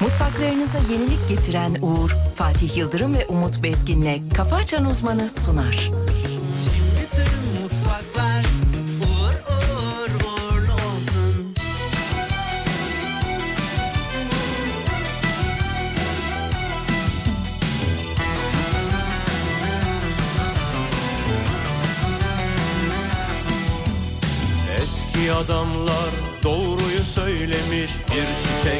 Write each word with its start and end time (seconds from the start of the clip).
Mutfaklarınıza 0.00 0.78
yenilik 0.92 1.28
getiren 1.28 1.76
Uğur, 1.82 2.10
Fatih 2.36 2.76
Yıldırım 2.76 3.14
ve 3.14 3.26
Umut 3.26 3.62
Bezgin'le 3.62 4.30
Kafa 4.34 4.56
Açan 4.56 4.84
Uzmanı 4.84 5.28
sunar. 5.28 5.90
Bütün 7.02 7.62
mutfaklar 7.62 8.44
uğur 9.00 9.34
uğur 9.52 10.10
uğurlu 10.10 10.72
olsun. 10.72 11.54
Eski 24.82 25.32
adamlar 25.32 26.10
doğruyu 26.42 27.04
söylemiş 27.04 27.92
Bir 28.10 28.22
olmaz 28.22 28.79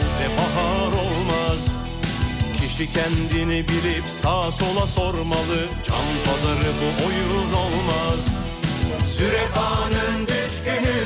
Kişi 2.81 2.93
kendini 2.93 3.69
bilip 3.69 4.05
sağa 4.23 4.53
sola 4.53 4.87
sormalı. 4.87 5.59
Can 5.89 6.07
pazarı 6.25 6.73
bu 6.81 7.07
oyun 7.07 7.53
olmaz. 7.53 8.21
Sürefanın 9.17 10.27
düşkünü 10.27 11.03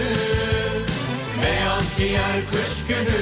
Beyaz 1.43 1.97
giyer 1.99 2.47
kış 2.51 2.87
günü. 2.89 3.21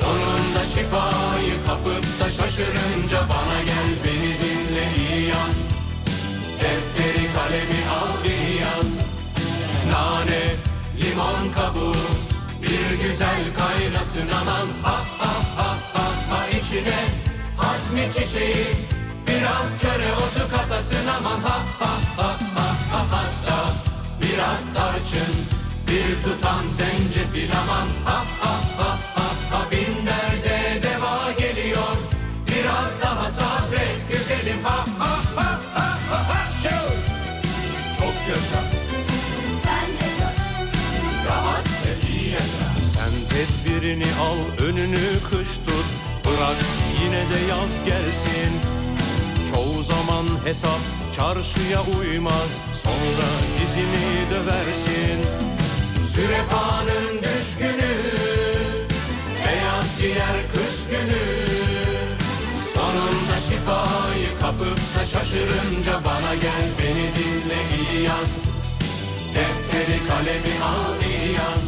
Sonunda 0.00 0.64
şifayı 0.64 1.64
kapıp 1.66 2.20
da 2.20 2.30
şaşırınca 2.30 3.20
Bana 3.30 3.62
gel 3.64 3.90
beni 4.04 4.32
dinle 4.40 4.86
iyi 4.96 5.28
yaz. 5.28 5.56
Defteri 6.62 7.26
kalemi 7.34 7.82
al 8.00 8.24
iyi 8.24 8.60
yaz. 8.60 8.90
Nane, 9.92 10.42
limon 11.02 11.52
kabuğu 11.52 11.96
Bir 12.62 13.08
güzel 13.08 13.42
kaynasın 13.54 14.28
aman. 14.40 14.68
Ha 14.82 15.11
içine. 16.72 17.04
Hazmi 17.56 18.12
çiçeği 18.12 18.66
Biraz 19.28 19.80
çöre 19.80 20.12
otu 20.12 20.56
katasın 20.56 21.06
aman. 21.18 21.40
Ha 21.40 21.58
ha 21.78 21.90
ha 22.16 22.36
ha 22.54 22.66
ha 22.92 23.06
hatta 23.10 23.72
Biraz 24.22 24.72
tarçın 24.74 25.34
Bir 25.88 26.22
tutam 26.22 26.70
zencefil 26.70 27.50
aman. 27.52 27.88
Ha 28.04 28.24
ha 28.40 28.71
Bırak 46.42 46.56
yine 47.02 47.30
de 47.30 47.40
yaz 47.50 47.84
gelsin. 47.86 48.52
Çoğu 49.50 49.82
zaman 49.82 50.26
hesap 50.44 50.80
çarşıya 51.16 51.80
uymaz. 51.98 52.50
Sonra 52.82 53.28
dizini 53.58 54.30
döversin. 54.30 55.18
Sürefanın 56.14 57.22
düşkünü, 57.22 57.94
beyaz 59.44 59.98
giyer 60.00 60.48
kış 60.52 60.90
günü. 60.90 61.24
Sonunda 62.74 63.36
şifayı 63.48 64.38
kapıp 64.40 64.78
da 64.96 65.04
şaşırınca 65.06 65.92
bana 66.04 66.34
gel 66.34 66.66
beni 66.78 67.06
dinle 67.16 67.60
iyi 67.76 68.04
yaz. 68.04 68.30
Defteri 69.34 70.08
kalemi 70.08 70.64
al 70.64 71.10
iyi 71.10 71.32
yaz 71.32 71.62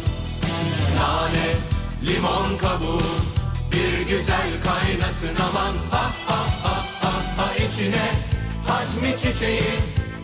Nane, 0.99 1.47
limon 2.07 2.59
kabuğu 2.59 3.24
Bir 3.75 4.07
güzel 4.17 4.51
kaynasın 4.65 5.37
aman. 5.49 5.75
Ha 5.91 6.11
ha 6.27 6.39
ha 6.63 6.75
ha 7.03 7.13
ha. 7.37 7.47
İçine 7.55 8.11
Hazmi 8.67 9.17
çiçeği 9.19 9.75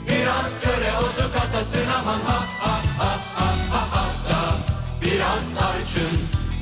Biraz 0.08 0.62
çöre 0.64 0.92
otu 0.98 1.32
katasın 1.32 1.86
aman. 2.00 2.20
Ha 2.20 2.46
ha 2.60 2.80
ha 2.98 3.18
ha 3.36 3.50
ha 3.70 3.86
ha 3.92 4.04
da 4.30 4.56
Biraz 5.02 5.54
tarçın 5.58 6.18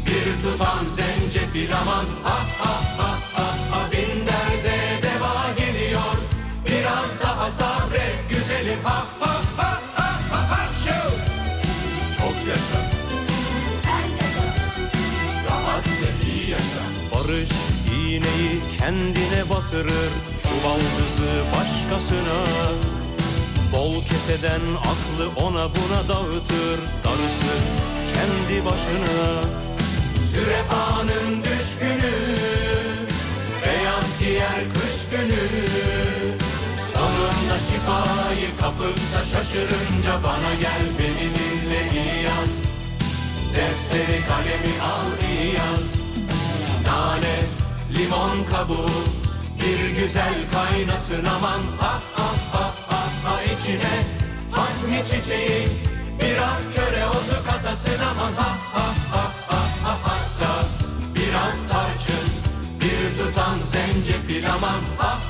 Bir 0.06 0.42
tutam 0.42 0.88
zencefil 0.88 1.70
aman. 1.82 2.04
Ha 2.24 2.38
ha 2.58 2.74
ha 2.98 3.18
ha 3.34 3.46
ha. 3.70 3.80
Bin 3.92 4.26
derde 4.26 5.02
deva 5.02 5.54
geliyor. 5.56 6.16
Biraz 6.66 7.20
daha 7.22 7.50
sabret 7.50 8.30
güzelim. 8.30 8.84
Ha 8.84 9.06
kendine 18.88 19.50
batırır, 19.50 20.12
çuvaldızı 20.42 21.32
başkasına. 21.52 22.40
Bol 23.72 24.02
keseden 24.02 24.60
aklı 24.80 25.44
ona 25.46 25.68
buna 25.74 26.08
dağıtır, 26.08 26.78
darısı 27.04 27.54
kendi 28.14 28.64
başına. 28.64 29.42
Sürefanın 30.32 31.44
düşkünü, 31.44 32.14
beyaz 33.66 34.18
giyer 34.20 34.60
kış 34.74 34.96
günü. 35.10 35.48
Sonunda 36.94 37.58
şifayı 37.58 38.56
kapıp 38.60 38.98
şaşırınca 39.32 40.22
bana 40.24 40.54
gel 40.60 40.84
beni 40.98 41.28
dinle 41.34 42.02
iyi 42.02 42.24
yaz. 42.24 42.52
Defteri 43.56 44.26
kalemi 44.26 44.80
al 44.82 45.30
iyi 45.30 45.54
yaz 45.54 45.98
Nane, 46.88 47.37
limon 47.98 48.44
kabuğu 48.50 49.04
Bir 49.60 50.00
güzel 50.00 50.34
kaynasın 50.52 51.24
aman. 51.24 51.62
Ha 51.80 52.00
ha 52.14 52.28
ha 52.52 52.72
ha 52.88 53.02
ha 53.24 53.42
içine 53.42 53.96
Hazmi 54.50 55.04
çiçeği 55.04 55.68
Biraz 56.20 56.74
çöre 56.74 57.06
otu 57.06 57.44
katasın 57.50 58.02
aman. 58.10 58.32
Ha 58.32 58.56
ha 58.72 58.86
ha 59.12 59.32
ha 59.48 59.60
ha 59.84 59.98
hatta 60.02 60.66
Biraz 61.14 61.56
tarçın 61.70 62.28
Bir 62.80 63.18
tutam 63.18 63.64
zencefil 63.64 64.44
aman. 64.50 64.80
Ha 64.98 65.27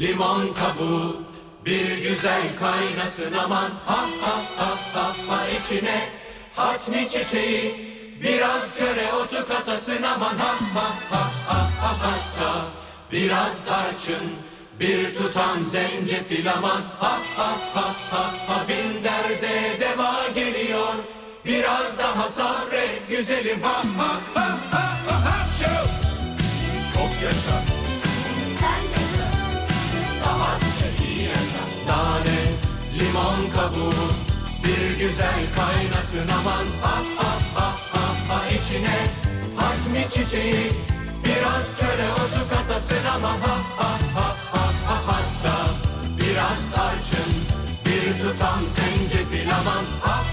limon 0.00 0.54
kabuğu, 0.54 1.16
bir 1.64 1.98
güzel 1.98 2.42
kaynasın 2.60 3.32
aman. 3.44 3.70
Ha 3.86 4.06
ha 4.22 4.36
ha 4.56 4.70
ha 4.94 5.12
ha 5.28 5.38
içine 5.48 6.08
hatmi 6.56 7.08
çiçeği, 7.08 7.90
biraz 8.22 8.78
çöre 8.78 9.12
otu 9.12 9.48
katasın 9.48 10.02
aman. 10.02 10.36
Ha 10.36 10.54
ha 10.74 10.88
ha 11.10 11.30
ha 11.48 11.70
ha 11.80 11.94
hatta 12.02 12.64
biraz 13.12 13.64
tarçın, 13.64 14.32
bir 14.80 15.14
tutam 15.14 15.64
zencefil 15.64 16.52
aman. 16.58 16.82
Ha 17.00 17.18
ha 17.36 17.50
ha 17.74 17.94
ha 18.10 18.24
ha 18.46 18.64
bin 18.68 19.04
derde 19.04 19.80
deva 19.80 20.14
geliyor. 20.34 20.94
Biraz 21.46 21.98
daha 21.98 22.28
sabret 22.28 23.08
güzelim 23.08 23.62
ha 23.62 23.82
ha 23.98 24.20
ha 24.34 24.58
ha 24.70 24.82
ha 25.06 25.24
ha! 25.24 25.38
Çok 26.94 27.22
yaşa 27.22 27.77
Nane, 31.88 32.40
limon 32.98 33.50
kabuğu, 33.54 34.08
bir 34.64 34.98
güzel 35.00 35.40
kaynasın 35.56 36.28
aman. 36.40 36.66
Ha 36.82 36.96
ha 37.18 37.32
ha 37.54 37.72
ha 37.92 38.04
ha 38.28 38.40
içine 38.46 38.98
hazmi 39.56 40.06
çiçeği, 40.10 40.72
biraz 41.24 41.64
çöre 41.80 42.08
otu 42.12 42.42
katasın 42.50 43.04
aman. 43.14 43.40
Ha 43.40 43.56
ha 43.78 43.90
ha 44.14 44.34
ha 44.52 44.64
ha 44.86 44.96
hatta 45.06 45.56
biraz 46.18 46.60
tarçın, 46.74 47.32
bir 47.86 48.22
tutam 48.22 48.60
zencefil 48.76 49.50
aman. 49.60 49.84
Ha 50.00 50.27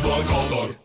uzman 0.00 0.24
9'a 0.24 0.79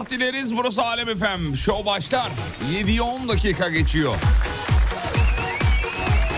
sabah 0.00 0.10
dileriz. 0.10 0.56
Burası 0.56 0.82
Alem 0.82 1.18
FM. 1.18 1.54
Show 1.54 1.86
başlar. 1.86 2.28
7'ye 2.72 3.02
10 3.02 3.28
dakika 3.28 3.68
geçiyor. 3.68 4.14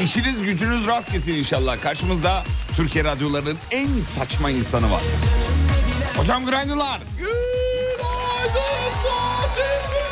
İşiniz 0.05 0.43
gücünüz 0.43 0.87
rast 0.87 1.13
kesin 1.13 1.35
inşallah. 1.35 1.81
Karşımızda 1.81 2.45
Türkiye 2.77 3.05
radyolarının 3.05 3.59
en 3.71 3.89
saçma 3.89 4.51
insanı 4.51 4.91
var. 4.91 5.03
Hocam 6.17 6.45
günaydınlar. 6.45 7.01
İstersen 9.57 10.12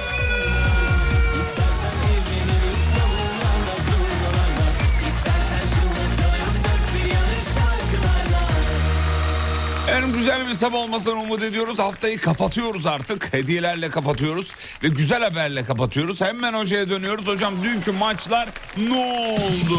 En 9.91 10.13
güzel 10.13 10.49
bir 10.49 10.55
sabah 10.55 10.79
olmasını 10.79 11.15
umut 11.15 11.43
ediyoruz. 11.43 11.79
Haftayı 11.79 12.21
kapatıyoruz 12.21 12.87
artık. 12.87 13.33
Hediyelerle 13.33 13.91
kapatıyoruz. 13.91 14.53
Ve 14.83 14.89
güzel 14.89 15.23
haberle 15.23 15.65
kapatıyoruz. 15.65 16.21
Hemen 16.21 16.55
hocaya 16.55 16.91
dönüyoruz. 16.91 17.27
Hocam 17.27 17.63
dünkü 17.63 17.93
maçlar 17.93 18.49
ne 18.77 18.95
oldu? 18.95 19.79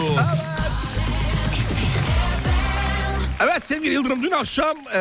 Evet 3.44 3.66
sevgili 3.66 3.94
Yıldırım 3.94 4.24
dün 4.24 4.32
akşam 4.32 4.78
e, 4.94 4.98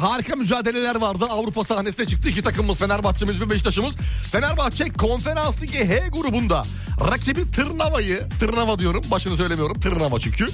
harika 0.00 0.36
mücadeleler 0.36 0.96
vardı. 0.96 1.26
Avrupa 1.30 1.64
sahnesine 1.64 2.06
çıktı 2.06 2.28
iki 2.28 2.42
takımımız 2.42 2.78
Fenerbahçe'miz 2.78 3.40
ve 3.40 3.50
Beşiktaş'ımız. 3.50 3.96
Fenerbahçe 4.32 4.88
konferans 4.92 5.62
ligi 5.62 5.88
H 5.88 6.08
grubunda 6.08 6.62
rakibi 7.10 7.50
Tırnava'yı, 7.50 8.22
Tırnava 8.40 8.78
diyorum 8.78 9.02
başını 9.10 9.36
söylemiyorum 9.36 9.80
Tırnava 9.80 10.20
çünkü. 10.20 10.46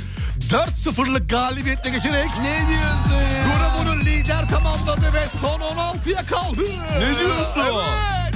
4-0'lık 0.50 1.30
galibiyetle 1.30 1.90
geçerek 1.90 2.28
Ne 2.42 2.58
diyorsun 2.68 3.34
ya? 3.34 3.44
grubunu 3.44 3.87
lider 4.08 4.48
tamamladı 4.48 5.12
ve 5.14 5.22
son 5.40 5.60
16'ya 5.60 6.26
kaldı. 6.26 6.62
Ne 7.00 7.18
diyorsun? 7.18 7.60
Evet. 7.64 8.34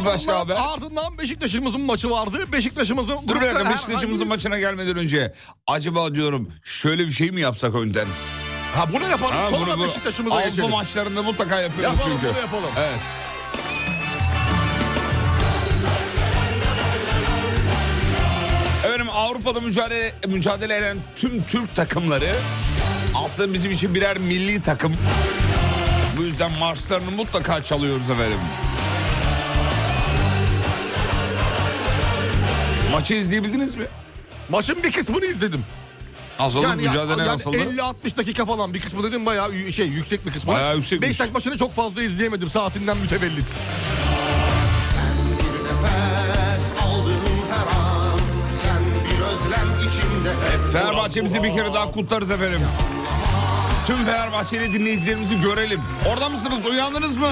Bir 0.00 0.04
başka 0.04 0.32
Ardından- 0.32 0.56
haber. 0.56 0.56
Ardından 0.74 1.18
Beşiktaş'ımızın 1.18 1.80
maçı 1.80 2.10
vardı. 2.10 2.38
Beşiktaş'ımızın... 2.52 3.18
Dur 3.28 3.36
bir 3.36 3.40
dakika 3.40 3.70
Beşiktaş'ımızın 3.70 4.28
maçına 4.28 4.58
gelmeden 4.58 4.96
önce 4.96 5.34
acaba 5.66 6.14
diyorum 6.14 6.52
şöyle 6.64 7.06
bir 7.06 7.12
şey 7.12 7.30
mi 7.30 7.40
yapsak 7.40 7.74
önden? 7.74 8.06
Ha 8.74 8.92
bunu 8.92 9.08
yapalım 9.08 9.34
Ha, 9.36 9.50
sonra 9.50 9.66
bunu 9.66 9.78
bu 9.78 9.84
Beşiktaş'ımıza 9.84 10.34
Avrupa 10.34 10.48
geçelim. 10.50 10.70
maçlarında 10.70 11.22
mutlaka 11.22 11.60
yapıyoruz 11.60 11.98
Yapalım, 11.98 12.18
çünkü. 12.22 12.34
bunu 12.34 12.40
yapalım. 12.42 12.70
Evet. 12.78 12.98
Avrupa'da 19.18 19.60
mücadele, 19.60 20.12
mücadele 20.26 20.76
eden 20.76 20.98
tüm 21.16 21.42
Türk 21.42 21.74
takımları 21.76 22.34
aslında 23.24 23.52
bizim 23.54 23.70
için 23.70 23.94
birer 23.94 24.18
milli 24.18 24.62
takım. 24.62 24.96
Bu 26.18 26.22
yüzden 26.22 26.52
marşlarını 26.52 27.10
mutlaka 27.10 27.62
çalıyoruz 27.62 28.10
efendim. 28.10 28.38
Maçı 32.92 33.14
izleyebildiniz 33.14 33.74
mi? 33.74 33.84
Maçın 34.48 34.82
bir 34.82 34.92
kısmını 34.92 35.24
izledim. 35.26 35.64
Nasıldı 36.40 36.64
Yani, 36.64 36.84
ya- 36.84 36.90
mücadele 36.92 37.22
yani 37.22 37.32
nasıldı? 37.32 37.56
50-60 37.56 38.16
dakika 38.16 38.46
falan 38.46 38.74
bir 38.74 38.80
kısmı 38.80 39.02
dedim 39.02 39.26
bayağı 39.26 39.72
şey 39.72 39.86
yüksek 39.86 40.26
bir 40.26 40.32
kısmı. 40.32 40.52
Bayağı 40.52 40.76
yüksekmiş. 40.76 41.08
Beşiktaş 41.08 41.32
maçını 41.32 41.58
çok 41.58 41.72
fazla 41.74 42.02
izleyemedim 42.02 42.48
saatinden 42.48 42.96
mütevellit. 42.96 43.46
nefes 45.82 46.17
Fenerbahçe'mizi 50.72 51.42
bir 51.42 51.54
kere 51.54 51.74
daha 51.74 51.90
kutlarız 51.92 52.30
efendim. 52.30 52.60
Tüm 53.86 53.96
Fenerbahçeli 54.04 54.72
dinleyicilerimizi 54.72 55.40
görelim. 55.40 55.80
Orada 56.12 56.28
mısınız? 56.28 56.66
Uyandınız 56.66 57.16
mı? 57.16 57.30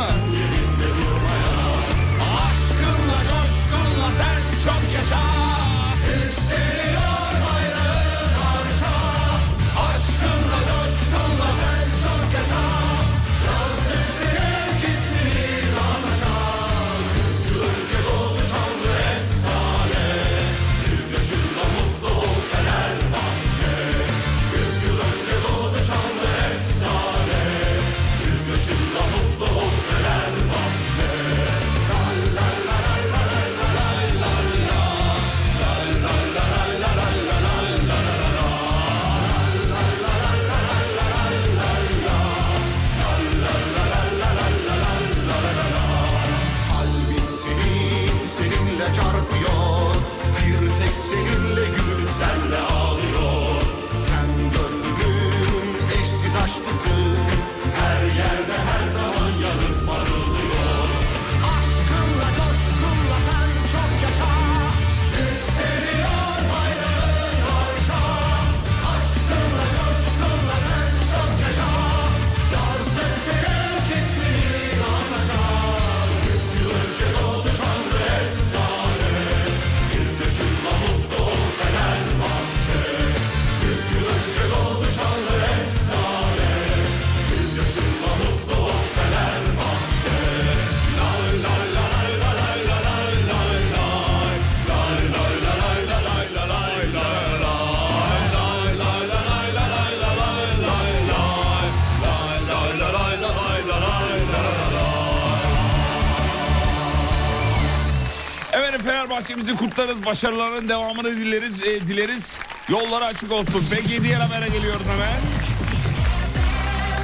Fenerbahçe'mizi 109.37 109.57
kutlarız. 109.57 110.07
Başarıların 110.07 110.69
devamını 110.69 111.17
dileriz. 111.17 111.63
e, 111.63 111.81
dileriz. 111.81 112.39
Yolları 112.69 113.05
açık 113.05 113.33
olsun. 113.33 113.65
Peki 113.71 114.03
diğer 114.03 114.21
habere 114.21 114.49
geliyoruz 114.49 114.87
hemen. 114.87 115.21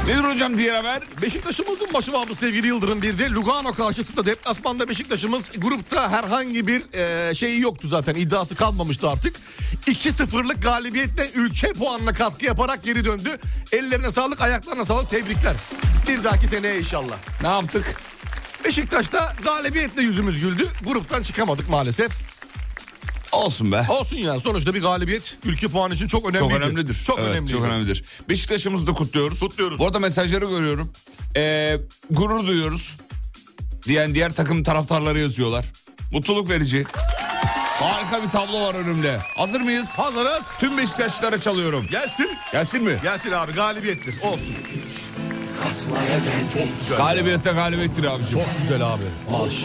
Nedir 0.07 0.35
hocam 0.35 0.59
diğer 0.59 0.75
haber? 0.75 1.03
Beşiktaş'ımızın 1.23 1.89
başı 1.95 2.13
vardı 2.13 2.35
sevgili 2.35 2.67
Yıldırım 2.67 3.03
bir 3.03 3.19
de 3.19 3.31
Lugano 3.31 3.73
karşısında 3.73 4.27
deplasmanda 4.27 4.89
Beşiktaş'ımız 4.89 5.51
grupta 5.59 6.11
herhangi 6.11 6.67
bir 6.67 6.83
e, 6.95 7.35
şeyi 7.35 7.61
yoktu 7.61 7.89
zaten 7.89 8.15
iddiası 8.15 8.55
kalmamıştı 8.55 9.11
artık. 9.11 9.37
2-0'lık 9.87 10.63
galibiyetle 10.63 11.31
ülke 11.35 11.73
puanına 11.73 12.13
katkı 12.13 12.47
yaparak 12.47 12.85
geri 12.85 13.05
döndü. 13.05 13.39
Ellerine 13.73 14.11
sağlık 14.11 14.41
ayaklarına 14.41 14.85
sağlık 14.85 15.11
tebrikler. 15.11 15.57
Bir 16.09 16.25
dahaki 16.25 16.47
seneye 16.47 16.79
inşallah. 16.79 17.17
Ne 17.43 17.49
yaptık? 17.49 17.97
Beşiktaş'ta 18.65 19.33
galibiyetle 19.45 20.03
yüzümüz 20.03 20.41
güldü. 20.41 20.69
Gruptan 20.87 21.23
çıkamadık 21.23 21.69
maalesef. 21.69 22.13
Olsun 23.43 23.73
be. 23.73 23.87
Olsun 23.89 24.17
yani 24.17 24.41
sonuçta 24.41 24.75
bir 24.75 24.83
galibiyet 24.83 25.37
ülke 25.45 25.67
puanı 25.69 25.95
için 25.95 26.07
çok 26.07 26.29
önemli. 26.31 26.39
Çok 26.39 26.53
önemlidir. 26.53 26.95
Çok 27.07 27.19
Evet, 27.19 27.29
önemli. 27.29 27.51
Çok 27.51 27.63
önemlidir. 27.63 28.05
Beşiktaş'ımızı 28.29 28.87
da 28.87 28.93
kutluyoruz. 28.93 29.41
Kutluyoruz. 29.41 29.79
Bu 29.79 29.87
arada 29.87 29.99
mesajları 29.99 30.45
görüyorum. 30.47 30.93
Ee, 31.37 31.79
gurur 32.11 32.47
duyuyoruz. 32.47 32.97
Diyen 33.89 34.15
diğer 34.15 34.31
takım 34.33 34.63
taraftarları 34.63 35.19
yazıyorlar. 35.19 35.65
Mutluluk 36.13 36.51
verici. 36.51 36.85
Harika 37.81 38.23
bir 38.23 38.31
tablo 38.31 38.61
var 38.61 38.75
önümde. 38.75 39.19
Hazır 39.37 39.61
mıyız? 39.61 39.89
Hazırız. 39.89 40.45
Tüm 40.61 40.79
Beşiktaşlılara 40.79 41.41
çalıyorum. 41.41 41.87
Gelsin. 41.91 42.31
Gelsin 42.53 42.83
mi? 42.83 42.99
Gelsin 43.03 43.31
abi 43.33 43.53
galibiyettir. 43.53 44.15
Olsun. 44.23 44.55
Galibiyette 46.97 47.53
galibiyettir 47.53 48.05
abicim. 48.05 48.39
Çok 48.39 48.49
güzel 48.63 48.87
abi. 48.87 49.03
Marş. 49.31 49.65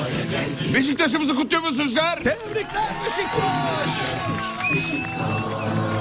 Beşiktaş'ımızı 0.73 1.35
kutluyor 1.35 1.63
musunuz? 1.63 1.95
Tebrikler 1.95 2.91
Beşiktaş. 3.05 3.89
Sevdalı 4.81 5.96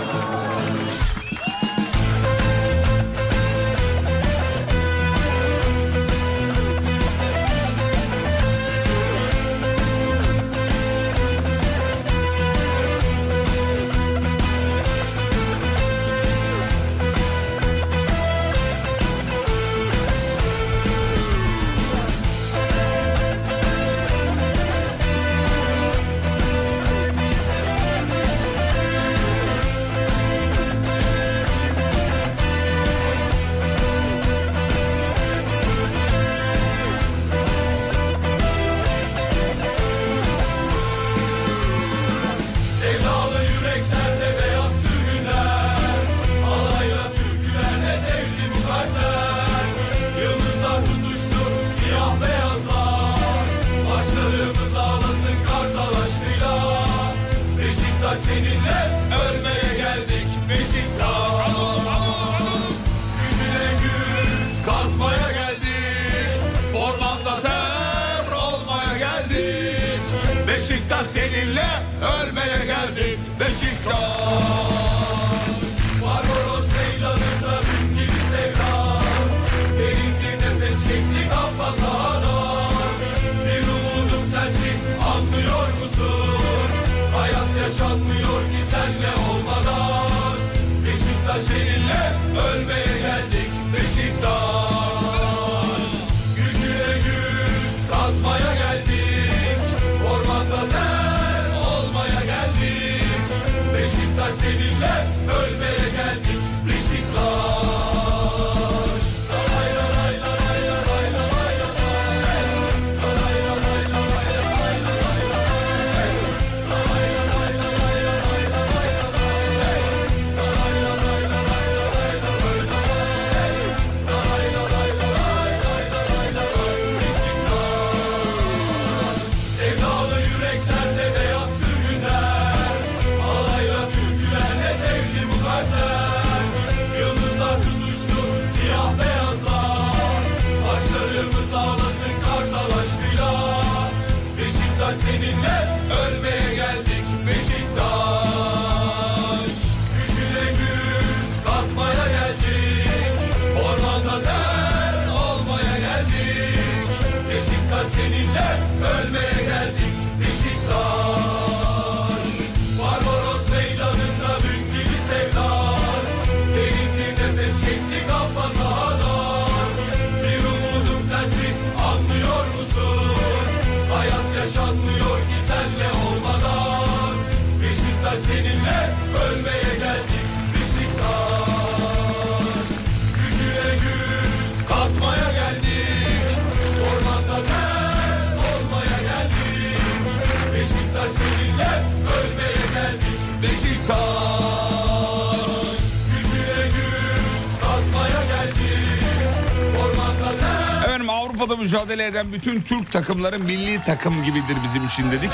Avrupa'da 201.56 201.62
mücadele 201.62 202.06
eden 202.06 202.32
bütün 202.32 202.62
Türk 202.62 202.92
takımları 202.92 203.38
milli 203.38 203.82
takım 203.84 204.24
gibidir 204.24 204.56
bizim 204.64 204.86
için 204.86 205.10
dedik. 205.10 205.30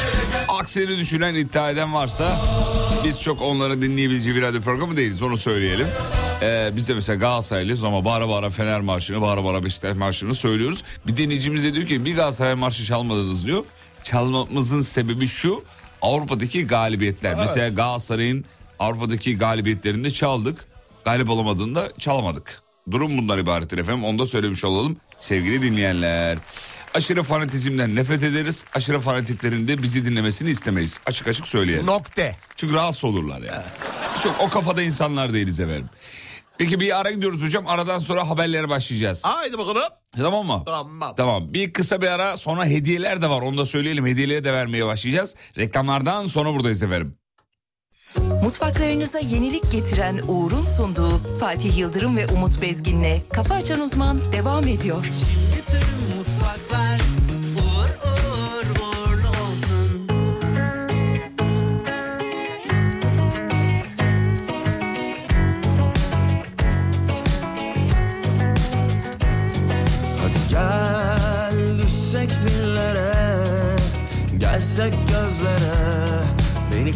Aksini 0.49 0.99
düşünen 0.99 1.35
iddia 1.35 1.71
eden 1.71 1.95
varsa 1.95 2.37
biz 3.05 3.21
çok 3.21 3.43
onları 3.43 3.83
dinleyebileceği 3.83 4.37
bir 4.37 4.43
radyo 4.43 4.61
programı 4.61 4.97
değiliz 4.97 5.23
onu 5.23 5.37
söyleyelim. 5.37 5.87
Ee, 6.43 6.71
biz 6.77 6.89
de 6.89 6.95
mesela 6.95 7.19
Galatasaraylıyız 7.19 7.85
ama 7.85 8.05
bağıra 8.05 8.29
bağıra 8.29 8.51
Fener 8.51 8.81
Marşı'nı 8.81 9.21
bağıra 9.21 9.45
bağıra 9.45 9.63
Beşiktaş 9.65 9.97
Marşı'nı 9.97 10.35
söylüyoruz. 10.35 10.83
Bir 11.07 11.17
dinleyicimiz 11.17 11.65
de 11.65 11.75
diyor 11.75 11.87
ki 11.87 12.05
bir 12.05 12.17
Galatasaray 12.17 12.55
Marşı 12.55 12.85
çalmadınız 12.85 13.47
diyor. 13.47 13.65
Çalmamızın 14.03 14.81
sebebi 14.81 15.27
şu 15.27 15.65
Avrupa'daki 16.03 16.67
galibiyetler. 16.67 17.35
Mesela 17.35 17.69
Galatasaray'ın 17.69 18.45
Avrupa'daki 18.79 19.37
galibiyetlerinde 19.37 20.11
çaldık. 20.11 20.67
Galip 21.05 21.31
olamadığında 21.31 21.89
çalamadık. 21.99 22.63
Durum 22.91 23.19
bundan 23.19 23.39
ibarettir 23.39 23.79
efendim. 23.79 24.05
Onu 24.05 24.19
da 24.19 24.27
söylemiş 24.27 24.65
olalım 24.65 24.97
sevgili 25.23 25.63
dinleyenler. 25.63 26.39
Aşırı 26.95 27.23
fanatizmden 27.23 27.97
nefret 27.97 28.23
ederiz. 28.23 28.65
Aşırı 28.75 29.01
fanatiklerin 29.01 29.69
de 29.69 29.83
bizi 29.83 30.05
dinlemesini 30.05 30.51
istemeyiz. 30.51 31.01
Açık 31.07 31.29
açık 31.29 31.49
söyleyelim. 31.49 31.87
Nokte. 31.87 32.37
Çünkü 32.57 32.75
rahatsız 32.75 33.05
olurlar 33.05 33.43
yani. 33.43 33.65
Çok 34.23 34.41
o 34.41 34.49
kafada 34.49 34.83
insanlar 34.83 35.33
değiliz 35.33 35.61
efendim. 35.61 35.91
Peki 36.59 36.81
bir 36.81 37.01
ara 37.01 37.11
gidiyoruz 37.11 37.43
hocam. 37.43 37.67
Aradan 37.67 37.99
sonra 37.99 38.29
haberlere 38.29 38.69
başlayacağız. 38.69 39.25
Haydi 39.25 39.59
bakalım. 39.59 39.83
Tamam 40.17 40.47
mı? 40.47 40.63
Tamam. 40.67 41.15
Tamam. 41.17 41.55
Bir 41.55 41.73
kısa 41.73 42.03
bir 42.03 42.07
ara 42.07 42.37
sonra 42.37 42.67
hediyeler 42.67 43.23
de 43.23 43.31
var. 43.31 43.43
Onu 43.43 43.59
da 43.59 43.67
söyleyelim. 43.67 44.07
Hediyeleri 44.07 44.45
de 44.45 44.53
vermeye 44.53 44.87
başlayacağız. 44.87 45.35
Reklamlardan 45.59 46.27
sonra 46.27 46.53
buradayız 46.53 46.83
efendim. 46.83 47.17
Mutfaklarınıza 48.43 49.19
yenilik 49.19 49.73
getiren 49.73 50.19
Uğur'un 50.29 50.63
sunduğu 50.63 51.39
Fatih 51.41 51.79
Yıldırım 51.79 52.17
ve 52.17 52.27
Umut 52.27 52.63
Bezgin'le 52.63 53.21
Kafa 53.33 53.55
Açan 53.55 53.81
Uzman 53.81 54.33
devam 54.33 54.69
ediyor. 54.69 55.11
Bütün 55.57 56.17
mutfaklar 56.17 57.01
uğur 57.57 57.91
uğur 58.09 58.67
uğurlu 58.81 59.29
olsun. 59.29 60.09
Hadi 70.21 70.51
gel 70.51 71.79
düşsek 71.83 72.31
dillere 72.31 73.13
Gelsek 74.39 74.95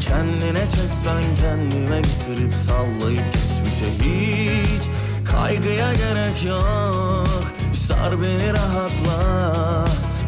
Kendine 0.01 0.69
çeksen 0.69 1.23
kendime 1.41 2.01
getirip 2.01 2.55
sallayıp 2.55 3.33
geçmişe 3.33 3.87
hiç 4.01 4.83
Kaygıya 5.31 5.93
gerek 5.93 6.45
yok. 6.45 7.29
Sar 7.75 8.23
beni 8.23 8.53
rahatla 8.53 9.85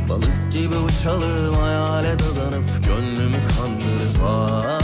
Balık 0.08 0.52
gibi 0.52 0.76
uçalım 0.76 1.54
hayale 1.54 2.16
dadanıp 2.18 2.64
Gönlümü 2.86 3.38
kandırıp 3.56 4.22
ah, 4.26 4.78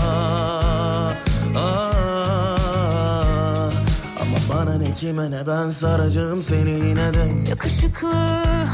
ah. 1.56 1.94
Ama 4.20 4.38
bana 4.50 4.78
ne 4.78 4.94
kime 4.94 5.30
ne 5.30 5.46
ben 5.46 5.70
saracağım 5.70 6.42
seni 6.42 6.70
yine 6.70 7.14
de. 7.14 7.50
Yakışıklı 7.50 8.12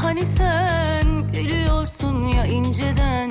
hani 0.03 0.25
sen 0.25 1.07
gülüyorsun 1.33 2.27
ya 2.27 2.45
inceden 2.45 3.30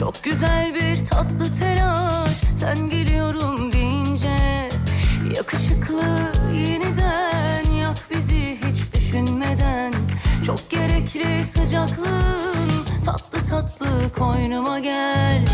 Çok 0.00 0.24
güzel 0.24 0.74
bir 0.74 1.04
tatlı 1.04 1.58
telaş. 1.58 2.30
Sen 2.56 2.90
geliyorum 2.90 3.72
deyince 3.72 4.68
Yakışıklı 5.36 6.02
yeniden 6.54 7.70
yak 7.70 7.96
bizi 8.10 8.58
hiç 8.68 8.94
düşünmeden. 8.94 9.92
Çok 10.46 10.70
gerekli 10.70 11.44
sıcaklığın 11.44 12.84
tatlı 13.04 13.44
tatlı 13.50 13.86
koynuma 14.18 14.78
gel 14.78 15.46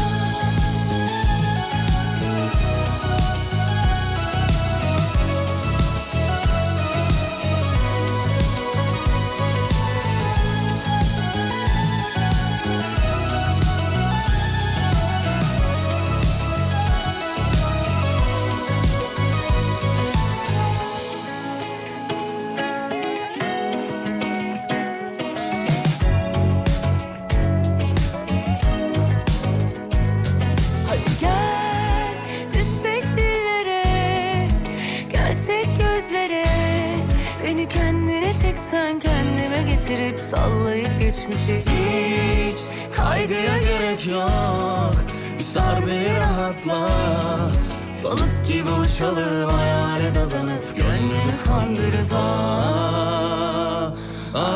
kendine 38.17 38.35
çeksen 38.35 39.01
kendime 39.01 39.63
getirip 39.63 40.21
sallayıp 40.21 41.01
geçmişe 41.01 41.61
hiç 41.61 42.59
Kaygıya 42.97 43.59
gerek 43.59 44.07
yok. 44.07 44.95
Bir 45.39 45.43
sar 45.43 45.87
beni 45.87 46.17
rahatla. 46.21 46.89
Balık 48.05 48.47
gibi 48.49 48.71
uçalım 48.71 49.51
hayale 49.51 50.15
dadanıp 50.15 50.77
Gönlümü 50.77 51.39
kandırıp 51.45 52.13
ah, 52.15 53.93
ah. 54.35 54.47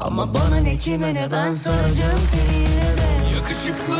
Ama 0.00 0.34
bana 0.34 0.56
ne 0.56 0.78
kime 0.78 1.14
ne 1.14 1.32
ben 1.32 1.52
saracağım 1.52 2.20
seni 2.30 2.66
de. 2.66 3.34
Yakışıklı 3.36 3.96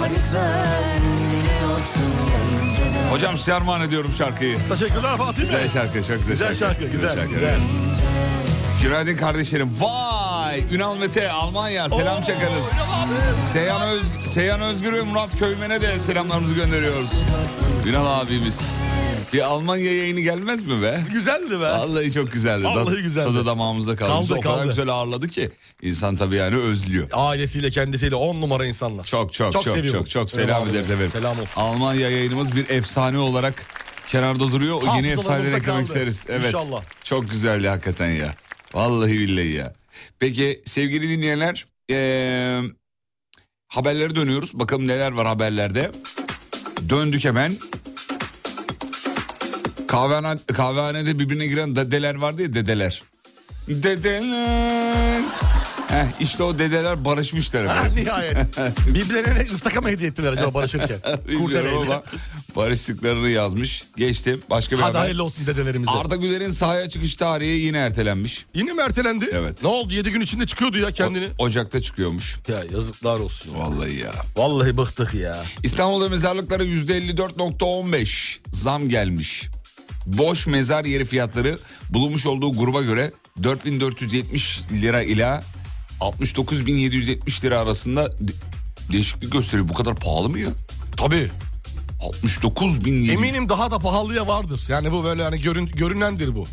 hani 0.00 0.20
sen 0.30 1.29
Hocam 3.10 3.38
size 3.38 3.54
armağan 3.54 3.82
ediyorum 3.82 4.12
şarkıyı. 4.18 4.58
Teşekkürler 4.68 5.16
Fatih 5.16 5.40
Güzel 5.40 5.68
şarkı, 5.68 6.02
çok 6.02 6.16
güzel, 6.16 6.28
Güzel 6.28 6.54
şarkı, 6.54 6.84
güzel, 6.88 7.08
şarkı, 7.16 7.30
güzel. 7.34 7.48
evet. 7.48 7.58
Günaydın 8.82 9.16
kardeşlerim. 9.16 9.70
Vay! 9.80 10.64
Ünal 10.72 10.96
Mete, 10.96 11.30
Almanya. 11.32 11.88
Selam 11.90 12.22
çakarız. 12.22 12.64
Seyhan, 13.52 13.82
Öz, 13.82 14.02
Seyhan 14.34 14.60
Özgür 14.60 14.92
ve 14.92 15.02
Murat 15.02 15.38
Köymen'e 15.38 15.80
de 15.80 15.98
selamlarımızı 15.98 16.54
gönderiyoruz. 16.54 17.10
Ünal 17.86 18.20
abimiz. 18.20 18.60
Bir 19.32 19.40
Almanya 19.40 19.94
yayını 19.96 20.20
gelmez 20.20 20.66
mi 20.66 20.82
be? 20.82 21.00
Güzeldi 21.12 21.50
be. 21.50 21.64
Vallahi 21.64 22.12
çok 22.12 22.32
güzeldi. 22.32 22.64
Vallahi 22.64 22.84
Tadı- 22.84 23.00
güzeldi. 23.00 23.26
Tadı 23.26 23.46
damağımızda 23.46 23.96
kaldı. 23.96 24.10
Kaldı, 24.10 24.34
o 24.38 24.40
kadar 24.40 24.56
kaldı. 24.56 24.68
güzel 24.68 24.88
ağırladı 24.88 25.28
ki 25.28 25.50
insan 25.82 26.16
tabii 26.16 26.34
yani 26.36 26.56
özlüyor. 26.56 27.08
Ailesiyle 27.12 27.70
kendisiyle 27.70 28.14
on 28.14 28.40
numara 28.40 28.66
insanlar. 28.66 29.04
Çok 29.04 29.32
çok 29.32 29.52
çok 29.52 29.64
çok 29.64 29.76
seviyorum. 29.76 30.04
çok, 30.04 30.30
selam 30.30 30.48
Eyvallah. 30.48 30.70
ederiz 30.70 30.90
efendim. 30.90 31.10
Selam 31.12 31.40
olsun. 31.40 31.60
Almanya 31.60 32.10
yayınımız 32.10 32.56
bir 32.56 32.70
efsane 32.70 33.18
olarak 33.18 33.66
kenarda 34.06 34.52
duruyor. 34.52 34.82
O 34.82 34.96
yeni 34.96 35.08
efsaneleri 35.08 35.54
eklemek 35.56 35.86
isteriz. 35.86 36.26
Evet. 36.28 36.46
İnşallah. 36.46 36.82
Çok 37.04 37.30
güzeldi 37.30 37.68
hakikaten 37.68 38.10
ya. 38.10 38.34
Vallahi 38.74 39.12
billahi 39.12 39.48
ya. 39.52 39.72
Peki 40.18 40.62
sevgili 40.66 41.08
dinleyenler 41.08 41.66
eee, 41.88 42.62
haberlere 43.68 44.14
dönüyoruz. 44.14 44.54
Bakalım 44.54 44.88
neler 44.88 45.12
var 45.12 45.26
haberlerde. 45.26 45.90
Döndük 46.88 47.24
hemen. 47.24 47.52
Kahvehane, 49.90 50.38
kahvehanede 50.52 51.18
birbirine 51.18 51.46
giren 51.46 51.76
dedeler 51.76 52.14
vardı 52.14 52.42
ya 52.42 52.54
dedeler. 52.54 53.02
Dedeler. 53.68 55.20
Heh, 55.88 56.06
işte 56.20 56.42
o 56.42 56.58
dedeler 56.58 57.04
barışmışlar. 57.04 57.66
Ha, 57.76 57.84
nihayet. 57.96 58.36
Birbirlerine 58.86 59.46
ıstaka 59.54 59.80
mı 59.80 59.88
hediye 59.88 60.08
ettiler 60.10 60.32
acaba 60.32 60.54
barışırken? 60.54 60.98
Bilmiyorum 61.28 61.78
ama 61.82 62.02
barıştıklarını 62.56 63.28
yazmış. 63.28 63.84
Geçtim. 63.96 64.42
Başka 64.50 64.76
bir 64.76 64.80
Hadi 64.80 64.88
haber. 64.88 65.00
hayırlı 65.00 65.24
olsun 65.24 65.46
dedelerimize. 65.46 65.90
Arda 65.90 66.16
Güler'in 66.16 66.50
sahaya 66.50 66.88
çıkış 66.88 67.16
tarihi 67.16 67.60
yine 67.60 67.78
ertelenmiş. 67.78 68.46
Yine 68.54 68.72
mi 68.72 68.82
ertelendi? 68.82 69.28
Evet. 69.32 69.62
Ne 69.62 69.68
oldu? 69.68 69.94
7 69.94 70.10
gün 70.10 70.20
içinde 70.20 70.46
çıkıyordu 70.46 70.78
ya 70.78 70.90
kendini. 70.92 71.28
O- 71.38 71.44
Ocak'ta 71.44 71.82
çıkıyormuş. 71.82 72.36
Ya 72.48 72.62
yazıklar 72.74 73.18
olsun. 73.20 73.54
Vallahi 73.58 73.96
ya. 73.98 74.12
Vallahi 74.36 74.76
bıktık 74.76 75.14
ya. 75.14 75.44
İstanbul'da 75.62 76.08
mezarlıklara 76.08 76.64
%54.15 76.64 78.38
zam 78.52 78.88
gelmiş. 78.88 79.48
Boş 80.18 80.46
mezar 80.46 80.84
yeri 80.84 81.04
fiyatları 81.04 81.58
bulunmuş 81.90 82.26
olduğu 82.26 82.52
gruba 82.52 82.82
göre 82.82 83.12
4470 83.42 84.60
lira 84.72 85.02
ile 85.02 85.40
69.770 86.00 87.44
lira 87.44 87.58
arasında 87.60 88.12
de- 88.12 88.32
değişiklik 88.92 89.32
gösteriyor. 89.32 89.68
Bu 89.68 89.74
kadar 89.74 89.94
pahalı 89.96 90.28
mı 90.28 90.38
ya? 90.38 90.48
Tabii. 90.96 91.28
69.700 92.00 93.10
Eminim 93.12 93.48
daha 93.48 93.70
da 93.70 93.78
pahalıya 93.78 94.26
vardır. 94.28 94.60
Yani 94.68 94.92
bu 94.92 95.04
böyle 95.04 95.22
hani 95.22 95.40
görün, 95.40 95.66
görünendir 95.66 96.34
bu. 96.34 96.44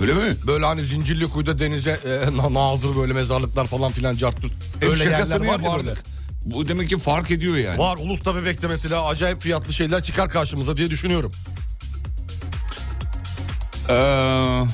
Öyle 0.00 0.12
mi? 0.14 0.34
Böyle 0.46 0.66
hani 0.66 0.86
zincirli 0.86 1.26
kuyuda 1.26 1.58
denize 1.58 1.90
e, 2.04 2.36
na- 2.36 2.54
nazır 2.54 2.96
böyle 2.96 3.12
mezarlıklar 3.12 3.64
falan 3.66 3.92
filan 3.92 4.16
carturt. 4.16 4.52
Hep 4.80 4.90
Öyle 4.90 5.04
yerler 5.04 5.16
şakasını 5.18 5.48
var 5.48 5.84
ya. 5.84 5.94
Bu 6.44 6.68
demek 6.68 6.88
ki 6.88 6.98
fark 6.98 7.30
ediyor 7.30 7.56
yani. 7.56 7.78
Var 7.78 7.96
Ulus'ta 8.00 8.34
Bebek'te 8.34 8.66
mesela 8.68 9.06
acayip 9.06 9.40
fiyatlı 9.42 9.72
şeyler 9.72 10.02
çıkar 10.02 10.30
karşımıza 10.30 10.76
diye 10.76 10.90
düşünüyorum. 10.90 11.32
Ee, 13.88 14.64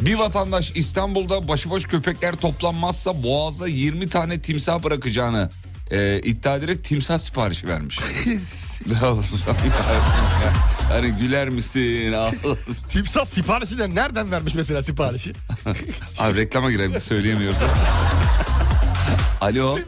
bir 0.00 0.14
vatandaş 0.14 0.72
İstanbul'da 0.74 1.48
başıboş 1.48 1.84
köpekler 1.84 2.34
toplanmazsa 2.34 3.22
boğaza 3.22 3.68
20 3.68 4.08
tane 4.08 4.40
timsah 4.40 4.82
bırakacağını 4.82 5.50
e, 5.90 6.20
iddia 6.24 6.56
ederek 6.56 6.84
timsah 6.84 7.18
siparişi 7.18 7.68
vermiş. 7.68 8.00
hani 10.88 11.10
güler 11.10 11.48
misin? 11.48 12.14
Timsah 12.88 13.24
siparişi 13.24 13.78
de 13.78 13.94
nereden 13.94 14.32
vermiş 14.32 14.54
mesela 14.54 14.82
siparişi? 14.82 15.32
Abi 16.18 16.36
reklama 16.36 16.70
girelim 16.70 17.00
söyleyemiyoruz. 17.00 17.58
Alo 19.40 19.78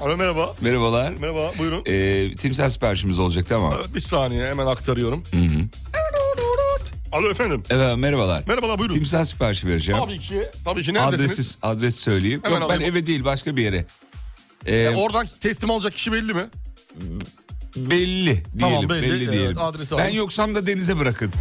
Alo 0.00 0.16
merhaba. 0.16 0.54
merhabalar. 0.60 1.12
Merhaba 1.20 1.52
buyurun. 1.58 1.82
Ee, 1.86 2.32
timsah 2.32 2.68
siparişimiz 2.68 3.18
olacaktı 3.18 3.56
ama. 3.56 3.74
Evet, 3.78 3.94
bir 3.94 4.00
saniye 4.00 4.46
hemen 4.46 4.66
aktarıyorum. 4.66 5.22
Alo 7.14 7.30
efendim. 7.30 7.62
Evet 7.70 7.98
merhabalar. 7.98 8.44
Merhabalar 8.46 8.78
buyurun. 8.78 8.94
Timsah 8.94 9.24
siparişi 9.24 9.66
vereceğim. 9.66 10.00
Tabii 10.04 10.18
ki. 10.20 10.42
Tabii 10.64 10.82
ki 10.82 10.94
neredesiniz? 10.94 11.30
Adresi, 11.32 11.54
adres 11.62 11.96
söyleyeyim. 11.96 12.40
Hemen 12.44 12.60
Yok 12.60 12.70
ben 12.70 12.80
eve 12.80 13.06
değil 13.06 13.24
başka 13.24 13.56
bir 13.56 13.62
yere. 13.62 13.86
Ee, 14.66 14.76
E, 14.76 14.90
oradan 14.90 15.26
teslim 15.40 15.70
alacak 15.70 15.92
kişi 15.92 16.12
belli 16.12 16.34
mi? 16.34 16.44
belli 17.76 18.24
diyelim. 18.24 18.42
Tamam, 18.60 18.88
belli. 18.88 19.02
belli, 19.02 19.22
Evet, 19.24 19.32
diyelim. 19.32 19.58
adresi 19.58 19.90
ben 19.92 19.96
alayım. 19.96 20.16
yoksam 20.16 20.54
da 20.54 20.66
denize 20.66 20.98
bırakın. 20.98 21.32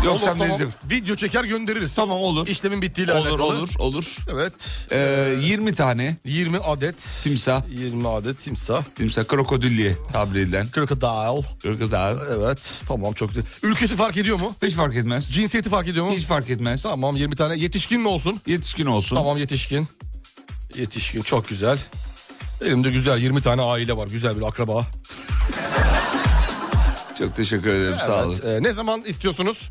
Olur, 0.00 0.06
Yoksam 0.10 0.28
tamam. 0.38 0.48
denize. 0.48 0.66
Video 0.90 1.16
çeker 1.16 1.44
göndeririz. 1.44 1.94
Tamam 1.94 2.18
olur. 2.18 2.46
İşlemin 2.46 2.82
bittiğiyle 2.82 3.12
olur 3.12 3.26
alakalı. 3.26 3.44
olur 3.46 3.68
olur. 3.78 4.16
Evet. 4.32 4.52
Ee, 4.92 5.34
20 5.40 5.74
tane 5.74 6.16
20 6.24 6.58
adet. 6.58 6.96
timsah. 7.22 7.62
20 7.68 8.08
adet 8.08 8.38
timsah. 8.38 8.84
Timsah 8.96 9.24
krokodilye 9.24 9.96
tabir 10.12 10.40
edilen. 10.40 10.66
Crocodile. 10.74 11.42
Krokodil. 11.62 12.20
Evet 12.38 12.82
tamam 12.88 13.12
çok 13.12 13.28
güzel. 13.28 13.44
Ülkesi 13.62 13.96
fark 13.96 14.16
ediyor 14.16 14.40
mu? 14.40 14.54
Hiç 14.62 14.74
fark 14.74 14.96
etmez. 14.96 15.32
Cinsiyeti 15.32 15.70
fark 15.70 15.88
ediyor 15.88 16.06
mu? 16.06 16.12
Hiç 16.12 16.24
fark 16.24 16.50
etmez. 16.50 16.82
Tamam 16.82 17.16
20 17.16 17.36
tane. 17.36 17.56
Yetişkin 17.56 18.00
mi 18.00 18.08
olsun? 18.08 18.40
Yetişkin 18.46 18.86
olsun. 18.86 19.16
Tamam 19.16 19.36
yetişkin. 19.36 19.88
Yetişkin 20.78 21.20
çok 21.20 21.48
güzel. 21.48 21.78
Elimde 22.64 22.90
güzel 22.90 23.18
20 23.18 23.42
tane 23.42 23.62
aile 23.62 23.96
var. 23.96 24.08
Güzel 24.08 24.36
bir 24.36 24.42
akraba. 24.42 24.86
Çok 27.18 27.36
teşekkür 27.36 27.70
ederim 27.70 27.96
sağ 28.06 28.24
olun. 28.24 28.40
Evet. 28.44 28.60
e, 28.60 28.68
ne 28.68 28.72
zaman 28.72 29.02
istiyorsunuz? 29.02 29.70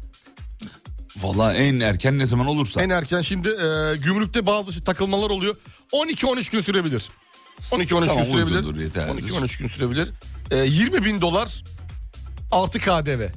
Vallahi 1.22 1.58
en 1.58 1.80
erken 1.80 2.18
ne 2.20 2.26
zaman 2.26 2.48
olursa. 2.48 2.82
En 2.82 2.90
erken 2.90 3.22
şimdi 3.22 3.48
e, 3.50 3.96
gümrükte 3.98 4.46
bazı 4.46 4.74
şey- 4.74 4.82
takılmalar 4.84 5.30
oluyor. 5.30 5.56
12-13 5.94 6.52
gün 6.52 6.62
sürebilir. 6.62 7.10
12-13 7.72 8.08
Tamam, 8.08 8.26
gün 8.26 8.34
sürebilir. 8.34 8.56
uygundur, 8.58 8.80
yeterlidir. 8.82 9.30
12-13 9.34 9.60
gün 9.60 9.68
sürebilir. 9.68 10.10
E, 10.52 10.58
20 10.58 11.06
bin 11.06 11.22
dolar 11.22 11.64
artı 12.52 12.80
KDV. 12.80 13.28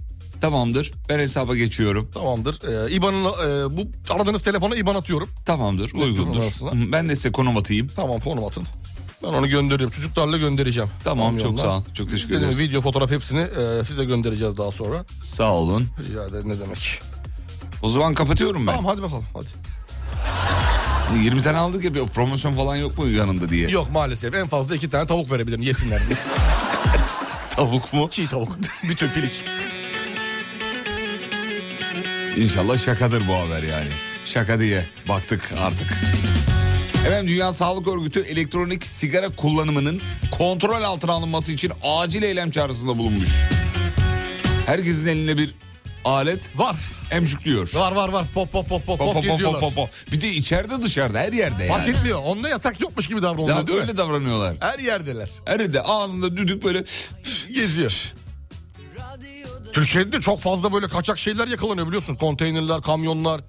Tamamdır. 0.40 0.92
Ben 1.08 1.18
hesaba 1.18 1.56
geçiyorum. 1.56 2.10
Tamamdır. 2.14 2.84
E, 2.88 2.90
İBAN'ın 2.94 3.24
e, 3.24 3.76
bu 3.76 3.86
aradığınız 4.14 4.42
telefona 4.42 4.76
İBAN 4.76 4.94
atıyorum. 4.94 5.28
Tamamdır. 5.46 5.92
Uygundur. 5.94 6.42
Hı, 6.42 6.92
Ben 6.92 7.08
de 7.08 7.16
size 7.16 7.32
konum 7.32 7.56
atayım. 7.56 7.86
Tamam 7.96 8.20
konum 8.20 8.44
atın. 8.44 8.66
Ben 9.22 9.28
onu 9.28 9.48
gönderiyorum. 9.48 9.90
Çocuklarla 9.96 10.36
göndereceğim. 10.36 10.90
Tamam 11.04 11.38
çok 11.38 11.46
Kamyonla. 11.56 11.62
sağ 11.62 11.78
ol. 11.78 11.82
Çok 11.94 12.10
teşekkür 12.10 12.34
ederim. 12.34 12.58
video 12.58 12.80
fotoğraf 12.80 13.10
hepsini 13.10 13.40
e, 13.40 13.84
size 13.84 14.04
göndereceğiz 14.04 14.56
daha 14.56 14.72
sonra. 14.72 15.04
Sağ 15.22 15.52
olun. 15.52 15.86
Rica 16.08 16.26
ederim 16.28 16.48
ne 16.48 16.60
demek. 16.60 17.00
O 17.82 17.88
zaman 17.88 18.14
kapatıyorum 18.14 18.66
ben. 18.66 18.76
Tamam 18.76 18.92
hadi 18.92 19.02
bakalım 19.02 19.24
hadi. 19.34 19.46
20 21.24 21.42
tane 21.42 21.58
aldık 21.58 21.84
ya 21.84 21.94
bir 21.94 22.06
promosyon 22.06 22.54
falan 22.54 22.76
yok 22.76 22.98
mu 22.98 23.06
yanında 23.08 23.48
diye. 23.48 23.68
Yok 23.70 23.90
maalesef 23.92 24.34
en 24.34 24.46
fazla 24.48 24.74
iki 24.74 24.90
tane 24.90 25.06
tavuk 25.06 25.30
verebilirim 25.32 25.62
yesinler 25.62 26.00
diye. 26.08 26.18
Tavuk 27.56 27.92
mu? 27.92 28.08
Çiğ 28.10 28.28
tavuk. 28.28 28.58
Bütün 28.88 29.08
piliç. 29.08 29.42
İnşallah 32.36 32.78
şakadır 32.78 33.28
bu 33.28 33.34
haber 33.34 33.62
yani. 33.62 33.90
Şaka 34.24 34.58
diye 34.58 34.86
baktık 35.08 35.52
artık. 35.60 35.98
Efendim 37.06 37.28
Dünya 37.28 37.52
Sağlık 37.52 37.88
Örgütü 37.88 38.20
elektronik 38.20 38.86
sigara 38.86 39.28
kullanımının 39.28 40.00
kontrol 40.38 40.82
altına 40.82 41.12
alınması 41.12 41.52
için 41.52 41.72
acil 41.82 42.22
eylem 42.22 42.50
çağrısında 42.50 42.98
bulunmuş. 42.98 43.28
Herkesin 44.66 45.08
elinde 45.08 45.38
bir 45.38 45.54
alet 46.04 46.50
Var. 46.58 46.76
emcikliyor. 47.10 47.74
Var 47.74 47.92
var 47.92 48.08
var. 48.08 48.24
Pop 48.34 48.52
pop 48.52 48.68
pop 48.68 48.86
pop 48.86 48.98
Pop, 48.98 48.98
pop, 48.98 49.06
pop 49.06 49.14
pop, 49.14 49.22
geziyorlar. 49.24 49.60
pop, 49.60 49.74
pop. 49.74 49.90
Bir 50.12 50.20
de 50.20 50.28
içeride 50.30 50.82
dışarıda 50.82 51.18
her 51.18 51.32
yerde 51.32 51.68
Fark 51.68 51.86
yani. 51.88 51.96
etmiyor. 51.96 52.22
Onda 52.24 52.48
yasak 52.48 52.80
yokmuş 52.80 53.06
gibi 53.08 53.22
davranılıyor 53.22 53.56
Ya 53.56 53.66
değil 53.66 53.78
mi? 53.78 53.82
öyle 53.82 53.96
davranıyorlar. 53.96 54.56
Her 54.60 54.78
yerdeler. 54.78 55.30
Her 55.46 55.72
de 55.72 55.82
ağzında 55.82 56.36
düdük 56.36 56.64
böyle 56.64 56.84
Geziyor. 57.54 58.12
Türkiye'de 59.72 60.12
de 60.12 60.20
çok 60.20 60.40
fazla 60.40 60.72
böyle 60.72 60.88
kaçak 60.88 61.18
şeyler 61.18 61.48
yakalanıyor 61.48 61.86
biliyorsun. 61.86 62.14
Konteynerler, 62.14 62.82
kamyonlar. 62.82 63.40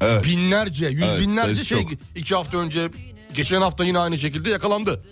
Evet. 0.00 0.24
Binlerce, 0.24 0.86
yüz 0.86 1.02
Evet, 1.02 1.20
binlerce 1.20 1.64
şey. 1.64 1.82
çok. 1.82 1.90
iki 2.16 2.34
hafta 2.34 2.58
önce, 2.58 2.88
geçen 3.34 3.60
hafta 3.60 3.84
yine 3.84 3.98
aynı 3.98 4.18
şekilde 4.18 4.50
yakalandı. 4.50 5.04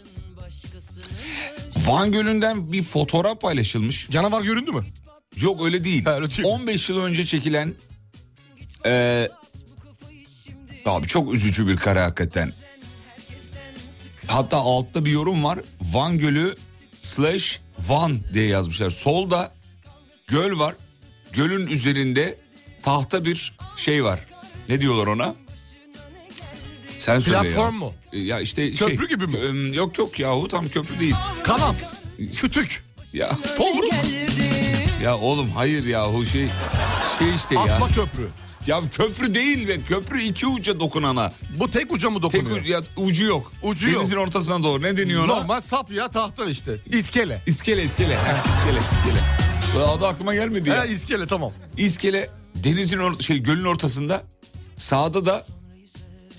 Van 1.76 2.12
Gölü'nden 2.12 2.72
bir 2.72 2.83
fotoğraf 2.83 3.40
paylaşılmış. 3.40 4.11
Canavar 4.11 4.42
göründü 4.42 4.70
mü? 4.72 4.85
Yok 5.37 5.64
öyle 5.64 5.85
değil. 5.85 6.05
Ha, 6.05 6.14
öyle 6.14 6.31
değil. 6.31 6.45
15 6.45 6.88
yıl 6.88 7.03
önce 7.03 7.27
çekilen 7.27 7.75
e, 8.87 9.29
abi 10.87 11.07
çok 11.07 11.35
üzücü 11.35 11.66
bir 11.69 11.77
kare 11.77 12.01
hakikaten. 12.01 12.53
Hatta 14.27 14.57
altta 14.57 15.05
bir 15.05 15.11
yorum 15.11 15.45
var. 15.45 15.59
Van 15.81 16.19
Gölü 16.19 16.55
slash 17.01 17.61
Van 17.79 18.19
diye 18.35 18.47
yazmışlar. 18.47 18.90
Solda 18.90 19.53
göl 20.27 20.59
var. 20.59 20.75
Gölün 21.33 21.66
üzerinde 21.66 22.38
tahta 22.83 23.25
bir 23.25 23.53
şey 23.77 24.05
var. 24.05 24.21
Ne 24.69 24.81
diyorlar 24.81 25.07
ona? 25.07 25.35
Sen 26.99 27.19
söyle 27.19 27.37
ya. 27.37 27.43
Platform 27.43 27.75
mu? 27.75 27.95
Ya 28.12 28.40
işte 28.40 28.71
Köprü 28.71 28.97
şey, 28.97 29.07
gibi 29.07 29.27
mi? 29.27 29.77
Yok 29.77 29.99
yok 29.99 30.21
yahu 30.21 30.49
tam 30.49 30.69
köprü 30.69 31.01
değil. 31.01 31.14
Kalas, 31.45 31.93
kütük, 32.37 32.85
Ya 33.12 33.38
tomruk, 33.57 33.93
ya 35.03 35.19
oğlum 35.19 35.51
hayır 35.51 35.85
yahu 35.85 36.27
şey 36.27 36.49
şey 37.19 37.35
işte 37.35 37.55
ya. 37.55 37.61
asma 37.61 37.89
köprü. 37.89 38.29
Ya 38.67 38.81
köprü 38.91 39.35
değil 39.35 39.69
be. 39.69 39.81
Köprü 39.83 40.23
iki 40.23 40.47
uca 40.47 40.81
dokunana. 40.81 41.33
Bu 41.61 41.71
tek 41.71 41.93
uca 41.93 42.11
mı 42.11 42.21
Tek 42.21 42.23
dokunuyor? 42.23 42.61
ucu, 42.61 42.73
ya, 42.73 42.81
ucu 42.97 43.25
yok. 43.25 43.53
Ucu 43.63 43.91
yok. 43.91 44.01
Denizin 44.01 44.17
ortasına 44.17 44.63
doğru. 44.63 44.83
Ne 44.83 44.97
deniyor 44.97 45.25
ona? 45.25 45.35
Normal 45.35 45.61
sap 45.61 45.91
ya 45.93 46.09
tahta 46.09 46.45
işte. 46.45 46.77
İskele. 46.87 47.43
İskele 47.47 47.83
iskele. 47.85 48.17
Heh, 48.17 48.45
iskele 48.51 48.79
iskele. 48.81 49.25
Bu 49.75 49.91
adı 49.91 50.07
aklıma 50.07 50.35
gelmedi 50.35 50.69
ya. 50.69 50.85
He 50.85 50.93
iskele 50.93 51.27
tamam. 51.27 51.53
İskele 51.77 52.31
denizin 52.55 52.99
or- 52.99 53.23
şey 53.23 53.39
gölün 53.39 53.65
ortasında. 53.65 54.23
Sağda 54.77 55.25
da 55.25 55.47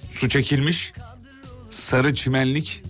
su 0.09 0.29
çekilmiş. 0.29 0.93
Sarı 1.69 2.15
çimenlik 2.15 2.81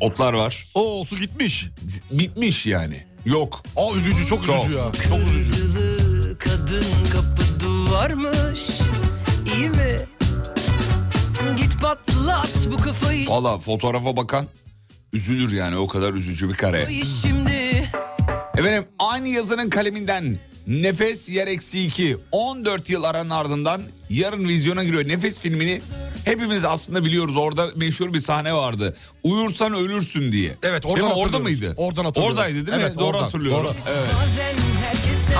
otlar 0.00 0.32
var. 0.32 0.68
Oo 0.74 1.04
su 1.04 1.16
gitmiş. 1.16 1.66
Bitmiş 2.10 2.66
yani. 2.66 3.06
Yok. 3.26 3.62
Aa 3.76 3.94
üzücü 3.96 4.26
çok 4.26 4.44
Çok. 4.44 4.56
üzücü 4.58 4.78
ya. 4.78 4.92
Çok 5.08 5.18
üzücü. 5.40 6.38
Kadın 6.38 6.84
kapı 7.12 7.60
duvarmış 7.60 8.68
İyi 9.56 9.70
mi? 9.70 9.96
Git 11.56 11.80
patlat 11.80 12.66
bu 12.72 12.76
kafayı 12.76 13.28
Valla 13.28 13.58
fotoğrafa 13.58 14.16
bakan 14.16 14.46
üzülür 15.12 15.52
yani 15.52 15.76
o 15.76 15.86
kadar 15.86 16.12
üzücü 16.14 16.48
bir 16.48 16.54
kare. 16.54 16.86
şimdi 17.22 17.90
Efendim 18.58 18.84
aynı 18.98 19.28
yazının 19.28 19.70
kaleminden 19.70 20.38
Nefes 20.66 21.28
Yer 21.28 21.46
Eksi 21.46 21.84
2 21.84 22.16
14 22.32 22.90
yıl 22.90 23.04
aranın 23.04 23.30
ardından 23.30 23.82
yarın 24.10 24.48
vizyona 24.48 24.84
giriyor. 24.84 25.08
Nefes 25.08 25.40
filmini 25.40 25.82
hepimiz 26.24 26.64
aslında 26.64 27.04
biliyoruz. 27.04 27.36
Orada 27.36 27.68
meşhur 27.76 28.12
bir 28.14 28.20
sahne 28.20 28.52
vardı. 28.54 28.96
Uyursan 29.22 29.74
ölürsün 29.74 30.32
diye. 30.32 30.56
Evet, 30.62 30.86
oradan 30.86 30.96
Değil 31.02 31.14
mi? 31.16 31.22
Orada 31.22 31.38
mıydı? 31.38 31.74
Oradan 31.76 32.04
hatırlıyoruz. 32.04 32.38
Oradaydı 32.38 32.66
değil 32.66 32.78
mi? 32.78 32.84
Evet, 32.86 32.96
Doğru 32.98 33.04
oradan, 33.04 33.22
hatırlıyorum. 33.22 33.64
doğru. 33.64 33.74
Evet. 33.88 34.14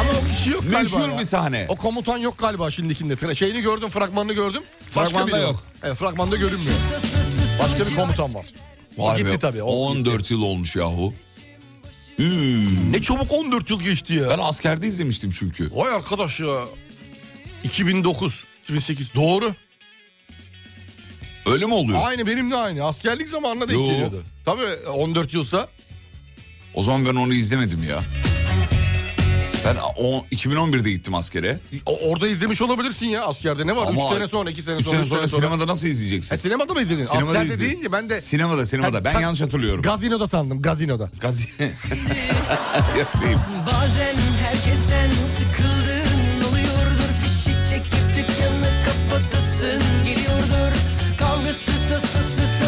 Ama 0.00 0.10
o 0.10 0.36
kişi 0.36 0.50
yok 0.50 0.62
galiba 0.70 0.78
Meşhur 0.98 1.12
ya. 1.12 1.18
bir 1.18 1.24
sahne. 1.24 1.66
O 1.68 1.76
komutan 1.76 2.18
yok 2.18 2.38
galiba 2.38 2.70
şimdikinde. 2.70 3.14
Tra- 3.14 3.34
Şeyini 3.36 3.60
gördüm, 3.60 3.88
fragmanını 3.88 4.32
gördüm. 4.32 4.62
Başka 4.86 5.00
Fragmanda 5.10 5.36
biri 5.36 5.42
yok. 5.42 5.62
Evet, 5.82 5.96
fragmanda 5.96 6.36
görünmüyor. 6.36 6.74
Başka 7.60 7.90
bir 7.90 7.96
komutan 7.96 8.34
var. 8.34 8.46
O 8.98 9.06
Vay 9.06 9.16
gitti 9.18 9.30
be, 9.32 9.38
tabii. 9.38 9.62
o 9.62 9.70
14 9.72 10.30
yıl 10.30 10.42
olmuş 10.42 10.76
yahu. 10.76 11.12
Hmm. 12.16 12.92
Ne 12.92 13.02
çabuk 13.02 13.32
14 13.32 13.70
yıl 13.70 13.80
geçti 13.80 14.14
ya. 14.14 14.28
Ben 14.30 14.38
askerde 14.38 14.86
izlemiştim 14.86 15.30
çünkü. 15.30 15.68
Vay 15.74 15.94
arkadaş 15.94 16.40
ya. 16.40 16.60
2009, 17.64 18.44
2008 18.64 19.14
doğru. 19.14 19.54
Öyle 21.46 21.66
mi 21.66 21.74
oluyor? 21.74 22.00
Aynı 22.04 22.26
benimle 22.26 22.56
aynı. 22.56 22.84
Askerlik 22.84 23.28
zamanına 23.28 23.68
denk 23.68 23.78
Yo. 23.78 23.86
geliyordu. 23.86 24.22
Tabii 24.44 24.88
14 24.88 25.34
yılsa 25.34 25.68
O 26.74 26.82
zaman 26.82 27.06
ben 27.06 27.14
onu 27.14 27.34
izlemedim 27.34 27.84
ya. 27.88 28.00
Ben 29.66 29.76
o, 29.96 30.24
2011'de 30.32 30.90
gittim 30.90 31.14
askere. 31.14 31.58
o- 31.86 31.98
orada 32.10 32.28
izlemiş 32.28 32.62
olabilirsin 32.62 33.06
ya 33.06 33.22
askerde. 33.24 33.66
Ne 33.66 33.76
var? 33.76 33.82
3 33.92 33.98
Ama 33.98 34.14
sene 34.14 34.26
sonra, 34.26 34.50
2 34.50 34.62
sene 34.62 34.76
Üç 34.76 34.84
sonra, 34.84 34.94
sene 34.96 35.02
üç 35.04 35.08
sene 35.08 35.26
sonra 35.28 35.42
sinemada 35.48 35.66
nasıl 35.72 35.88
izleyeceksin? 35.88 36.34
E, 36.34 36.38
sinemada 36.38 36.74
mı 36.74 36.80
izledin? 36.82 37.02
Sinemada 37.02 37.28
Askerde 37.28 37.54
izledim. 37.54 37.70
deyince 37.70 37.92
ben 37.92 38.10
de... 38.10 38.20
Sinemada 38.20 38.66
sinemada. 38.66 39.04
Ben 39.04 39.14
Ha, 39.14 39.20
yanlış 39.20 39.40
hatırlıyorum. 39.40 39.82
Gazinoda 39.82 40.26
sandım, 40.26 40.62
gazinoda. 40.62 41.10
Gazi... 41.20 41.42
Yapayım. 42.98 43.40
Bazen 43.66 44.14
herkesten 44.42 45.10
sıkıldın 45.38 45.95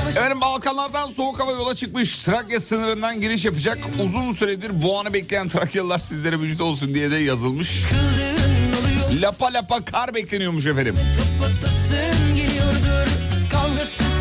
Efendim 0.08 0.40
Balkanlardan 0.40 1.08
soğuk 1.08 1.40
hava 1.40 1.52
yola 1.52 1.74
çıkmış. 1.74 2.18
Trakya 2.18 2.60
sınırından 2.60 3.20
giriş 3.20 3.44
yapacak. 3.44 3.78
Uzun 4.04 4.32
süredir 4.32 4.82
bu 4.82 5.00
anı 5.00 5.12
bekleyen 5.12 5.48
Trakyalılar 5.48 5.98
sizlere 5.98 6.36
müjde 6.36 6.62
olsun 6.62 6.94
diye 6.94 7.10
de 7.10 7.16
yazılmış. 7.16 7.82
Lapa 9.12 9.52
lapa 9.52 9.84
kar 9.84 10.14
bekleniyormuş 10.14 10.66
efendim. 10.66 10.96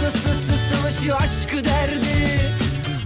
kapatasın 0.02 0.58
savaşı 0.70 1.16
aşkı 1.16 1.66
derdi 1.66 2.40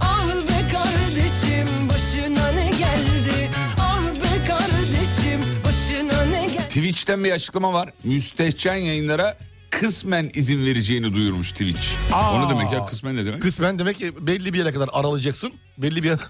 Ah 0.00 0.26
be 0.28 0.72
kardeşim 0.72 1.88
başına 1.88 2.52
ne 2.52 2.70
geldi 2.70 3.50
Ah 3.80 4.02
be 4.02 4.46
kardeşim 4.46 5.40
başına 5.64 6.24
ne 6.24 6.48
Twitch'ten 6.68 7.24
bir 7.24 7.32
açıklama 7.32 7.72
var. 7.72 7.90
Müstehcen 8.04 8.76
yayınlara 8.76 9.38
kısmen 9.80 10.30
izin 10.34 10.66
vereceğini 10.66 11.14
duyurmuş 11.14 11.50
Twitch. 11.52 11.86
Aa. 12.12 12.34
O 12.34 12.46
ne 12.46 12.50
demek 12.50 12.72
ya 12.72 12.86
kısmen 12.86 13.16
ne 13.16 13.26
demek? 13.26 13.42
Kısmen 13.42 13.78
demek 13.78 13.98
ki 13.98 14.26
belli 14.26 14.52
bir 14.52 14.58
yere 14.58 14.72
kadar 14.72 14.88
aralayacaksın. 14.92 15.52
Belli 15.78 16.02
bir 16.02 16.08
yere... 16.08 16.18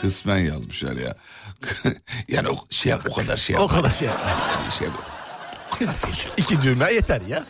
Kısmen 0.00 0.38
yazmışlar 0.38 0.96
ya. 0.96 1.16
yani 2.28 2.48
o 2.48 2.54
şey 2.70 2.94
o 2.94 3.14
kadar 3.14 3.36
şey 3.36 3.56
o 3.56 3.66
kadar 3.66 3.90
şey. 3.90 4.08
şey 4.78 4.88
yap. 4.88 4.96
İki 6.36 6.62
düğme 6.62 6.92
yeter 6.92 7.20
ya. 7.20 7.46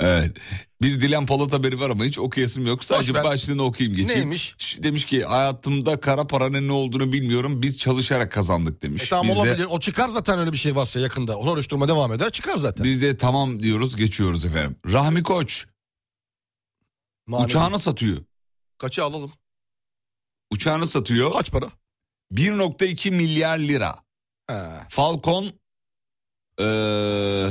Evet. 0.00 0.36
Bir 0.82 1.00
Dilan 1.00 1.26
Polat 1.26 1.52
haberi 1.52 1.80
var 1.80 1.90
ama 1.90 2.04
hiç 2.04 2.18
okuyasım 2.18 2.66
yok. 2.66 2.84
Sadece 2.84 3.14
ver. 3.14 3.24
başlığını 3.24 3.62
okuyayım 3.62 3.96
geçeyim. 3.96 4.20
Neymiş? 4.20 4.56
Demiş 4.82 5.04
ki 5.04 5.24
hayatımda 5.24 6.00
kara 6.00 6.26
paranın 6.26 6.68
ne 6.68 6.72
olduğunu 6.72 7.12
bilmiyorum. 7.12 7.62
Biz 7.62 7.78
çalışarak 7.78 8.32
kazandık 8.32 8.82
demiş. 8.82 9.02
E 9.02 9.06
tamam 9.08 9.28
biz, 9.28 9.36
olabilir. 9.36 9.58
de, 9.58 9.66
O 9.66 9.80
çıkar 9.80 10.08
zaten 10.08 10.38
öyle 10.38 10.52
bir 10.52 10.56
şey 10.56 10.76
varsa 10.76 11.00
yakında. 11.00 11.38
Onu 11.38 11.50
oluşturma 11.50 11.88
devam 11.88 12.12
eder 12.12 12.30
çıkar 12.30 12.56
zaten. 12.58 12.84
biz 12.84 13.02
de 13.02 13.16
tamam 13.16 13.62
diyoruz 13.62 13.96
geçiyoruz 13.96 14.44
efendim. 14.44 14.76
Rahmi 14.86 15.22
Koç 15.22 15.66
Manevi. 17.26 17.46
uçağını 17.46 17.78
satıyor. 17.78 18.18
Kaçı 18.78 19.04
alalım? 19.04 19.32
Uçağını 20.50 20.86
satıyor. 20.86 21.32
Kaç 21.32 21.50
para? 21.50 21.70
1.2 22.32 23.10
milyar 23.10 23.58
lira. 23.58 23.94
He. 24.50 24.62
Falcon 24.88 25.44
eee, 26.60 27.50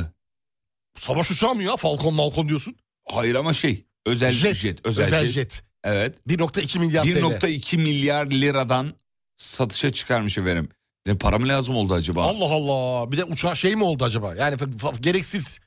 Savaş 0.98 1.32
uçağı 1.32 1.56
mı 1.56 1.64
ya? 1.64 1.76
Falcon 1.76 2.14
Malcon 2.14 2.50
diyorsun. 2.50 2.76
Hayır 3.12 3.36
ama 3.36 3.54
şey 3.54 3.86
özel 4.06 4.32
jet. 4.32 4.56
Jet. 4.56 4.80
özel, 4.86 5.06
Özel 5.06 5.22
jet. 5.26 5.32
jet. 5.34 5.64
Evet. 5.84 6.16
1.2 6.28 6.80
milyar 6.80 7.04
TL. 7.04 7.08
1.2 7.08 7.78
milyar 7.78 8.26
liradan 8.26 8.94
satışa 9.38 9.90
çıkarmış 9.92 10.38
efendim. 10.38 10.70
Ne 11.06 11.18
para 11.18 11.40
mı 11.40 11.48
lazım 11.48 11.76
oldu 11.76 11.94
acaba? 11.94 12.24
Allah 12.24 12.46
Allah. 12.54 13.12
Bir 13.12 13.18
de 13.18 13.24
uçağa 13.24 13.56
şey 13.56 13.76
mi 13.76 13.84
oldu 13.84 14.04
acaba? 14.06 14.36
Yani 14.36 14.58
gereksiz 15.02 15.60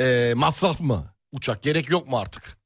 e, 0.00 0.32
masraf 0.36 0.80
mı? 0.80 1.14
Uçak 1.32 1.62
gerek 1.62 1.90
yok 1.90 2.08
mu 2.08 2.18
artık? 2.18 2.56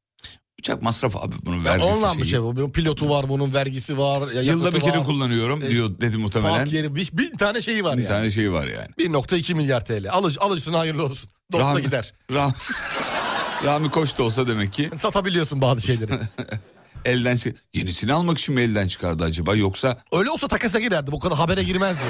Uçak 0.60 0.82
masrafı 0.82 1.18
abi 1.18 1.34
bunun 1.44 1.64
vergisi 1.64 1.92
ondan 1.94 2.18
bir 2.18 2.22
şeyi. 2.22 2.30
şey 2.30 2.42
bu. 2.42 2.72
Pilotu 2.72 3.10
var, 3.10 3.28
bunun 3.28 3.54
vergisi 3.54 3.98
var. 3.98 4.28
Yılda 4.42 4.74
bir 4.74 4.80
kere 4.80 4.98
var, 4.98 5.04
kullanıyorum 5.06 5.62
E, 5.62 5.70
diyor 5.70 6.00
dedi 6.00 6.16
muhtemelen. 6.16 6.54
Park 6.58 6.72
yeri, 6.72 6.94
bir, 6.94 7.08
bin 7.12 7.36
tane 7.36 7.60
şeyi 7.62 7.84
var 7.84 7.96
Bir 7.96 8.02
yani. 8.02 8.08
tane 8.08 8.30
şey 8.30 8.52
var 8.52 8.66
yani. 8.66 8.88
1.2 8.98 9.54
milyar 9.54 9.84
TL. 9.84 10.10
Alıcı, 10.10 10.40
alıcısına 10.40 10.78
hayırlı 10.78 11.04
olsun. 11.04 11.30
Dosta 11.52 11.80
gider. 11.80 12.14
Rah 12.32 12.52
Rami 13.64 13.90
Koç 13.90 14.18
da 14.18 14.22
olsa 14.22 14.46
demek 14.46 14.72
ki 14.72 14.90
Satabiliyorsun 14.98 15.60
bazı 15.60 15.80
şeyleri. 15.80 16.12
elden 17.04 17.36
çık. 17.36 17.56
Yenisini 17.74 18.12
almak 18.12 18.38
için 18.38 18.54
mi 18.54 18.60
elden 18.60 18.88
çıkardı 18.88 19.24
acaba 19.24 19.54
yoksa 19.56 19.98
Öyle 20.12 20.30
olsa 20.30 20.48
takasa 20.48 20.80
girerdi. 20.80 21.12
Bu 21.12 21.18
kadar 21.18 21.38
habere 21.38 21.62
girmezdi 21.62 22.00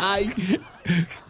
yani. 0.00 0.30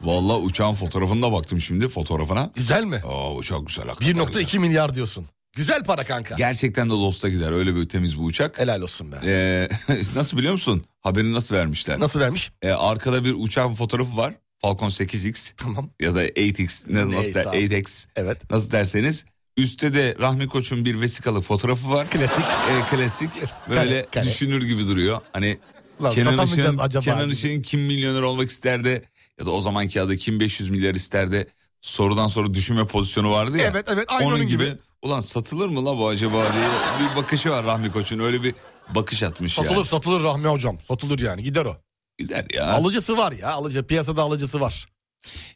Vallahi 0.02 0.37
uçağın 0.37 0.74
fotoğrafına 0.74 1.32
baktım 1.32 1.61
şimdi 1.61 1.88
fotoğrafına. 1.88 2.50
Güzel 2.54 2.85
mi? 2.85 3.02
Aa 3.06 3.32
o 3.35 3.42
çok 3.42 3.66
güzel 3.66 3.88
hakikaten 3.88 4.26
güzel. 4.26 4.42
1.2 4.42 4.59
milyar 4.59 4.94
diyorsun. 4.94 5.26
Güzel 5.56 5.85
para 5.85 6.04
kanka. 6.04 6.35
Gerçekten 6.35 6.90
de 6.90 6.92
Lost'a 6.92 7.28
gider 7.28 7.52
öyle 7.52 7.74
bir 7.76 7.88
temiz 7.88 8.18
bu 8.18 8.22
uçak. 8.24 8.59
Helal 8.59 8.80
olsun 8.80 9.12
be. 9.12 9.16
Ee, 9.24 9.68
nasıl 10.14 10.37
biliyor 10.37 10.52
musun? 10.52 10.82
Haberini 11.00 11.32
nasıl 11.32 11.54
vermişler? 11.54 12.00
Nasıl 12.00 12.20
vermiş? 12.20 12.52
Ee, 12.62 12.70
arkada 12.70 13.24
bir 13.24 13.35
uçağın 13.38 13.74
fotoğrafı 13.74 14.16
var. 14.16 14.35
Falcon 14.59 14.88
8X 14.88 15.53
Tamam. 15.57 15.90
ya 16.01 16.14
da 16.14 16.27
8X 16.27 16.85
ne, 16.92 16.99
nasıl 17.01 17.11
Neyse 17.11 17.35
der, 17.35 17.47
abi. 17.47 17.57
8X 17.57 18.07
Evet. 18.16 18.51
nasıl 18.51 18.71
derseniz. 18.71 19.25
Üstte 19.57 19.95
de 19.95 20.16
Rahmi 20.21 20.49
Koç'un 20.49 20.85
bir 20.85 21.01
vesikalık 21.01 21.45
fotoğrafı 21.45 21.90
var. 21.90 22.11
Klasik. 22.11 22.45
Ee, 22.45 22.97
klasik. 22.97 23.31
Böyle 23.69 23.81
Kare, 23.81 24.07
kare. 24.12 24.25
düşünür 24.25 24.62
gibi 24.62 24.87
duruyor. 24.88 25.21
Hani 25.33 25.59
Lan 26.03 26.11
Kenan 26.12 26.45
Işık'ın 26.45 26.79
acaba 26.79 27.05
Kenan. 27.05 27.29
Işık'ın 27.31 27.62
kim 27.62 27.81
milyoner 27.81 28.23
olmak 28.23 28.51
isterdi 28.51 29.03
ya 29.40 29.47
da 29.47 29.51
o 29.51 29.61
zamanki 29.61 30.01
adı 30.03 30.16
kim 30.16 30.40
500 30.40 30.69
milyar 30.69 30.95
isterdi 30.95 31.47
sorudan 31.81 32.29
sonra 32.29 32.55
düşünme 32.55 32.87
pozisyonu 32.87 33.31
vardı 33.31 33.59
ya. 33.59 33.64
Evet, 33.73 33.87
evet, 33.88 34.05
aynı 34.09 34.27
onun 34.27 34.37
onun 34.37 34.47
gibi. 34.47 34.64
gibi. 34.64 34.77
Ulan 35.03 35.21
satılır 35.21 35.69
mı 35.69 35.87
la 35.87 35.99
bu 35.99 36.09
acaba 36.09 36.42
diye 36.53 36.64
bir 37.11 37.16
bakışı 37.16 37.51
var 37.51 37.64
Rahmi 37.64 37.92
Koç'un 37.92 38.19
öyle 38.19 38.42
bir 38.42 38.55
bakış 38.95 39.23
atmış 39.23 39.53
Satılır 39.53 39.77
yani. 39.77 39.85
satılır 39.87 40.23
Rahmi 40.23 40.49
hocam. 40.49 40.79
Satılır 40.88 41.19
yani 41.19 41.42
gider 41.42 41.64
o. 41.64 41.77
Gider 42.18 42.46
ya. 42.55 42.66
Alıcısı 42.66 43.16
var 43.16 43.33
ya 43.33 43.48
alıcı 43.52 43.87
piyasada 43.87 44.22
alıcısı 44.22 44.61
var. 44.61 44.87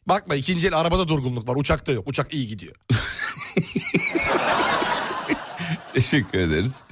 Bakma 0.07 0.35
ikinci 0.35 0.67
el 0.67 0.77
arabada 0.79 1.09
durgunluk 1.09 1.49
var 1.49 1.57
uçakta 1.57 1.93
yok 1.93 2.09
uçak 2.09 2.35
iyi 2.35 2.49
gidiyor. 2.49 2.75
Teşekkür 5.95 6.39
ederiz. 6.39 6.83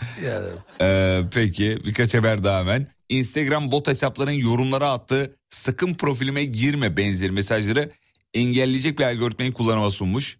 Ee, 0.81 1.21
peki 1.35 1.79
birkaç 1.85 2.15
haber 2.15 2.45
daha 2.45 2.61
hemen. 2.61 2.87
Instagram 3.09 3.71
bot 3.73 3.89
hesapların 3.89 4.31
yorumlara 4.33 4.93
attığı 4.93 5.37
sakın 5.51 5.95
profilime 5.95 6.45
girme 6.45 6.97
benzeri 6.97 7.33
mesajları 7.33 7.91
engelleyecek 8.35 8.99
bir 8.99 9.05
algoritmayı 9.05 9.53
kullanıma 9.53 9.91
sunmuş. 9.91 10.39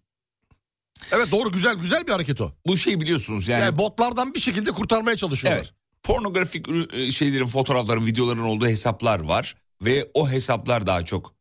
Evet 1.11 1.31
doğru 1.31 1.51
güzel 1.51 1.75
güzel 1.75 2.07
bir 2.07 2.11
hareket 2.11 2.41
o. 2.41 2.51
Bu 2.67 2.77
şey 2.77 2.99
biliyorsunuz 3.01 3.47
yani, 3.47 3.61
Yani, 3.61 3.77
botlardan 3.77 4.33
bir 4.33 4.39
şekilde 4.39 4.71
kurtarmaya 4.71 5.17
çalışıyorlar. 5.17 5.59
evet, 5.59 5.73
pornografik 6.03 6.65
e, 6.93 7.11
şeylerin 7.11 7.47
fotoğrafların 7.47 8.05
videoların 8.05 8.43
olduğu 8.43 8.67
hesaplar 8.67 9.19
var 9.19 9.55
ve 9.81 10.09
o 10.13 10.29
hesaplar 10.29 10.85
daha 10.87 11.05
çok 11.05 11.33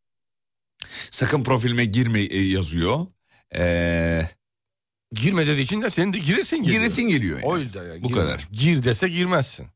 sakın 1.11 1.43
profilime 1.45 1.85
girme 1.85 2.21
e, 2.21 2.43
yazıyor. 2.43 3.07
Ee, 3.57 4.23
Girme 5.13 5.47
dediği 5.47 5.63
için 5.63 5.83
de 5.83 5.91
senin 5.91 6.13
de 6.13 6.19
giresin 6.19 6.57
geliyor. 6.57 6.81
giresin 6.81 7.03
geliyor. 7.03 7.39
yani. 7.39 7.47
O 7.47 7.59
yüzden 7.59 7.85
ya. 7.85 8.03
Bu 8.03 8.09
girme. 8.09 8.21
kadar. 8.21 8.49
Gir 8.53 8.85
dese 8.85 9.09
girmezsin. 9.09 9.67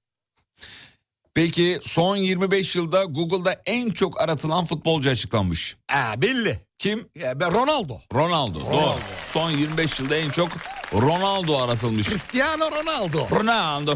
Peki 1.35 1.79
son 1.83 2.16
25 2.16 2.77
yılda 2.77 3.05
Google'da 3.05 3.62
en 3.66 3.90
çok 3.90 4.21
aratılan 4.21 4.64
futbolcu 4.64 5.11
açıklanmış. 5.11 5.77
Aa, 5.88 6.23
belli. 6.23 6.61
Kim? 6.83 7.09
Ben 7.16 7.53
Ronaldo. 7.53 8.01
Ronaldo. 8.14 8.61
Doğru. 8.73 8.95
Son 9.33 9.51
25 9.51 10.01
yılda 10.01 10.16
en 10.16 10.31
çok 10.31 10.49
Ronaldo 10.92 11.59
aratılmış. 11.59 12.07
Cristiano 12.07 12.71
Ronaldo. 12.71 13.29
Ronaldo. 13.31 13.95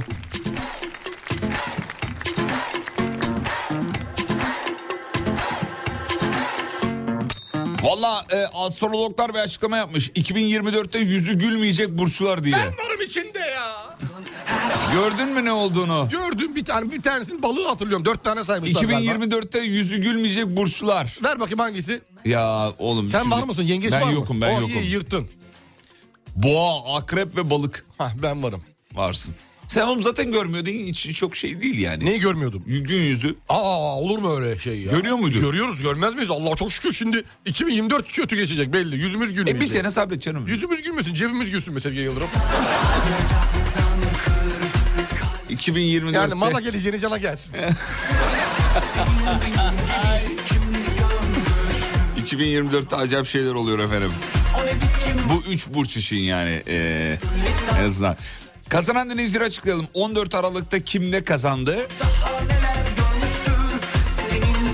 Valla 7.86 8.24
e, 8.32 8.36
astrologlar 8.36 9.34
bir 9.34 9.38
açıklama 9.38 9.76
yapmış. 9.76 10.08
2024'te 10.08 10.98
yüzü 10.98 11.38
gülmeyecek 11.38 11.88
burçlar 11.98 12.44
diye. 12.44 12.56
Ben 12.56 12.66
varım 12.86 13.00
içinde 13.06 13.38
ya. 13.38 13.96
Gördün 14.92 15.28
mü 15.28 15.44
ne 15.44 15.52
olduğunu? 15.52 16.08
Gördüm 16.10 16.56
bir 16.56 16.64
tane 16.64 16.90
bir 16.92 17.02
tanesinin 17.02 17.42
balığı 17.42 17.68
hatırlıyorum. 17.68 18.04
Dört 18.04 18.24
tane 18.24 18.44
saymışlar 18.44 18.82
galiba. 18.82 19.24
2024'te 19.24 19.58
yüzü 19.60 19.98
gülmeyecek 19.98 20.46
burçlar. 20.46 21.18
Ver 21.24 21.40
bakayım 21.40 21.58
hangisi? 21.58 22.00
Ya 22.24 22.72
oğlum. 22.78 23.08
Sen 23.08 23.20
şimdi- 23.20 23.34
var 23.34 23.42
mısın? 23.42 23.62
Yengeç 23.62 23.92
ben 23.92 24.02
var 24.02 24.06
mı? 24.06 24.14
yokum 24.14 24.40
ben 24.40 24.56
O, 24.56 24.60
yokum. 24.60 24.82
yırttın. 24.82 25.28
Boğa, 26.36 26.96
akrep 26.96 27.36
ve 27.36 27.50
balık 27.50 27.86
Hah 27.98 28.12
ben 28.22 28.42
varım. 28.42 28.62
varsın. 28.94 29.34
Sen 29.68 29.82
oğlum 29.86 30.02
zaten 30.02 30.32
görmüyordun 30.32 30.70
için 30.70 31.12
çok 31.12 31.36
şey 31.36 31.60
değil 31.60 31.78
yani. 31.78 32.04
Neyi 32.04 32.20
görmüyordum? 32.20 32.62
Gün 32.66 33.00
yüzü. 33.02 33.34
Aa 33.48 34.00
olur 34.00 34.18
mu 34.18 34.36
öyle 34.40 34.58
şey 34.58 34.78
ya? 34.80 34.92
Görüyor 34.92 35.16
muydun? 35.16 35.40
Görüyoruz 35.40 35.82
görmez 35.82 36.14
miyiz? 36.14 36.30
Allah 36.30 36.56
çok 36.56 36.72
şükür 36.72 36.92
şimdi 36.92 37.24
2024 37.46 38.12
kötü 38.12 38.36
geçecek 38.36 38.72
belli. 38.72 38.96
Yüzümüz 38.96 39.28
gülmeyecek. 39.32 39.56
E 39.56 39.60
bir 39.60 39.66
sene 39.66 39.90
sabret 39.90 40.22
canım. 40.22 40.46
Yüzümüz 40.46 40.82
gülmesin 40.82 41.14
cebimiz 41.14 41.50
gülsün 41.50 41.76
be 41.76 41.80
Sevgili 41.80 42.02
Yıldırım. 42.02 42.28
2024'te. 45.50 46.16
Yani 46.16 46.34
mala 46.34 46.60
geleceğini 46.60 46.98
cana 47.00 47.18
gelsin. 47.18 47.54
2024'te 52.26 52.96
acayip 52.96 53.26
şeyler 53.26 53.52
oluyor 53.54 53.78
efendim. 53.78 54.12
Bu 55.30 55.50
üç 55.50 55.66
burç 55.66 55.96
için 55.96 56.16
yani 56.16 56.62
eee, 56.66 57.18
en 57.80 57.84
azından. 57.84 58.16
Kazanan 58.68 59.10
dinleyicileri 59.10 59.44
açıklayalım. 59.44 59.86
14 59.94 60.34
Aralık'ta 60.34 60.80
kim 60.80 61.10
ne 61.10 61.24
kazandı? 61.24 61.88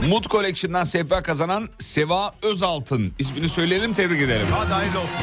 Mood 0.08 0.24
Collection'dan 0.30 0.84
sehpa 0.84 1.22
kazanan 1.22 1.68
Seva 1.78 2.34
Özaltın. 2.42 3.12
İsmini 3.18 3.48
söyleyelim 3.48 3.94
tebrik 3.94 4.22
edelim. 4.22 4.46
Hadi 4.52 4.72
hayırlı 4.72 4.98
olsun. 4.98 5.16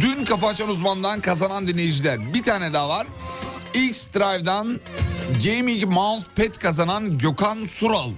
Dün 0.00 0.24
Kafa 0.24 0.48
Açan 0.48 0.68
Uzman'dan 0.68 1.20
kazanan 1.20 1.66
dinleyiciler. 1.66 2.34
Bir 2.34 2.42
tane 2.42 2.72
daha 2.72 2.88
var. 2.88 3.06
X 3.74 4.08
Drive'dan 4.14 4.80
Gaming 5.44 5.84
Mouse 5.84 6.26
Pad 6.36 6.58
kazanan 6.58 7.18
Gökhan 7.18 7.64
Sural. 7.64 8.10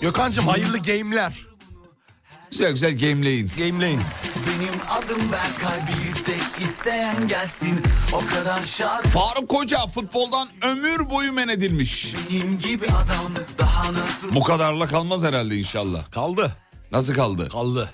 Gökhan'cığım 0.00 0.46
hayırlı 0.48 0.78
game'ler. 0.78 1.46
Güzel 2.54 2.70
güzel 2.72 2.98
gameleyin. 2.98 3.50
Game'leyin. 3.58 4.00
Benim 4.46 4.74
adım 4.90 5.32
Berkay 5.32 5.78
bir 5.88 6.26
de 6.26 6.36
isteyen 6.64 7.28
gelsin 7.28 7.80
O 8.12 8.26
kadar 8.26 8.62
şart 8.62 9.06
Faruk 9.06 9.48
Koca 9.48 9.86
futboldan 9.86 10.48
ömür 10.62 11.10
boyu 11.10 11.32
men 11.32 11.48
edilmiş. 11.48 12.14
benim 12.30 12.58
gibi 12.58 12.86
adam 12.86 13.32
Daha 13.58 13.92
nasıl 13.92 14.34
Bu 14.34 14.42
kadarla 14.42 14.86
kalmaz 14.86 15.22
herhalde 15.22 15.56
inşallah. 15.56 16.10
Kaldı. 16.10 16.56
Nasıl 16.92 17.14
kaldı? 17.14 17.48
Kaldı. 17.48 17.90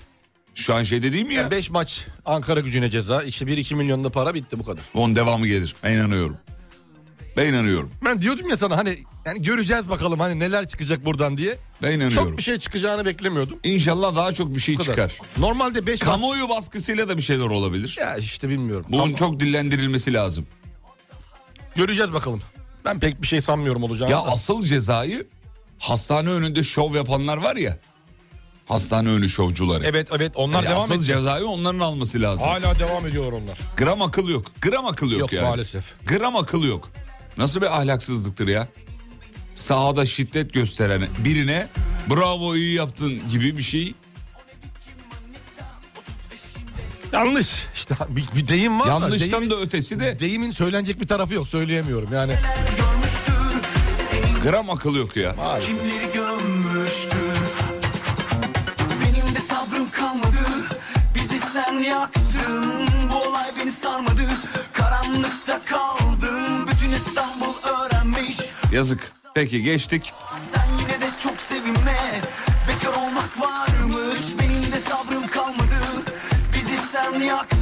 Şu 0.55 0.75
an 0.75 0.83
şeyde 0.83 1.13
değil 1.13 1.27
mi 1.27 1.33
ya? 1.33 1.51
5 1.51 1.69
maç 1.69 2.05
Ankara 2.25 2.59
gücüne 2.59 2.89
ceza. 2.89 3.23
İşte 3.23 3.45
1-2 3.45 3.75
milyonda 3.75 4.09
para 4.09 4.33
bitti 4.33 4.59
bu 4.59 4.63
kadar. 4.65 4.83
Onun 4.93 5.15
devamı 5.15 5.47
gelir. 5.47 5.75
Ben 5.83 5.91
inanıyorum. 5.91 6.37
Ben 7.37 7.45
inanıyorum. 7.45 7.91
Ben 8.05 8.21
diyordum 8.21 8.49
ya 8.49 8.57
sana 8.57 8.77
hani 8.77 8.97
yani 9.25 9.41
göreceğiz 9.41 9.89
bakalım 9.89 10.19
hani 10.19 10.39
neler 10.39 10.67
çıkacak 10.67 11.05
buradan 11.05 11.37
diye. 11.37 11.57
Ben 11.81 11.91
inanıyorum. 11.91 12.15
Çok 12.15 12.37
bir 12.37 12.43
şey 12.43 12.59
çıkacağını 12.59 13.05
beklemiyordum. 13.05 13.57
İnşallah 13.63 14.15
daha 14.15 14.33
çok 14.33 14.55
bir 14.55 14.59
şey 14.59 14.77
çıkar. 14.77 15.17
Normalde 15.37 15.85
5 15.85 15.99
maç... 16.01 16.09
Kamuoyu 16.09 16.49
baskısıyla 16.49 17.09
da 17.09 17.17
bir 17.17 17.21
şeyler 17.21 17.45
olabilir. 17.45 17.97
Ya 17.99 18.17
işte 18.17 18.49
bilmiyorum. 18.49 18.85
Bunun 18.89 19.03
Tam- 19.03 19.13
çok 19.15 19.39
dillendirilmesi 19.39 20.13
lazım. 20.13 20.47
Göreceğiz 21.75 22.13
bakalım. 22.13 22.41
Ben 22.85 22.99
pek 22.99 23.21
bir 23.21 23.27
şey 23.27 23.41
sanmıyorum 23.41 23.83
olacağını. 23.83 24.11
Ya 24.11 24.17
da. 24.17 24.31
asıl 24.31 24.63
cezayı 24.65 25.27
hastane 25.79 26.29
önünde 26.29 26.63
şov 26.63 26.95
yapanlar 26.95 27.37
var 27.37 27.55
ya. 27.55 27.77
Hastane 28.65 29.09
önü 29.09 29.29
şovcuları. 29.29 29.83
Evet 29.85 30.07
evet 30.11 30.31
onlar 30.35 30.63
Yani 30.63 30.71
devam 30.71 30.83
asıl 30.83 31.03
ediyor. 31.03 31.17
cezayı 31.19 31.45
onların 31.45 31.79
alması 31.79 32.21
lazım. 32.21 32.47
Hala 32.47 32.79
devam 32.79 33.07
ediyorlar 33.07 33.31
onlar. 33.31 33.59
Gram 33.77 34.01
akıl 34.01 34.29
yok. 34.29 34.45
Gram 34.61 34.85
akıl 34.85 35.11
yok, 35.11 35.19
Yok 35.19 35.33
yani. 35.33 35.47
maalesef. 35.47 35.93
Gram 36.07 36.35
akıl 36.35 36.63
yok. 36.63 36.89
Nasıl 37.37 37.61
bir 37.61 37.77
ahlaksızlıktır 37.79 38.47
ya? 38.47 38.67
Sahada 39.53 40.05
şiddet 40.05 40.53
gösteren 40.53 41.03
birine 41.17 41.67
bravo 42.09 42.55
iyi 42.55 42.73
yaptın 42.73 43.27
gibi 43.29 43.57
bir 43.57 43.63
şey. 43.63 43.93
Yanlış. 47.13 47.47
İşte 47.75 47.95
bir, 48.09 48.25
bir 48.35 48.47
deyim 48.47 48.79
var 48.79 48.85
da. 48.87 48.89
Yanlıştan 48.89 49.49
da 49.49 49.55
ötesi 49.55 49.99
de 49.99 50.19
Deyimin 50.19 50.51
söylenecek 50.51 51.01
bir 51.01 51.07
tarafı 51.07 51.33
yok 51.33 51.47
söyleyemiyorum 51.47 52.09
yani. 52.13 52.33
gram 54.43 54.69
akıl 54.69 54.95
yok 54.95 55.17
ya. 55.17 55.33
Maalesef. 55.37 55.69
Kimleri 55.69 56.13
gömmüştür 56.13 57.37
Benim 59.01 59.35
de 59.35 59.39
sabrım 59.49 59.89
kalmadı 59.91 60.37
Bizi 61.15 61.39
sen 61.53 61.73
yaktın 61.79 62.87
Bu 63.11 63.15
olay 63.29 63.51
beni 63.59 63.71
sarmadı 63.71 64.21
Karanlıkta 64.73 65.51
öğrenmiş 65.51 66.00
Yazık. 68.71 69.11
Peki 69.35 69.63
geçtik. 69.63 70.13
Sen 70.53 70.65
yine 70.79 71.01
de 71.01 71.09
çok 71.23 71.41
sevinme 71.41 72.21
Bekar 72.67 72.93
olmak 72.93 73.39
varmış 73.39 74.19
Benim 74.39 74.71
de 74.71 74.79
sabrım 74.89 75.27
kalmadı 75.27 75.75
Bizi 76.53 76.77
sen 76.91 77.19
yaktın 77.19 77.60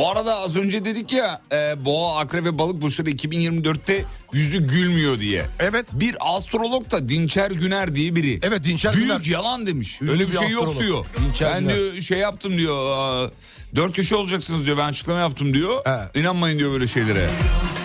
Bu 0.00 0.10
arada 0.10 0.36
az 0.36 0.56
önce 0.56 0.84
dedik 0.84 1.12
ya 1.12 1.40
e, 1.52 1.84
boğa, 1.84 2.18
akrep 2.18 2.44
ve 2.44 2.58
balık 2.58 2.82
burçları 2.82 3.10
2024'te 3.10 4.04
yüzü 4.32 4.66
gülmüyor 4.66 5.20
diye. 5.20 5.46
Evet. 5.58 5.86
Bir 5.92 6.16
astrolog 6.20 6.90
da 6.90 7.08
Dinçer 7.08 7.50
Güner 7.50 7.94
diye 7.94 8.16
biri. 8.16 8.38
Evet 8.42 8.64
Dinçer 8.64 8.92
Büyük 8.94 9.08
Güner. 9.08 9.24
yalan 9.24 9.66
demiş. 9.66 10.02
Ünlü 10.02 10.10
Öyle 10.10 10.26
bir 10.26 10.32
bir 10.32 10.38
şey 10.38 10.48
yok 10.48 10.62
astrolog. 10.68 10.82
diyor. 10.82 11.04
Dinçer 11.28 11.52
ben 11.54 11.60
Güner. 11.60 11.74
diyor 11.76 12.00
şey 12.00 12.18
yaptım 12.18 12.58
diyor. 12.58 12.90
aa, 12.98 13.30
Dört 13.76 13.96
köşe 13.96 14.16
olacaksınız 14.16 14.66
diyor. 14.66 14.78
Ben 14.78 14.88
açıklama 14.88 15.18
yaptım 15.20 15.54
diyor. 15.54 15.80
Evet. 15.86 16.16
İnanmayın 16.16 16.58
diyor 16.58 16.72
böyle 16.72 16.86
şeylere. 16.86 17.30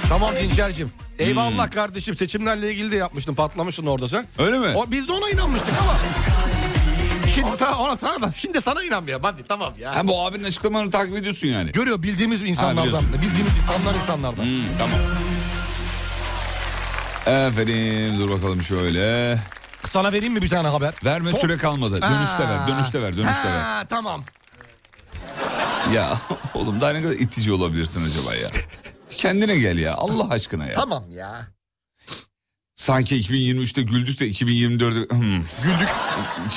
Tamam 0.09 0.31
Dinçer'cim. 0.43 0.87
Hmm. 1.17 1.27
Eyvallah 1.27 1.71
kardeşim 1.71 2.17
seçimlerle 2.17 2.71
ilgili 2.71 2.91
de 2.91 2.95
yapmıştın 2.95 3.35
patlamıştın 3.35 3.85
orada 3.85 4.07
sen. 4.07 4.25
Öyle 4.37 4.59
mi? 4.59 4.67
O, 4.75 4.91
biz 4.91 5.07
de 5.07 5.11
ona 5.11 5.29
inanmıştık 5.29 5.73
ama. 5.81 5.93
Şimdi 7.35 7.57
sana, 7.59 7.77
ona, 7.79 7.97
sana 7.97 8.21
da, 8.21 8.31
şimdi 8.31 8.61
sana 8.61 8.83
inanmıyor. 8.83 9.19
Hadi 9.23 9.43
tamam 9.43 9.73
ya. 9.79 9.95
Ha, 9.95 10.07
bu 10.07 10.25
abinin 10.25 10.43
açıklamalarını 10.43 10.91
takip 10.91 11.15
ediyorsun 11.15 11.47
yani. 11.47 11.71
Görüyor 11.71 12.03
bildiğimiz 12.03 12.41
Ha, 12.41 12.45
insanlardan. 12.45 12.83
biliyorsun. 12.85 13.09
bildiğimiz 13.21 13.53
anlar 13.79 13.95
insanlardan. 14.01 14.43
Hmm, 14.43 14.77
tamam. 14.77 14.99
Efendim 17.47 18.19
dur 18.19 18.29
bakalım 18.31 18.63
şöyle. 18.63 19.37
Sana 19.85 20.11
vereyim 20.11 20.33
mi 20.33 20.41
bir 20.41 20.49
tane 20.49 20.67
haber? 20.67 20.93
Verme 21.05 21.31
Çok- 21.31 21.39
süre 21.39 21.57
kalmadı. 21.57 22.01
Dönüşte 22.01 22.49
ver, 22.49 22.67
dönüşte 22.67 23.01
ver, 23.01 23.17
dönüşte 23.17 23.43
ver. 23.49 23.59
Ha, 23.61 23.83
tamam. 23.89 24.23
Ya 25.93 26.17
oğlum 26.53 26.81
daha 26.81 26.91
ne 26.91 27.01
kadar 27.01 27.13
itici 27.13 27.51
olabilirsin 27.53 28.05
acaba 28.05 28.35
ya? 28.35 28.49
Kendine 29.09 29.57
gel 29.57 29.77
ya 29.77 29.93
Allah 29.95 30.29
aşkına 30.29 30.65
ya. 30.65 30.75
Tamam 30.75 31.03
ya. 31.11 31.47
Sanki 32.75 33.15
2023'te 33.15 33.81
güldük 33.81 34.19
de 34.19 34.27
2024'te... 34.27 35.15
Hmm. 35.15 35.31
Güldük. 35.63 35.89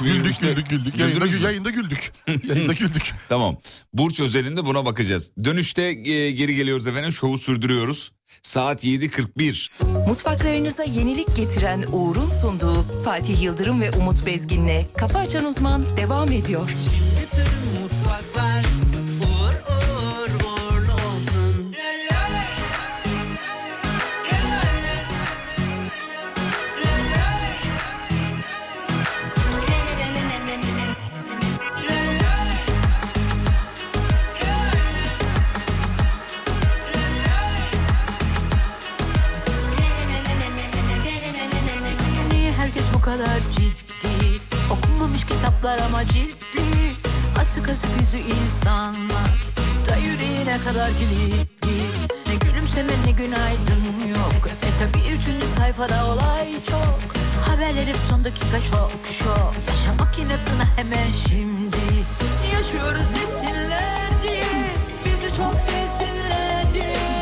Güldük 0.01 0.35
2023'te 0.35 0.49
güldük 0.53 0.71
güldük. 0.71 0.99
Yayında, 0.99 1.19
güldünüz 1.19 1.41
mü? 1.41 1.47
yayında 1.47 1.71
güldük. 1.71 2.13
yayında 2.49 2.73
güldük. 2.73 3.15
Tamam. 3.29 3.57
Burç 3.93 4.21
özelinde 4.21 4.65
buna 4.65 4.85
bakacağız. 4.85 5.33
Dönüşte 5.45 5.83
e, 5.83 6.31
geri 6.31 6.55
geliyoruz 6.55 6.87
efendim. 6.87 7.13
Şovu 7.13 7.39
sürdürüyoruz. 7.39 8.13
Saat 8.43 8.85
7.41. 8.85 9.85
Mutfaklarınıza 10.09 10.85
yenilik 10.85 11.37
getiren 11.37 11.85
Uğur'un 11.93 12.29
sunduğu 12.29 13.03
Fatih 13.05 13.43
Yıldırım 13.43 13.81
ve 13.81 13.91
Umut 13.91 14.27
Bezgin'le 14.27 14.85
Kafa 14.97 15.19
Açan 15.19 15.45
Uzman 15.45 15.97
devam 15.97 16.33
ediyor. 16.33 16.71
Bütün 17.23 17.78
kadar 43.09 43.41
ciddi. 43.53 44.41
Okunmamış 44.71 45.25
kitaplar 45.25 45.79
ama 45.79 46.07
ciddi. 46.07 46.97
Asık 47.41 47.69
asık 47.69 47.91
yüzü 48.01 48.19
insanlar. 48.19 49.31
Da 49.87 49.97
yüreğine 49.97 50.59
kadar 50.65 50.91
kilitli. 50.99 51.79
Ne 52.29 52.35
gülümseme 52.35 52.93
ne 53.07 53.11
günaydın 53.11 54.09
yok. 54.09 54.49
E 54.63 54.79
tabi 54.79 54.99
üçüncü 55.17 55.47
sayfada 55.47 56.07
olay 56.07 56.61
çok. 56.71 56.99
Haberler 57.47 57.87
hep 57.87 57.97
son 58.11 58.25
dakika 58.25 58.61
şok 58.61 58.93
şok. 59.05 59.55
Yaşamak 59.69 60.19
yine 60.19 60.37
bana 60.47 60.67
hemen 60.77 61.13
şimdi. 61.13 62.05
Yaşıyoruz 62.53 63.15
desinler 63.15 64.23
diye 64.23 64.45
Bizi 65.05 65.37
çok 65.37 65.61
sevsinler 65.61 66.75
diye 66.75 67.18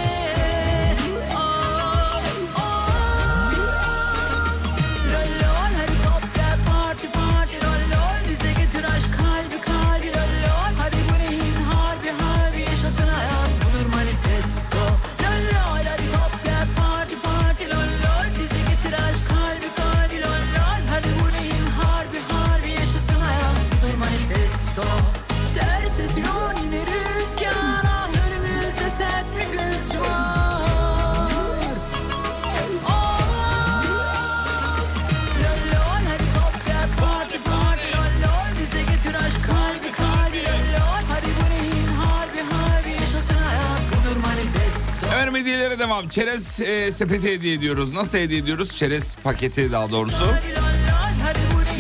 Hediyelere 45.77 45.89
devam. 45.89 46.09
Çerez 46.09 46.61
e, 46.61 46.93
sepeti 46.93 47.33
hediye 47.33 47.55
ediyoruz. 47.55 47.93
Nasıl 47.93 48.19
hediye 48.19 48.41
ediyoruz? 48.41 48.77
Çerez 48.77 49.17
paketi 49.17 49.73
daha 49.73 49.91
doğrusu. 49.91 50.35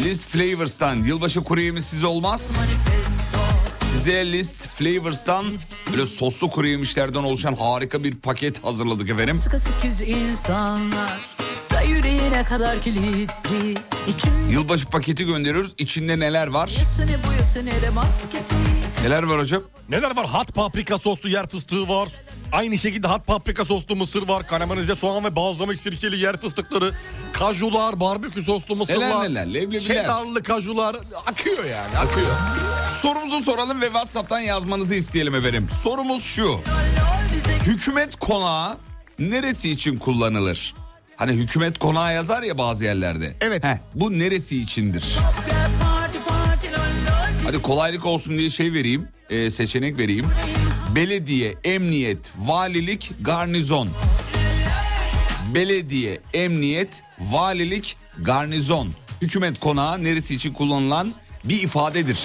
List 0.04 0.28
Flavors'tan. 0.28 1.02
Yılbaşı 1.02 1.40
kuru 1.40 1.60
yemiş 1.60 1.84
size 1.84 2.06
olmaz. 2.06 2.52
Size 3.92 4.32
List 4.32 4.68
Flavors'tan 4.68 5.46
böyle 5.92 6.06
soslu 6.06 6.50
kuru 6.50 6.66
yemişlerden 6.66 7.22
oluşan 7.22 7.54
harika 7.54 8.04
bir 8.04 8.14
paket 8.14 8.64
hazırladık 8.64 9.10
efendim. 9.10 9.36
Sık 9.38 9.54
sık 9.54 9.84
yüz 9.84 10.00
insanlar 10.00 11.35
yüreğine 11.88 12.44
kadar 12.44 12.80
kilitli 12.82 13.74
İçim 14.08 14.50
Yılbaşı 14.50 14.86
paketi 14.86 15.24
gönderiyoruz. 15.24 15.74
İçinde 15.78 16.18
neler 16.18 16.46
var? 16.46 16.70
Neler 19.02 19.22
var 19.22 19.40
hocam? 19.40 19.62
Neler 19.88 20.16
var? 20.16 20.26
Hot 20.34 20.54
paprika 20.54 20.98
soslu 20.98 21.28
yer 21.28 21.48
fıstığı 21.48 21.88
var. 21.88 22.08
Aynı 22.52 22.78
şekilde 22.78 23.08
hot 23.08 23.26
paprika 23.26 23.64
soslu 23.64 23.96
mısır 23.96 24.28
var. 24.28 24.46
Karamelize 24.46 24.94
soğan 24.94 25.24
ve 25.24 25.36
bazlama 25.36 25.74
sirkeli 25.74 26.18
yer 26.18 26.40
fıstıkları. 26.40 26.92
Kajular, 27.32 28.00
barbekü 28.00 28.42
soslu 28.42 28.76
mısırlar. 28.76 29.08
Neler 29.08 29.30
neler, 29.30 29.54
leblebiler. 29.54 29.80
Çedarlı 29.80 30.42
kajular. 30.42 30.96
Akıyor 31.26 31.64
yani 31.64 31.98
akıyor. 31.98 32.26
Sorumuzu 33.02 33.40
soralım 33.44 33.80
ve 33.80 33.86
WhatsApp'tan 33.86 34.40
yazmanızı 34.40 34.94
isteyelim 34.94 35.34
efendim. 35.34 35.68
Sorumuz 35.82 36.24
şu. 36.24 36.60
Hükümet 37.66 38.16
konağı 38.16 38.76
neresi 39.18 39.70
için 39.70 39.98
kullanılır? 39.98 40.74
Hani 41.16 41.32
hükümet 41.32 41.78
konağı 41.78 42.14
yazar 42.14 42.42
ya 42.42 42.58
bazı 42.58 42.84
yerlerde. 42.84 43.36
Evet. 43.40 43.64
Heh, 43.64 43.76
bu 43.94 44.18
neresi 44.18 44.56
içindir? 44.56 45.16
Hadi 47.44 47.62
kolaylık 47.62 48.06
olsun 48.06 48.38
diye 48.38 48.50
şey 48.50 48.72
vereyim, 48.72 49.08
e, 49.30 49.50
seçenek 49.50 49.98
vereyim. 49.98 50.26
Belediye, 50.94 51.54
emniyet, 51.64 52.30
valilik, 52.38 53.12
garnizon. 53.20 53.88
Belediye, 55.54 56.20
emniyet, 56.34 57.02
valilik, 57.18 57.96
garnizon. 58.18 58.92
Hükümet 59.22 59.60
konağı 59.60 60.04
neresi 60.04 60.34
için 60.34 60.52
kullanılan 60.52 61.14
bir 61.44 61.62
ifadedir. 61.62 62.18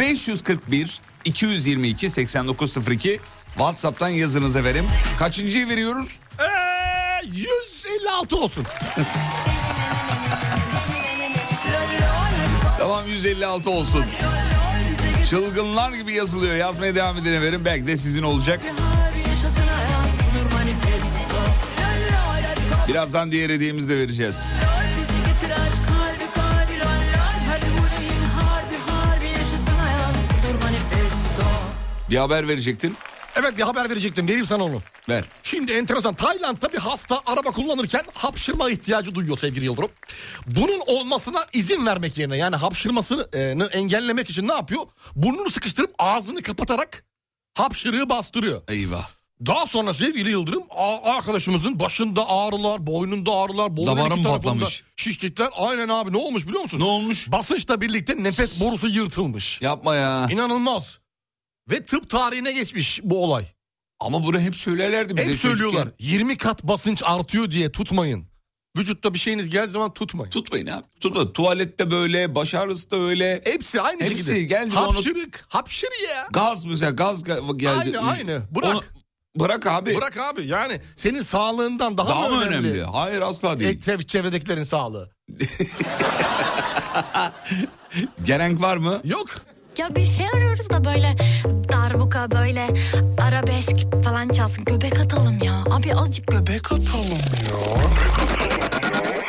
541 0.00 1.00
222 1.24 2.10
8902 2.10 3.20
WhatsApp'tan 3.54 4.08
yazınız 4.08 4.56
efendim. 4.56 4.84
Kaçıncıyı 5.18 5.68
veriyoruz? 5.68 6.18
Ee, 6.40 6.44
156 7.98 8.36
olsun. 8.36 8.64
Tamam 12.78 13.06
156 13.06 13.70
olsun. 13.70 14.04
Çılgınlar 15.30 15.92
gibi 15.92 16.12
yazılıyor. 16.12 16.56
Yazmaya 16.56 16.94
devam 16.94 17.18
edin 17.18 17.32
efendim. 17.32 17.62
Belki 17.64 17.86
de 17.86 17.96
sizin 17.96 18.22
olacak. 18.22 18.60
Birazdan 22.88 23.32
diğer 23.32 23.50
hediyemizi 23.50 23.88
de 23.88 23.96
vereceğiz. 23.96 24.44
Bir 32.10 32.16
haber 32.16 32.48
verecektin. 32.48 32.96
Evet 33.40 33.56
bir 33.56 33.62
haber 33.62 33.90
verecektim. 33.90 34.28
Vereyim 34.28 34.46
sana 34.46 34.64
onu. 34.64 34.82
Ver. 35.08 35.24
Şimdi 35.42 35.72
enteresan. 35.72 36.14
Tayland'da 36.14 36.72
bir 36.72 36.78
hasta 36.78 37.20
araba 37.26 37.50
kullanırken 37.50 38.04
hapşırma 38.14 38.70
ihtiyacı 38.70 39.14
duyuyor 39.14 39.38
sevgili 39.38 39.64
Yıldırım. 39.64 39.90
Bunun 40.46 40.80
olmasına 40.86 41.46
izin 41.52 41.86
vermek 41.86 42.18
yerine 42.18 42.36
yani 42.36 42.56
hapşırmasını 42.56 43.28
e, 43.32 43.40
engellemek 43.78 44.30
için 44.30 44.48
ne 44.48 44.52
yapıyor? 44.52 44.82
Burnunu 45.16 45.50
sıkıştırıp 45.50 45.94
ağzını 45.98 46.42
kapatarak 46.42 47.04
hapşırığı 47.54 48.08
bastırıyor. 48.08 48.62
Eyvah. 48.68 49.08
Daha 49.46 49.66
sonra 49.66 49.94
sevgili 49.94 50.30
Yıldırım 50.30 50.62
arkadaşımızın 51.04 51.80
başında 51.80 52.28
ağrılar, 52.28 52.86
boynunda 52.86 53.32
ağrılar, 53.32 53.76
boynun 53.76 54.10
iki 54.10 54.22
patlamış? 54.22 54.82
şişlikler. 54.96 55.48
Aynen 55.56 55.88
abi 55.88 56.12
ne 56.12 56.16
olmuş 56.16 56.46
biliyor 56.46 56.62
musun? 56.62 56.80
Ne 56.80 56.84
olmuş? 56.84 57.32
Basınçla 57.32 57.80
birlikte 57.80 58.22
nefes 58.22 58.60
borusu 58.60 58.88
yırtılmış. 58.88 59.62
Yapma 59.62 59.94
ya. 59.94 60.26
İnanılmaz. 60.30 60.98
Ve 61.70 61.82
tıp 61.82 62.10
tarihine 62.10 62.52
geçmiş 62.52 63.00
bu 63.02 63.24
olay. 63.24 63.44
Ama 64.00 64.24
bunu 64.24 64.40
hep 64.40 64.56
söylerlerdi 64.56 65.16
bize. 65.16 65.32
Hep 65.32 65.38
söylüyorlar. 65.40 65.82
çocukken. 65.84 66.06
20 66.06 66.36
kat 66.36 66.62
basınç 66.64 67.02
artıyor 67.04 67.50
diye 67.50 67.72
tutmayın. 67.72 68.28
Vücutta 68.76 69.14
bir 69.14 69.18
şeyiniz 69.18 69.48
geldiği 69.48 69.70
zaman 69.70 69.94
tutmayın. 69.94 70.30
Tutmayın 70.30 70.66
abi. 70.66 70.84
Tutma. 71.00 71.32
Tuvalette 71.32 71.90
böyle, 71.90 72.34
baş 72.34 72.54
ağrısı 72.54 72.90
da 72.90 72.96
öyle. 72.96 73.40
Hepsi 73.44 73.80
aynı 73.80 74.02
Hepsi 74.02 74.16
şekilde. 74.16 74.42
geldi 74.42 74.70
mi 74.74 74.78
onu- 74.78 74.94
Hapşırık. 74.96 75.44
Hapşır 75.48 75.88
ya. 76.08 76.28
Gaz 76.30 76.64
mesela 76.64 76.90
gaz 76.90 77.22
ga- 77.22 77.56
geldi. 77.58 77.98
Aynı 77.98 78.10
aynı. 78.10 78.42
Bırak. 78.50 78.74
Onu- 78.74 78.82
bırak 79.36 79.66
abi. 79.66 79.96
Bırak 79.96 80.16
abi. 80.16 80.46
Yani 80.46 80.80
senin 80.96 81.22
sağlığından 81.22 81.98
daha, 81.98 82.08
Daha 82.08 82.28
mı 82.28 82.40
önemli? 82.42 82.68
önemli? 82.68 82.82
Hayır 82.84 83.20
asla 83.20 83.60
değil. 83.60 83.70
Etraf 83.76 84.08
çevredekilerin 84.08 84.64
sağlığı. 84.64 85.10
Gerek 88.24 88.60
var 88.60 88.76
mı? 88.76 89.00
Yok. 89.04 89.28
Ya 89.78 89.94
bir 89.96 90.04
şey 90.04 90.26
arıyoruz 90.34 90.70
da 90.70 90.84
böyle 90.84 91.16
darbuka 91.72 92.30
böyle 92.30 92.68
arabesk 93.22 94.02
falan 94.04 94.28
çalsın. 94.28 94.64
Göbek 94.64 95.00
atalım 95.00 95.42
ya. 95.42 95.64
Abi 95.70 95.94
azıcık 95.94 96.26
göbek 96.26 96.72
atalım. 96.72 97.18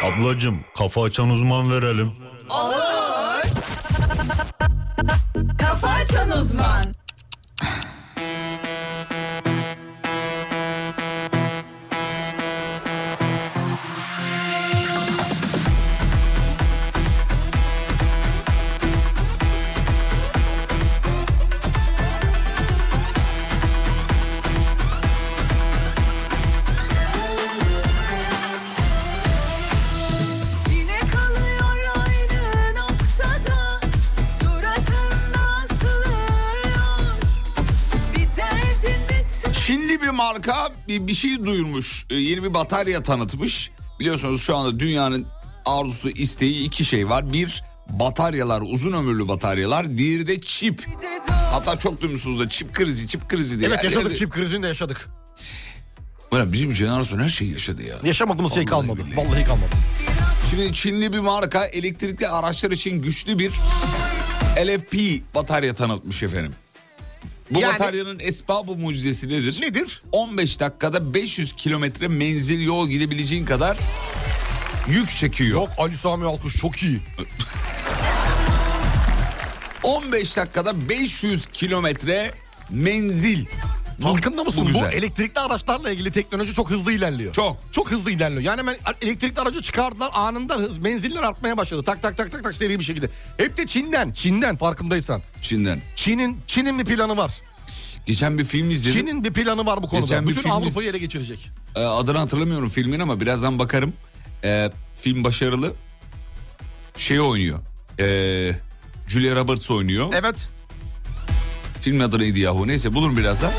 Ablacım 0.03 0.59
kafa 0.77 1.03
açan 1.03 1.29
uzman 1.29 1.71
verelim. 1.71 2.11
Kafa 5.59 5.87
açan 5.87 6.29
uzman 6.31 6.85
bir, 41.01 41.07
bir 41.07 41.13
şey 41.13 41.43
duyurmuş. 41.43 42.05
Ee, 42.09 42.15
yeni 42.15 42.43
bir 42.43 42.53
batarya 42.53 43.03
tanıtmış. 43.03 43.71
Biliyorsunuz 43.99 44.41
şu 44.41 44.55
anda 44.57 44.79
dünyanın 44.79 45.25
arzusu, 45.65 46.09
isteği 46.09 46.63
iki 46.63 46.85
şey 46.85 47.09
var. 47.09 47.33
Bir 47.33 47.63
bataryalar, 47.89 48.61
uzun 48.65 48.91
ömürlü 48.93 49.27
bataryalar. 49.27 49.97
Diğeri 49.97 50.27
de 50.27 50.41
çip. 50.41 50.85
Hatta 51.51 51.79
çok 51.79 52.01
duymuşsunuz 52.01 52.39
da 52.39 52.49
çip 52.49 52.73
krizi, 52.73 53.07
çip 53.07 53.29
krizi 53.29 53.59
diye. 53.59 53.69
Evet 53.69 53.83
yaşadık. 53.83 54.05
yerde- 54.05 54.15
Çip 54.17 54.31
krizini 54.31 54.63
de 54.63 54.67
yaşadık. 54.67 55.09
Ulan 56.31 56.53
bizim 56.53 56.73
jenerasyon 56.73 57.19
her 57.19 57.29
şeyi 57.29 57.51
yaşadı 57.51 57.83
ya. 57.83 57.95
Yaşamadığımız 58.03 58.53
şey 58.53 58.65
kalmadı. 58.65 59.05
billahi. 59.05 59.17
Vallahi 59.17 59.43
kalmadı. 59.43 59.75
Şimdi 60.49 60.73
Çinli 60.73 61.13
bir 61.13 61.19
marka 61.19 61.65
elektrikli 61.65 62.27
araçlar 62.27 62.71
için 62.71 63.01
güçlü 63.01 63.39
bir 63.39 63.51
LFP 64.57 65.21
batarya 65.35 65.73
tanıtmış 65.75 66.23
efendim. 66.23 66.53
Bu 67.51 67.59
Yani- 67.59 67.73
bataryanın 67.73 68.19
esbabı 68.19 68.71
mucizesi 68.71 69.27
nedir? 69.29 69.61
Nedir? 69.61 70.01
15 70.11 70.59
dakikada 70.59 71.13
500 71.13 71.53
kilometre 71.53 72.07
menzil 72.07 72.61
yol 72.65 72.89
gidebileceğin 72.89 73.45
kadar 73.45 73.77
yük 74.87 75.09
çekiyor. 75.09 75.49
Yok 75.51 75.69
Ali 75.77 75.97
Sami 75.97 76.25
Alkış 76.25 76.55
çok 76.55 76.83
iyi. 76.83 76.99
15 79.83 80.37
dakikada 80.37 80.89
500 80.89 81.47
kilometre 81.53 82.33
menzil. 82.69 83.45
Farkında 84.03 84.43
mısın? 84.43 84.61
Bu, 84.63 84.67
güzel. 84.67 84.93
elektrikli 84.93 85.39
araçlarla 85.39 85.91
ilgili 85.91 86.11
teknoloji 86.11 86.53
çok 86.53 86.69
hızlı 86.69 86.91
ilerliyor. 86.93 87.33
Çok. 87.33 87.57
Çok 87.71 87.91
hızlı 87.91 88.11
ilerliyor. 88.11 88.41
Yani 88.41 88.59
hemen 88.59 88.77
elektrikli 89.01 89.39
aracı 89.39 89.61
çıkardılar 89.61 90.09
anında 90.13 90.55
hız 90.55 90.79
menziller 90.79 91.23
artmaya 91.23 91.57
başladı. 91.57 91.83
Tak 91.83 92.01
tak 92.01 92.17
tak 92.17 92.31
tak 92.31 92.43
tak 92.43 92.53
seri 92.53 92.79
bir 92.79 92.83
şekilde. 92.83 93.09
Hep 93.37 93.57
de 93.57 93.67
Çin'den. 93.67 94.11
Çin'den 94.11 94.57
farkındaysan. 94.57 95.21
Çin'den. 95.41 95.81
Çin'in 95.95 96.37
Çin'in 96.47 96.79
bir 96.79 96.85
planı 96.85 97.17
var. 97.17 97.41
Geçen 98.05 98.37
bir 98.37 98.45
film 98.45 98.71
izledim. 98.71 98.99
Çin'in 98.99 99.23
bir 99.23 99.33
planı 99.33 99.65
var 99.65 99.83
bu 99.83 99.87
konuda. 99.89 100.05
Geçen 100.05 100.23
bir 100.23 100.29
Bütün 100.29 100.41
film 100.41 100.51
Avrupa'yı 100.51 100.87
iz- 100.87 100.95
ele 100.95 100.97
geçirecek. 100.97 101.49
Ee, 101.75 101.79
adını 101.79 102.17
hatırlamıyorum 102.17 102.69
filmin 102.69 102.99
ama 102.99 103.19
birazdan 103.21 103.59
bakarım. 103.59 103.93
Ee, 104.43 104.71
film 104.95 105.23
başarılı. 105.23 105.73
Şey 106.97 107.19
oynuyor. 107.19 107.59
Ee, 107.99 108.51
Julia 109.07 109.35
Roberts 109.35 109.71
oynuyor. 109.71 110.13
Evet. 110.13 110.49
Filmin 111.81 111.99
adı 111.99 112.19
neydi 112.19 112.39
yahu? 112.39 112.67
Neyse 112.67 112.93
bulurum 112.93 113.17
birazdan. 113.17 113.51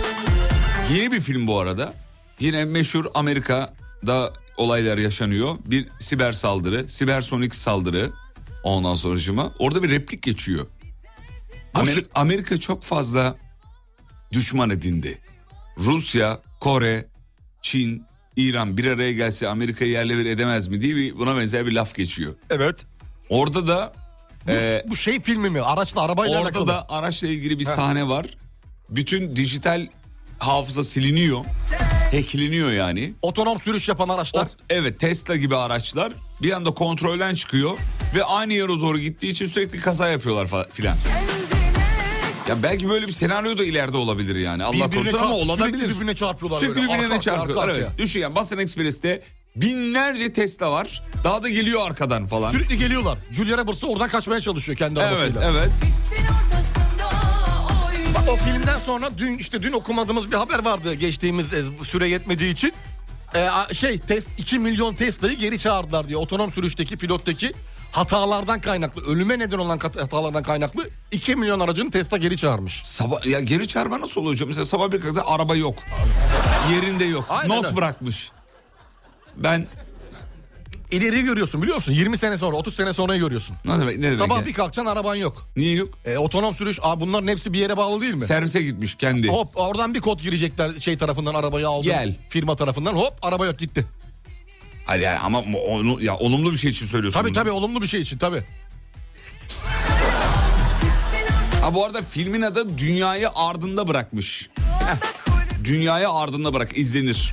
Yeni 0.90 1.12
bir 1.12 1.20
film 1.20 1.46
bu 1.46 1.58
arada. 1.58 1.94
Yine 2.40 2.64
meşhur 2.64 3.04
Amerika'da 3.14 4.32
olaylar 4.56 4.98
yaşanıyor. 4.98 5.56
Bir 5.66 5.88
siber 5.98 6.32
saldırı, 6.32 6.88
sibersonik 6.88 7.54
saldırı. 7.54 8.10
Ondan 8.62 8.94
sonracıma. 8.94 9.52
Orada 9.58 9.82
bir 9.82 9.90
replik 9.90 10.22
geçiyor. 10.22 10.66
Ameri- 11.74 12.06
Amerika 12.14 12.56
çok 12.56 12.82
fazla 12.82 13.36
düşman 14.32 14.70
edindi. 14.70 15.18
Rusya, 15.78 16.38
Kore, 16.60 17.06
Çin, 17.62 18.04
İran 18.36 18.76
bir 18.76 18.84
araya 18.84 19.12
gelse 19.12 19.48
Amerika'yı 19.48 19.90
yerle 19.90 20.16
bir 20.18 20.26
edemez 20.26 20.68
mi 20.68 20.80
diye 20.80 20.96
bir, 20.96 21.18
buna 21.18 21.36
benzer 21.36 21.66
bir 21.66 21.72
laf 21.72 21.94
geçiyor. 21.94 22.34
Evet. 22.50 22.86
Orada 23.28 23.66
da 23.66 23.92
Bu, 24.46 24.50
e, 24.50 24.84
bu 24.88 24.96
şey 24.96 25.20
filmi 25.20 25.50
mi? 25.50 25.60
Araçla 25.60 26.00
arabayla 26.02 26.32
Orada 26.38 26.44
alakalı. 26.44 26.66
da 26.68 26.88
araçla 26.88 27.28
ilgili 27.28 27.58
bir 27.58 27.64
sahne 27.64 28.08
var. 28.08 28.26
Bütün 28.90 29.36
dijital 29.36 29.86
hafıza 30.40 30.84
siliniyor. 30.84 31.44
Hackleniyor 32.12 32.70
yani. 32.70 33.12
Otonom 33.22 33.60
sürüş 33.60 33.88
yapan 33.88 34.08
araçlar. 34.08 34.42
O- 34.44 34.48
evet 34.70 35.00
Tesla 35.00 35.36
gibi 35.36 35.56
araçlar 35.56 36.12
bir 36.42 36.52
anda 36.52 36.70
kontrolden 36.70 37.34
çıkıyor 37.34 37.70
ve 38.14 38.24
aynı 38.24 38.52
yere 38.52 38.68
doğru 38.68 38.98
gittiği 38.98 39.30
için 39.30 39.46
sürekli 39.46 39.80
kaza 39.80 40.08
yapıyorlar 40.08 40.66
filan. 40.72 40.96
Ya 42.48 42.62
belki 42.62 42.88
böyle 42.88 43.06
bir 43.06 43.12
senaryo 43.12 43.58
da 43.58 43.64
ileride 43.64 43.96
olabilir 43.96 44.36
yani. 44.36 44.64
Allah 44.64 44.72
Birbirine 44.86 45.10
korusun 45.10 45.26
ama 45.26 45.34
olabilir. 45.34 45.78
Sürekli 45.78 45.94
birbirine 45.94 46.14
çarpıyorlar 46.14 46.60
Sürekli 46.60 46.76
böyle. 46.80 46.88
birbirine 46.92 47.06
Arka 47.14 47.20
çarpıyorlar. 47.20 47.62
arka 47.68 47.76
Evet. 47.78 47.86
arkaya. 47.88 48.04
Düşün 48.04 48.20
yani 48.20 48.36
Boston 48.36 48.58
Express'te 48.58 49.22
binlerce 49.56 50.32
Tesla 50.32 50.70
var. 50.72 51.02
Daha 51.24 51.42
da 51.42 51.48
geliyor 51.48 51.86
arkadan 51.86 52.26
falan. 52.26 52.52
Sürekli 52.52 52.78
geliyorlar. 52.78 53.18
Julia 53.32 53.58
Roberts 53.58 53.82
da 53.82 53.86
oradan 53.86 54.08
kaçmaya 54.08 54.40
çalışıyor 54.40 54.78
kendi 54.78 55.00
Evet 55.00 55.08
arabasıyla. 55.12 55.50
evet. 55.50 55.70
Ortasında 55.70 56.49
Bak 58.14 58.28
o 58.28 58.36
filmden 58.36 58.78
sonra 58.78 59.10
dün 59.18 59.38
işte 59.38 59.62
dün 59.62 59.72
okumadığımız 59.72 60.30
bir 60.30 60.36
haber 60.36 60.64
vardı 60.64 60.94
geçtiğimiz 60.94 61.52
e, 61.52 61.62
süre 61.84 62.08
yetmediği 62.08 62.52
için. 62.52 62.72
Ee, 63.34 63.74
şey 63.74 63.98
test 63.98 64.28
2 64.38 64.58
milyon 64.58 64.94
Tesla'yı 64.94 65.36
geri 65.36 65.58
çağırdılar 65.58 66.08
diyor. 66.08 66.20
Otonom 66.20 66.50
sürüşteki 66.50 66.96
pilottaki 66.96 67.52
hatalardan 67.92 68.60
kaynaklı 68.60 69.02
ölüme 69.06 69.38
neden 69.38 69.58
olan 69.58 69.78
hatalardan 69.78 70.42
kaynaklı 70.42 70.90
2 71.10 71.36
milyon 71.36 71.60
aracını 71.60 71.90
Tesla 71.90 72.16
geri 72.16 72.36
çağırmış. 72.36 72.80
Sabah, 72.84 73.26
ya 73.26 73.40
geri 73.40 73.68
çağırma 73.68 74.00
nasıl 74.00 74.20
olacak? 74.20 74.48
Mesela 74.48 74.64
sabah 74.64 74.92
bir 74.92 75.00
kalktı 75.00 75.22
araba 75.26 75.56
yok. 75.56 75.74
Yerinde 76.72 77.04
yok. 77.04 77.24
Aynen 77.28 77.56
Not 77.56 77.64
öyle. 77.64 77.76
bırakmış. 77.76 78.30
Ben 79.36 79.66
İleri 80.90 81.22
görüyorsun 81.22 81.62
biliyor 81.62 81.76
musun? 81.76 81.92
20 81.92 82.18
sene 82.18 82.38
sonra 82.38 82.56
30 82.56 82.74
sene 82.74 82.92
sonra 82.92 83.16
görüyorsun. 83.16 83.56
ne 83.64 83.72
demek 83.72 83.96
ne 83.96 84.02
demek? 84.02 84.16
Sabah 84.16 84.36
yani? 84.36 84.46
bir 84.46 84.52
kalkacaksın 84.52 84.90
araban 84.92 85.14
yok. 85.14 85.48
Niye 85.56 85.76
yok? 85.76 85.98
E, 86.04 86.18
otonom 86.18 86.54
sürüş 86.54 86.78
aa, 86.82 87.00
bunların 87.00 87.28
hepsi 87.28 87.52
bir 87.52 87.58
yere 87.58 87.76
bağlı 87.76 88.00
değil 88.00 88.14
mi? 88.14 88.20
Servise 88.20 88.62
gitmiş 88.62 88.94
kendi. 88.94 89.28
Hop 89.28 89.48
oradan 89.54 89.94
bir 89.94 90.00
kod 90.00 90.20
girecekler 90.20 90.80
şey 90.80 90.98
tarafından 90.98 91.34
arabayı 91.34 91.68
aldı. 91.68 91.84
Gel. 91.84 92.16
Firma 92.28 92.56
tarafından 92.56 92.92
hop 92.92 93.14
araba 93.22 93.46
yok 93.46 93.58
gitti. 93.58 93.86
Hayır 94.86 95.02
yani 95.02 95.18
ama 95.18 95.40
onu, 95.40 96.02
ya 96.02 96.16
olumlu 96.16 96.52
bir 96.52 96.58
şey 96.58 96.70
için 96.70 96.86
söylüyorsun. 96.86 97.20
Tabii 97.20 97.28
bunu. 97.28 97.34
tabii 97.38 97.50
olumlu 97.50 97.82
bir 97.82 97.86
şey 97.86 98.00
için 98.00 98.18
tabii. 98.18 98.44
Ha 101.62 101.74
bu 101.74 101.84
arada 101.84 102.02
filmin 102.02 102.42
adı 102.42 102.78
Dünyayı 102.78 103.28
Ardında 103.34 103.88
Bırakmış. 103.88 104.50
Dünyayı 105.64 106.08
Ardında 106.10 106.52
Bırak 106.52 106.78
izlenir. 106.78 107.32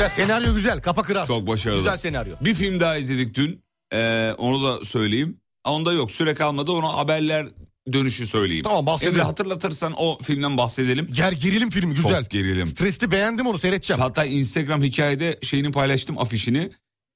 Ya 0.00 0.10
senaryo 0.10 0.54
güzel 0.54 0.80
kafa 0.82 1.02
kırar. 1.02 1.26
Çok 1.26 1.46
başarılı. 1.46 1.78
Güzel 1.78 1.96
senaryo. 1.96 2.34
Bir 2.40 2.54
film 2.54 2.80
daha 2.80 2.96
izledik 2.96 3.34
dün. 3.34 3.62
Ee, 3.92 4.32
onu 4.38 4.62
da 4.64 4.84
söyleyeyim. 4.84 5.40
Onda 5.64 5.92
yok 5.92 6.10
süre 6.10 6.34
kalmadı 6.34 6.72
onu 6.72 6.96
haberler 6.96 7.46
dönüşü 7.92 8.26
söyleyeyim. 8.26 8.64
Tamam, 8.64 8.86
bahsedelim. 8.86 9.14
Emre 9.14 9.24
hatırlatırsan 9.24 9.92
o 9.96 10.18
filmden 10.18 10.58
bahsedelim. 10.58 11.06
Ger 11.12 11.32
gerilim 11.32 11.70
filmi 11.70 11.94
güzel. 11.94 12.20
Çok 12.22 12.30
gerilim. 12.30 12.66
Stresli 12.66 13.10
beğendim 13.10 13.46
onu 13.46 13.58
seyredeceğim. 13.58 14.00
Hatta 14.00 14.24
Instagram 14.24 14.82
hikayede 14.82 15.38
şeyini 15.42 15.70
paylaştım 15.72 16.18
afişini. 16.18 16.70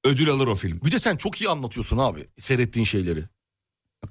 Ödül 0.05 0.31
alır 0.31 0.47
o 0.47 0.55
film. 0.55 0.81
Bir 0.85 0.93
de 0.93 0.99
sen 0.99 1.17
çok 1.17 1.41
iyi 1.41 1.49
anlatıyorsun 1.49 1.99
abi 1.99 2.29
seyrettiğin 2.39 2.85
şeyleri. 2.87 3.25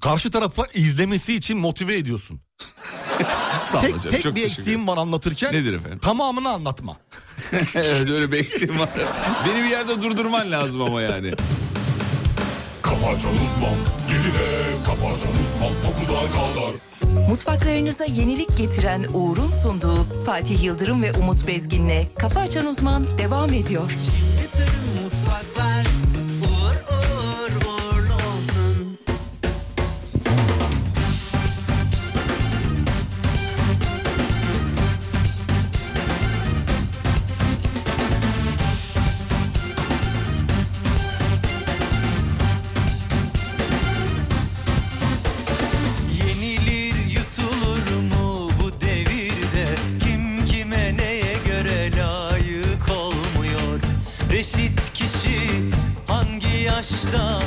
Karşı 0.00 0.30
tarafa 0.30 0.66
izlemesi 0.74 1.34
için 1.34 1.56
motive 1.58 1.94
ediyorsun. 1.96 2.40
Sağ 3.72 3.80
tek 3.80 4.10
tek 4.10 4.22
çok 4.22 4.36
bir 4.36 4.44
eksiğim 4.44 4.88
var 4.88 4.96
anlatırken. 4.96 5.52
Nedir 5.52 5.74
efendim? 5.74 5.98
Tamamını 5.98 6.48
anlatma. 6.48 6.96
evet 7.74 8.10
öyle 8.10 8.32
bir 8.32 8.38
eksiğim 8.38 8.78
var. 8.78 8.88
Beni 9.48 9.64
bir 9.64 9.70
yerde 9.70 10.02
durdurman 10.02 10.50
lazım 10.50 10.82
ama 10.82 11.02
yani. 11.02 11.32
Kafa 12.82 13.06
Açan 13.06 13.32
Uzman 13.34 13.74
7'de 14.08 14.84
Kafa 14.86 15.06
Açan 15.06 15.32
Uzman 15.32 15.72
9'a 15.72 16.30
kadar 16.30 16.74
Mutfaklarınıza 17.28 18.04
yenilik 18.04 18.58
getiren 18.58 19.04
Uğur'un 19.14 19.48
sunduğu 19.48 20.24
Fatih 20.26 20.64
Yıldırım 20.64 21.02
ve 21.02 21.12
Umut 21.12 21.46
Bezgin'le 21.46 22.06
Kafa 22.18 22.40
Açan 22.40 22.66
Uzman 22.66 23.18
devam 23.18 23.52
ediyor. 23.52 23.90
Bütün 24.42 25.02
mutfaklar 25.02 25.86
yaşta 56.92 57.40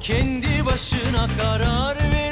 Kendi 0.00 0.66
başına 0.66 1.26
karar 1.38 1.96
verebiliyor 1.96 2.25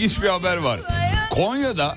İlginç 0.00 0.22
bir 0.22 0.28
haber 0.28 0.56
var. 0.56 0.80
Konya'da 1.30 1.96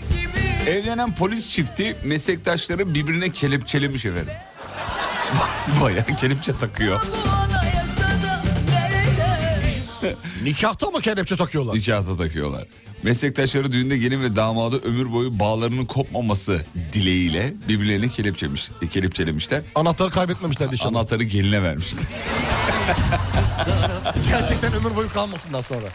evlenen 0.68 1.16
polis 1.16 1.48
çifti 1.48 1.96
meslektaşları 2.04 2.94
birbirine 2.94 3.30
kelepçelemiş 3.30 4.06
efendim. 4.06 4.34
Bayağı 5.82 6.06
kelepçe 6.06 6.54
takıyor. 6.54 7.06
Nikahta 10.44 10.88
mı 10.90 11.02
kelepçe 11.02 11.36
takıyorlar? 11.36 11.76
Nikahta 11.76 12.18
takıyorlar. 12.18 12.64
Meslektaşları 13.04 13.72
düğünde 13.72 13.98
gelin 13.98 14.22
ve 14.24 14.36
damadı 14.36 14.82
ömür 14.84 15.12
boyu 15.12 15.40
bağlarının 15.40 15.86
kopmaması 15.86 16.66
dileğiyle 16.94 17.54
birbirlerini 17.68 18.10
kelepçemiş, 18.10 18.72
kelepçelemişler. 18.92 19.62
Anahtarı 19.76 20.10
kaybetmemişler 20.10 20.68
inşallah. 20.72 20.90
Anahtarı 20.92 21.24
geline 21.24 21.64
vermişler. 21.64 22.04
Gerçekten 24.30 24.74
ömür 24.74 24.96
boyu 24.96 25.10
kalmasından 25.10 25.62
sonra. 25.62 25.88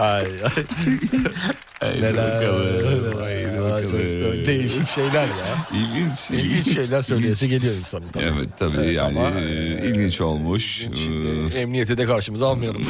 Ay 0.00 0.24
ay. 0.44 0.64
Neler, 2.00 2.14
bakalım, 2.16 3.20
haydi 3.20 3.88
çok 3.88 3.92
değişik 4.46 4.88
şeyler 4.88 5.22
ya. 5.22 5.66
İlginç. 5.74 6.30
İlginç 6.30 6.74
şeyler 6.74 7.02
söyleyesi 7.02 7.48
geliyor 7.48 7.74
insanın 7.74 8.08
tabii. 8.08 8.24
Evet 8.24 8.48
tabii 8.58 8.76
Evet, 8.76 8.94
yani 8.94 9.20
ama, 9.20 9.40
e, 9.40 9.88
ilginç 9.88 10.20
olmuş. 10.20 10.86
Ee, 11.54 11.58
Emniyeti 11.60 11.98
de 11.98 12.06
karşımıza 12.06 12.48
almayalım. 12.48 12.82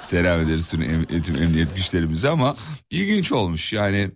Selam 0.00 0.40
ederiz 0.40 0.70
tüm, 0.70 0.82
em- 0.82 1.22
tüm 1.22 1.36
emniyet 1.42 1.76
güçlerimize 1.76 2.28
ama 2.28 2.56
ilginç 2.90 3.32
olmuş 3.32 3.72
yani. 3.72 4.10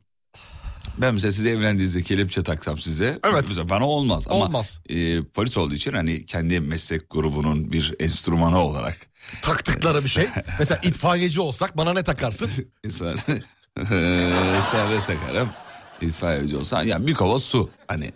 Ben 0.99 1.15
mesela 1.15 1.33
size 1.33 1.51
evlendiğinizde 1.51 2.03
kelepçe 2.03 2.43
taksam 2.43 2.79
size. 2.79 3.19
Evet. 3.25 3.45
Mesela 3.49 3.69
bana 3.69 3.89
olmaz 3.89 4.27
ama 4.31 4.45
Olmaz. 4.45 4.81
e, 4.89 5.23
polis 5.25 5.57
olduğu 5.57 5.75
için 5.75 5.93
hani 5.93 6.27
kendi 6.27 6.61
meslek 6.61 7.11
grubunun 7.11 7.73
bir 7.73 7.95
enstrümanı 8.01 8.59
olarak 8.59 8.97
Taktıkları 9.43 10.05
bir 10.05 10.09
şey. 10.09 10.27
Mesela 10.59 10.81
itfaiyeci 10.83 11.41
olsak 11.41 11.77
bana 11.77 11.93
ne 11.93 12.03
takarsın? 12.05 12.51
insan 12.85 13.17
sen 13.77 14.91
de 14.91 15.01
takarım. 15.07 15.49
İtfaiyeci 16.01 16.57
olsan 16.57 16.83
yani 16.85 17.07
bir 17.07 17.15
kova 17.15 17.39
su 17.39 17.71
hani 17.89 18.11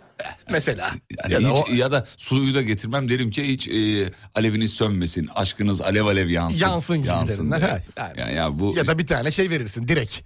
Mesela. 0.49 0.91
yani 1.23 1.33
Ya 1.33 1.41
da 1.43 1.47
hiç, 1.55 1.69
o- 1.69 1.73
ya 1.73 1.91
da 1.91 2.05
suyu 2.17 2.53
da 2.55 2.61
getirmem 2.61 3.09
derim 3.09 3.31
ki 3.31 3.47
hiç 3.47 3.67
e, 3.67 4.11
aleviniz 4.35 4.73
sönmesin 4.73 5.29
aşkınız 5.35 5.81
alev 5.81 6.05
alev 6.05 6.29
yansın. 6.29 6.59
Yansın 6.59 6.97
gibilerinden. 6.97 7.61
derim. 7.61 7.71
Ha, 7.71 7.79
yani. 7.97 8.19
Yani 8.19 8.33
ya 8.33 8.59
bu 8.59 8.73
Ya 8.77 8.87
da 8.87 8.97
bir 8.99 9.07
tane 9.07 9.31
şey 9.31 9.49
verirsin 9.49 9.87
direkt. 9.87 10.19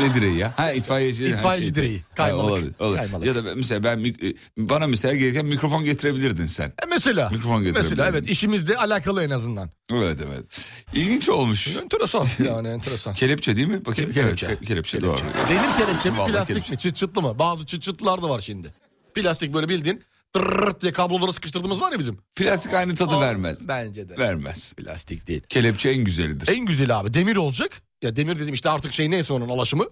Ne 0.00 0.14
direği 0.14 0.36
ya? 0.36 0.52
Ha 0.56 0.72
itfaiyeci. 0.72 1.24
İtfaiyeci 1.24 1.42
ha, 1.46 1.74
şey- 1.74 1.74
direği, 1.84 1.98
Ha, 1.98 2.14
kaymalık, 2.14 2.50
olabilir, 2.52 2.72
olabilir. 2.78 2.98
kaymalık. 2.98 3.26
Ya 3.26 3.34
da 3.34 3.44
ben- 3.44 3.56
mesela 3.56 3.84
ben 3.84 3.98
mik- 3.98 4.36
bana 4.58 4.86
mesela 4.86 5.14
gereken 5.14 5.46
mikrofon 5.46 5.84
getirebilirdin 5.84 6.46
sen. 6.46 6.66
E 6.66 6.86
mesela. 6.90 7.30
Mikrofon 7.30 7.62
getirebilirdin. 7.62 7.96
Mesela 7.98 8.08
evet 8.18 8.30
işimizle 8.30 8.76
alakalı 8.76 9.24
en 9.24 9.30
azından. 9.30 9.70
Evet 9.92 10.18
evet. 10.28 10.64
İlginç 10.94 11.28
olmuş. 11.28 11.76
Enteresan 11.76 12.26
yani 12.46 12.68
enteresan. 12.68 13.14
Kelepçe 13.14 13.56
değil 13.56 13.68
mi? 13.68 13.84
Bakayım. 13.84 14.12
Kelepçe. 14.12 14.46
Evet, 14.46 14.62
ke- 14.62 14.64
kelepçe, 14.66 15.02
doğru. 15.02 15.16
Demir 15.48 15.76
kelepçe 15.86 16.10
mi 16.10 16.16
plastik 16.16 16.46
kelepçe. 16.54 16.72
mi 16.72 16.78
çıt 16.78 16.96
çıtlı 16.96 17.22
mı? 17.22 17.38
Bazı 17.38 17.66
çıt 17.66 17.82
çıtlılar 17.82 18.22
da 18.22 18.28
var 18.30 18.40
şimdi. 18.40 18.74
Plastik 19.14 19.54
böyle 19.54 19.68
bildiğin 19.68 20.02
tırırt 20.32 20.82
diye 20.82 20.92
kabloları 20.92 21.32
sıkıştırdığımız 21.32 21.80
var 21.80 21.92
ya 21.92 21.98
bizim. 21.98 22.18
Plastik 22.36 22.74
aynı 22.74 22.94
tadı 22.94 23.14
O- 23.14 23.20
vermez. 23.20 23.68
Bence 23.68 24.08
de. 24.08 24.18
Vermez. 24.18 24.72
Plastik 24.72 25.26
değil. 25.26 25.42
Kelepçe 25.48 25.88
en 25.90 26.04
güzelidir. 26.04 26.48
En 26.48 26.66
güzeli 26.66 26.94
abi 26.94 27.14
demir 27.14 27.36
olacak. 27.36 27.82
Ya 28.02 28.16
demir 28.16 28.38
dedim 28.38 28.54
işte 28.54 28.70
artık 28.70 28.92
şey 28.92 29.10
neyse 29.10 29.32
onun 29.32 29.48
alaşımı. 29.48 29.84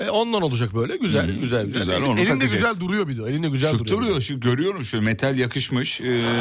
E, 0.00 0.10
ondan 0.10 0.42
olacak 0.42 0.74
böyle 0.74 0.96
güzel 0.96 1.28
Hı, 1.28 1.32
güzel 1.32 1.64
güzel. 1.66 1.80
güzel, 1.80 2.02
onu 2.02 2.20
elinde 2.20 2.44
güzel 2.46 2.80
duruyor 2.80 3.08
bir 3.08 3.18
de. 3.18 3.22
Elinde 3.30 3.48
güzel 3.48 3.70
Şık 3.70 3.80
duruyor. 3.80 4.02
duruyor. 4.02 4.20
Şu 4.20 4.40
görüyorum 4.40 4.84
şu 4.84 5.02
metal 5.02 5.38
yakışmış. 5.38 6.00
Ee, 6.00 6.24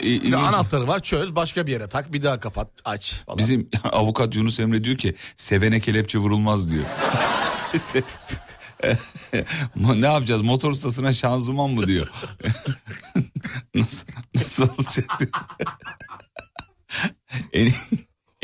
Bir 0.00 0.32
de 0.32 0.36
anahtarı 0.36 0.86
var 0.88 1.00
çöz 1.00 1.36
başka 1.36 1.66
bir 1.66 1.72
yere 1.72 1.88
tak 1.88 2.12
bir 2.12 2.22
daha 2.22 2.40
kapat 2.40 2.68
aç 2.84 3.12
falan. 3.26 3.38
Bizim 3.38 3.68
avukat 3.92 4.34
Yunus 4.34 4.60
Emre 4.60 4.84
diyor 4.84 4.96
ki 4.96 5.14
sevene 5.36 5.80
kelepçe 5.80 6.18
vurulmaz 6.18 6.70
diyor. 6.70 6.84
Ne 9.96 10.06
yapacağız 10.06 10.42
motor 10.42 10.70
ustasına 10.70 11.12
şanzıman 11.12 11.70
mı 11.70 11.86
diyor. 11.86 12.08
nasıl, 13.74 14.06
nasıl 14.34 14.68
olacak 14.68 15.06
diyor. 15.18 15.30
En, 17.52 17.72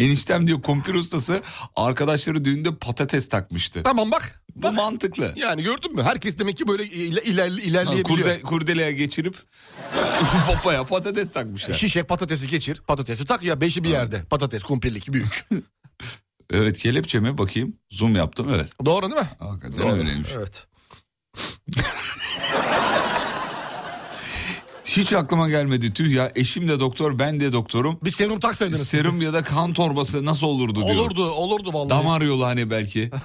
eniştem 0.00 0.46
diyor 0.46 0.62
kumpir 0.62 0.94
ustası 0.94 1.42
arkadaşları 1.76 2.44
düğünde 2.44 2.74
patates 2.74 3.28
takmıştı. 3.28 3.82
Tamam 3.82 4.10
bak. 4.10 4.42
Bu 4.56 4.72
mantıklı. 4.72 5.32
Yani 5.36 5.62
gördün 5.62 5.94
mü? 5.94 6.02
Herkes 6.02 6.38
demek 6.38 6.56
ki 6.56 6.68
böyle 6.68 6.84
iler, 6.84 7.22
iler, 7.22 7.48
ilerleyebiliyor. 7.48 8.04
Kurde, 8.04 8.40
kurdeleye 8.40 8.92
geçirip 8.92 9.36
popaya 10.46 10.84
patates 10.84 11.32
takmışlar. 11.32 11.74
Şişe 11.74 12.02
patatesi 12.02 12.48
geçir. 12.48 12.82
Patatesi 12.86 13.24
tak 13.24 13.42
ya 13.42 13.60
beşi 13.60 13.84
bir 13.84 13.88
yerde. 13.88 14.24
Patates 14.30 14.62
kumpirlik 14.62 15.12
büyük. 15.12 15.44
Evet 16.52 16.78
kelepçe 16.78 17.20
mi 17.20 17.38
bakayım 17.38 17.76
zoom 17.90 18.16
yaptım 18.16 18.46
evet. 18.54 18.72
Doğru 18.84 19.10
değil 19.10 19.20
mi? 19.20 19.28
Hakikaten 19.38 19.78
Doğru. 19.78 19.92
öyleymiş. 19.92 20.28
Evet. 20.36 20.66
Hiç 24.96 25.12
aklıma 25.12 25.48
gelmedi 25.48 25.92
tüh 25.94 26.14
ya 26.14 26.32
eşim 26.34 26.68
de 26.68 26.80
doktor 26.80 27.18
ben 27.18 27.40
de 27.40 27.52
doktorum. 27.52 27.98
Bir 28.04 28.10
serum 28.10 28.40
taksaydınız. 28.40 28.88
Serum 28.88 29.22
ya 29.22 29.32
da 29.32 29.42
kan 29.42 29.72
torbası 29.72 30.24
nasıl 30.24 30.46
olurdu 30.46 30.86
diyor. 30.86 30.96
Olurdu 30.96 31.30
olurdu 31.30 31.72
vallahi. 31.72 31.90
Damar 31.90 32.20
yolu 32.22 32.46
hani 32.46 32.70
belki. 32.70 33.10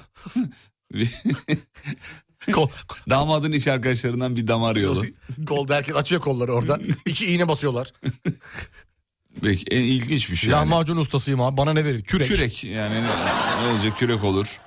Damadın 3.09 3.51
iş 3.51 3.67
arkadaşlarından 3.67 4.35
bir 4.35 4.47
damar 4.47 4.75
yolu. 4.75 5.05
kol 5.47 5.67
derken 5.67 5.93
açıyor 5.93 6.21
kolları 6.21 6.53
orada. 6.53 6.79
İki 7.05 7.25
iğne 7.25 7.47
basıyorlar. 7.47 7.93
Belki 9.43 9.65
en 9.71 9.81
ilginç 9.81 10.29
bir 10.29 10.35
şey. 10.35 10.49
Yani. 10.49 10.59
Lahmacun 10.59 10.97
ustasıyım 10.97 11.41
abi 11.41 11.57
bana 11.57 11.73
ne 11.73 11.85
verir? 11.85 12.03
Kürek. 12.03 12.27
Kürek 12.27 12.63
yani 12.63 12.95
ne 13.63 13.71
olacak 13.71 13.97
kürek 13.97 14.23
olur. 14.23 14.59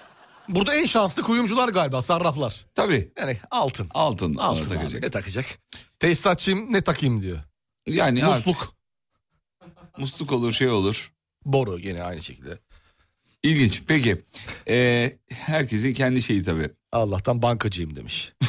Burada 0.48 0.74
en 0.74 0.84
şanslı 0.84 1.22
kuyumcular 1.22 1.68
galiba 1.68 2.02
sarraflar. 2.02 2.66
Tabii 2.74 3.12
Yani 3.18 3.36
altın. 3.50 3.86
altın, 3.94 4.34
Altın 4.34 4.60
abi, 4.62 4.68
takacak. 4.68 5.02
ne 5.02 5.10
takacak? 5.10 5.46
Tesisatçıyım 6.00 6.72
ne 6.72 6.80
takayım 6.80 7.22
diyor. 7.22 7.38
Yani 7.86 8.24
artık 8.26 8.46
Musluk. 8.46 8.74
musluk 9.98 10.32
olur 10.32 10.52
şey 10.52 10.68
olur. 10.68 11.12
Boru 11.44 11.78
yine 11.78 12.02
aynı 12.02 12.22
şekilde. 12.22 12.58
İlginç. 13.42 13.82
Peki. 13.86 14.24
Ee, 14.68 15.12
herkesin 15.30 15.94
kendi 15.94 16.22
şeyi 16.22 16.42
tabii. 16.42 16.70
Allah'tan 16.92 17.42
bankacıyım 17.42 17.96
demiş. 17.96 18.32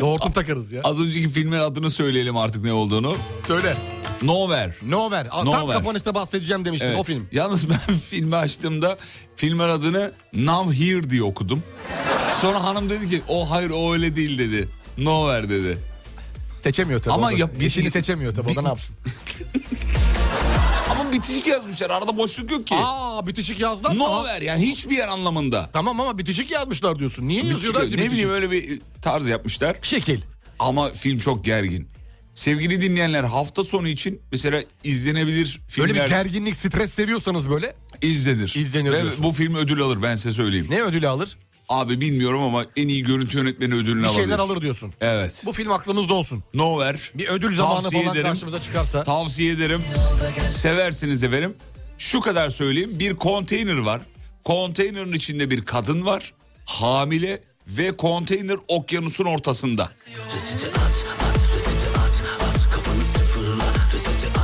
Hortum 0.00 0.32
takarız 0.32 0.72
ya. 0.72 0.80
Az 0.84 1.00
önceki 1.00 1.28
filmin 1.30 1.58
adını 1.58 1.90
söyleyelim 1.90 2.36
artık 2.36 2.64
ne 2.64 2.72
olduğunu. 2.72 3.16
Söyle. 3.46 3.76
Nowhere. 4.22 4.74
Nowhere. 4.86 5.28
Aa, 5.30 5.44
Tam 5.44 5.46
Nowhere. 5.46 5.78
kapanışta 5.78 6.14
bahsedeceğim 6.14 6.64
demiştin 6.64 6.86
Evet. 6.86 6.98
o 6.98 7.02
film. 7.02 7.28
Yalnız 7.32 7.68
ben 7.70 7.96
filmi 8.10 8.36
açtığımda 8.36 8.98
filmin 9.36 9.58
adını 9.68 10.12
Now 10.34 10.78
Here 10.86 11.10
diye 11.10 11.22
okudum. 11.22 11.62
Sonra 12.40 12.64
hanım 12.64 12.90
dedi 12.90 13.06
ki 13.08 13.22
o 13.28 13.50
hayır 13.50 13.70
o 13.70 13.92
öyle 13.92 14.16
değil 14.16 14.38
dedi. 14.38 14.68
Nowhere 14.98 15.48
dedi. 15.48 15.78
Seçemiyor 16.62 17.02
tabii. 17.02 17.14
Ama 17.14 17.28
da. 17.28 17.32
yap- 17.32 17.50
Yeşili 17.62 17.84
bir- 17.84 17.90
seçemiyor 17.90 18.34
tabii 18.34 18.50
o 18.50 18.54
da 18.54 18.60
bir- 18.60 18.64
ne 18.64 18.68
yapsın. 18.68 18.96
Ama 21.00 21.12
bitişik 21.12 21.46
yazmışlar 21.46 21.90
arada 21.90 22.16
boşluk 22.16 22.50
yok 22.50 22.66
ki. 22.66 22.74
Aa 22.78 23.26
bitişik 23.26 23.60
yazdılar. 23.60 23.98
Nowhere 23.98 24.44
yani 24.44 24.66
hiçbir 24.66 24.96
yer 24.96 25.08
anlamında. 25.08 25.70
Tamam 25.72 26.00
ama 26.00 26.18
bitişik 26.18 26.50
yazmışlar 26.50 26.98
diyorsun. 26.98 27.28
Niye 27.28 27.42
Bitişik- 27.42 27.52
yazıyorlar 27.52 27.82
ki 27.82 27.88
ne 27.90 27.92
bitişik? 27.96 28.12
bileyim 28.12 28.30
öyle 28.30 28.50
bir 28.50 28.80
tarz 29.02 29.26
yapmışlar. 29.28 29.76
Şekil. 29.82 30.20
Ama 30.58 30.88
film 30.92 31.18
çok 31.18 31.44
gergin. 31.44 31.88
Sevgili 32.34 32.80
dinleyenler 32.80 33.24
hafta 33.24 33.64
sonu 33.64 33.88
için 33.88 34.20
mesela 34.32 34.62
izlenebilir 34.84 35.60
Böyle 35.78 35.92
filmler 35.92 36.04
bir 36.06 36.10
gerginlik, 36.10 36.56
stres 36.56 36.92
seviyorsanız 36.92 37.50
böyle 37.50 37.74
izlenir. 38.02 38.54
İzlenir 38.58 38.90
Ve 38.92 39.02
diyorsun. 39.02 39.24
bu 39.24 39.32
film 39.32 39.54
ödül 39.54 39.80
alır 39.80 40.02
ben 40.02 40.14
size 40.14 40.32
söyleyeyim. 40.32 40.66
ne 40.70 40.82
ödülü 40.82 41.08
alır? 41.08 41.36
Abi 41.74 42.00
bilmiyorum 42.00 42.42
ama 42.42 42.66
en 42.76 42.88
iyi 42.88 43.02
görüntü 43.02 43.38
yönetmeni 43.38 43.74
ödülünü 43.74 44.02
Bir 44.02 44.06
alabilir. 44.08 44.22
şeyler 44.22 44.38
alır 44.38 44.60
diyorsun. 44.62 44.92
Evet. 45.00 45.42
Bu 45.46 45.52
film 45.52 45.72
aklımızda 45.72 46.14
olsun. 46.14 46.44
Nowhere. 46.54 46.98
Bir 47.14 47.28
ödül 47.28 47.56
zamanı 47.56 47.82
Tavsiye 47.82 48.02
falan 48.02 48.14
ederim. 48.16 48.28
karşımıza 48.30 48.60
çıkarsa. 48.60 49.02
Tavsiye 49.02 49.52
ederim. 49.52 49.82
Seversiniz 50.48 51.24
efendim. 51.24 51.54
Şu 51.98 52.20
kadar 52.20 52.50
söyleyeyim. 52.50 52.90
Bir 52.98 53.16
konteyner 53.16 53.76
var. 53.78 54.02
Konteynerin 54.44 55.12
içinde 55.12 55.50
bir 55.50 55.64
kadın 55.64 56.06
var. 56.06 56.32
Hamile 56.66 57.42
ve 57.66 57.92
konteyner 57.96 58.56
okyanusun 58.68 59.24
ortasında. 59.24 59.90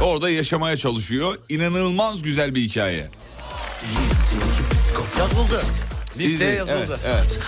Orada 0.03 0.31
yaşamaya 0.31 0.77
çalışıyor. 0.77 1.37
İnanılmaz 1.49 2.23
güzel 2.23 2.55
bir 2.55 2.63
hikaye. 2.63 3.09
Yazıldı. 5.19 5.63
Listeye 6.19 6.55
yazıldı. 6.55 7.01
Evet, 7.05 7.17
evet. 7.29 7.39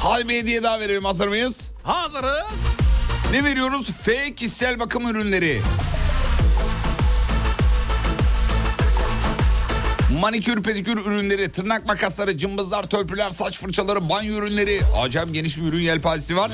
Hadi 0.00 0.28
bir 0.28 0.36
hediye 0.36 0.62
daha 0.62 0.80
verelim 0.80 1.04
hazır 1.04 1.28
mıyız? 1.28 1.60
Hazırız. 1.82 2.54
Ne 3.32 3.44
veriyoruz? 3.44 3.86
F 4.02 4.34
kişisel 4.34 4.78
bakım 4.80 5.08
ürünleri. 5.08 5.60
Manikür, 10.12 10.62
pedikür 10.62 10.96
ürünleri, 10.98 11.48
tırnak 11.52 11.86
makasları, 11.86 12.38
cımbızlar, 12.38 12.82
törpüler, 12.86 13.30
saç 13.30 13.58
fırçaları, 13.58 14.08
banyo 14.08 14.34
ürünleri. 14.34 14.80
Acayip 15.02 15.34
geniş 15.34 15.56
bir 15.56 15.62
ürün 15.62 15.80
yelpazesi 15.80 16.36
var. 16.36 16.50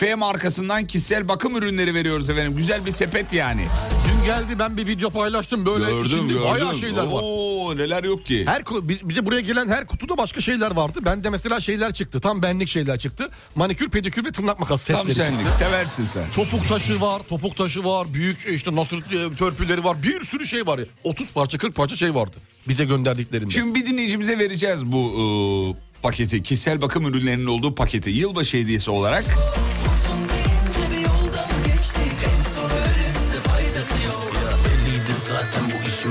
F 0.00 0.14
markasından 0.14 0.86
kişisel 0.86 1.28
bakım 1.28 1.56
ürünleri 1.56 1.94
veriyoruz 1.94 2.30
efendim. 2.30 2.56
Güzel 2.56 2.86
bir 2.86 2.90
sepet 2.90 3.32
yani. 3.32 3.66
Dün 4.08 4.24
geldi 4.26 4.58
ben 4.58 4.76
bir 4.76 4.86
video 4.86 5.10
paylaştım 5.10 5.66
böyle 5.66 5.84
Gördüm 5.84 6.06
içinde 6.06 6.32
gördüm. 6.32 6.48
bayağı 6.50 6.74
şeyler 6.74 7.02
var. 7.04 7.20
Oo, 7.22 7.76
neler 7.76 8.04
yok 8.04 8.26
ki. 8.26 8.46
Her 8.46 8.62
biz, 8.82 9.08
bize 9.08 9.26
buraya 9.26 9.40
gelen 9.40 9.68
her 9.68 9.86
kutuda 9.86 10.18
başka 10.18 10.40
şeyler 10.40 10.70
vardı. 10.70 10.98
Ben 11.04 11.24
de 11.24 11.30
mesela 11.30 11.60
şeyler 11.60 11.92
çıktı. 11.92 12.20
Tam 12.20 12.42
benlik 12.42 12.68
şeyler 12.68 12.98
çıktı. 12.98 13.30
Manikür, 13.54 13.88
pedikür 13.88 14.24
ve 14.24 14.32
tırnak 14.32 14.60
makası 14.60 14.92
Tam 14.92 15.06
setleri 15.08 15.26
senlik 15.26 15.40
çıktı. 15.46 15.58
seversin 15.58 16.04
sen. 16.04 16.24
Topuk 16.36 16.68
taşı 16.68 17.00
var, 17.00 17.22
topuk 17.28 17.56
taşı 17.56 17.84
var, 17.84 18.14
büyük 18.14 18.46
işte 18.52 18.76
nasır 18.76 18.98
e, 18.98 19.36
törpüleri 19.36 19.84
var. 19.84 20.02
Bir 20.02 20.24
sürü 20.24 20.46
şey 20.46 20.66
var. 20.66 20.78
ya. 20.78 20.84
30 21.04 21.28
parça 21.28 21.58
40 21.58 21.74
parça 21.74 21.96
şey 21.96 22.14
vardı 22.14 22.36
bize 22.68 22.84
gönderdiklerinde. 22.84 23.54
Şimdi 23.54 23.74
bir 23.74 23.86
dinleyicimize 23.86 24.38
vereceğiz 24.38 24.86
bu 24.86 24.98
e, 24.98 25.22
paketi. 26.02 26.42
Kişisel 26.42 26.80
bakım 26.80 27.06
ürünlerinin 27.06 27.46
olduğu 27.46 27.74
paketi. 27.74 28.10
Yılbaşı 28.10 28.56
hediyesi 28.56 28.90
olarak. 28.90 29.24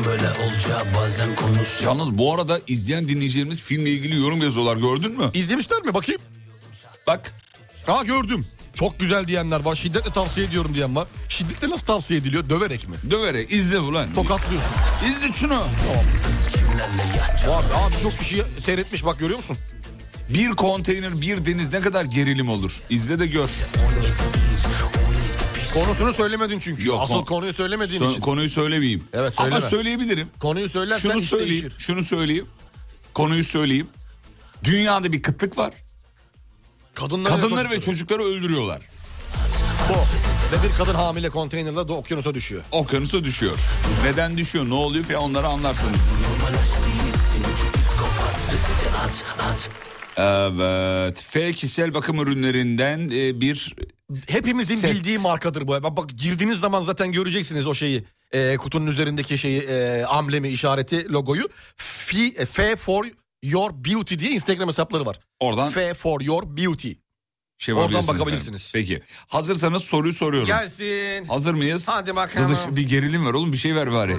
böyle 0.06 0.30
olacağı 0.32 0.82
Bazen 0.95 1.36
konuş 1.36 1.82
Yalnız 1.84 2.18
bu 2.18 2.34
arada 2.34 2.60
izleyen 2.68 3.08
dinleyicilerimiz 3.08 3.62
filmle 3.62 3.89
ilgili 3.89 4.16
yorum 4.16 4.41
yazıyorlar 4.41 4.78
gördün 4.78 5.18
mü? 5.18 5.32
İzlemişler 5.34 5.82
mi 5.82 5.93
bakayım? 5.93 6.22
Bak. 7.08 7.34
Aa 7.88 8.04
gördüm. 8.04 8.45
Çok 8.74 9.00
güzel 9.00 9.28
diyenler 9.28 9.60
var. 9.66 9.76
Şiddetle 9.76 10.10
tavsiye 10.12 10.46
ediyorum 10.48 10.74
diyen 10.76 10.96
var. 10.96 11.08
Şiddetle 11.30 11.70
nasıl 11.70 11.86
tavsiye 11.86 12.20
ediliyor? 12.20 12.50
Döverek 12.50 12.90
mi? 12.90 12.96
Döverek 13.12 13.52
izle 13.52 13.80
ulan. 13.80 14.14
Tokatlıyorsun. 14.16 14.70
İzle 15.10 15.34
şunu. 15.34 15.60
Var 17.48 17.64
abi 17.76 17.94
çok 18.04 18.20
kişi 18.20 18.44
seyretmiş 18.66 19.06
bak 19.06 19.20
görüyor 19.20 19.38
musun? 19.38 19.58
Bir 20.30 20.50
konteyner 20.50 21.22
bir 21.22 21.46
deniz 21.46 21.74
ne 21.74 21.82
kadar 21.82 22.06
gerilim 22.06 22.50
olur. 22.50 22.82
İzle 22.90 23.20
de 23.20 23.28
gör. 23.28 23.50
Konusunu 25.74 26.14
söylemedin 26.14 26.60
çünkü. 26.60 26.88
Yok, 26.88 27.02
Asıl 27.02 27.14
kon- 27.14 27.26
konuyu 27.26 27.54
söylemediğin 27.54 28.02
Sö- 28.02 28.12
için. 28.12 28.22
Konuyu 28.22 28.50
söylemeyeyim. 28.50 29.04
Evet 29.14 29.34
Ama 29.38 29.50
söyleme. 29.50 29.70
söyleyebilirim. 29.70 30.28
Konuyu 30.40 30.70
söylersen 30.70 31.10
Şunu 31.10 31.22
iş 31.22 31.30
söyleyeyim. 31.30 31.62
değişir. 31.64 31.80
Şunu 31.80 32.04
söyleyeyim. 32.04 32.46
Konuyu 33.14 33.44
söyleyeyim. 33.44 33.88
Dünyada 34.64 35.12
bir 35.12 35.22
kıtlık 35.22 35.58
var. 35.58 35.74
Kadınları, 36.96 37.41
Kadınları 37.41 37.70
ve 37.70 37.82
çocukları 37.82 38.24
öldürüyorlar. 38.24 38.82
Bu. 39.89 39.94
Ve 40.56 40.64
bir 40.64 40.78
kadın 40.78 40.94
hamile 40.94 41.30
konteynerla 41.30 41.88
da 41.88 41.94
okyanusa 41.94 42.34
düşüyor. 42.34 42.64
Okyanusa 42.72 43.24
düşüyor. 43.24 43.60
Neden 44.04 44.38
düşüyor, 44.38 44.70
ne 44.70 44.74
oluyor 44.74 45.04
falan 45.06 45.22
onları 45.22 45.48
anlarsınız. 45.48 46.02
Evet. 50.18 51.24
F 51.26 51.54
kişisel 51.54 51.94
bakım 51.94 52.20
ürünlerinden 52.20 53.10
e, 53.10 53.41
bir 53.41 53.76
Hepimizin 54.28 54.76
Set. 54.76 54.91
bildiği 54.94 55.18
markadır 55.18 55.68
bu. 55.68 55.68
Bak, 55.68 55.98
bak 55.98 56.10
girdiğiniz 56.10 56.60
zaman 56.60 56.82
zaten 56.82 57.12
göreceksiniz 57.12 57.68
o 57.68 57.76
şeyi. 57.76 58.04
E, 58.32 58.58
kutunun 58.58 58.88
üzerindeki 58.88 59.38
şeyi, 59.38 59.62
e, 59.62 60.04
amblemi, 60.06 60.50
işareti, 60.50 61.14
logoyu. 61.14 61.50
F, 61.78 62.46
F 62.46 62.76
for 62.76 63.06
your 63.44 63.72
beauty 63.86 64.18
diye 64.20 64.32
Instagram 64.32 64.68
hesapları 64.68 65.06
var. 65.06 65.20
Oradan- 65.39 65.72
F 65.72 65.94
for 65.94 66.22
your 66.22 66.58
beauty. 66.58 66.91
şey 67.58 67.74
Oradan 67.74 68.08
bakabilirsiniz. 68.08 68.72
efendim. 68.76 68.88
Peki. 69.00 69.02
Hazırsanız 69.28 69.84
soruyu 69.84 70.14
soruyorum. 70.14 70.48
Gelsin. 70.48 71.26
Hazır 71.26 71.54
mıyız? 71.54 71.88
Hadi 71.88 72.16
bakalım. 72.16 72.52
Dızış, 72.52 72.66
bir 72.76 72.88
gerilim 72.88 73.26
var 73.26 73.34
oğlum 73.34 73.52
bir 73.52 73.58
şey 73.58 73.76
ver 73.76 73.91
bari. 73.91 74.18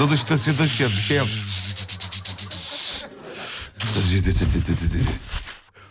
Dızış 0.00 0.26
dızış 0.28 0.46
dızış 0.58 0.80
yap 0.80 0.90
bir 0.96 1.02
şey 1.02 1.16
yap. 1.16 1.26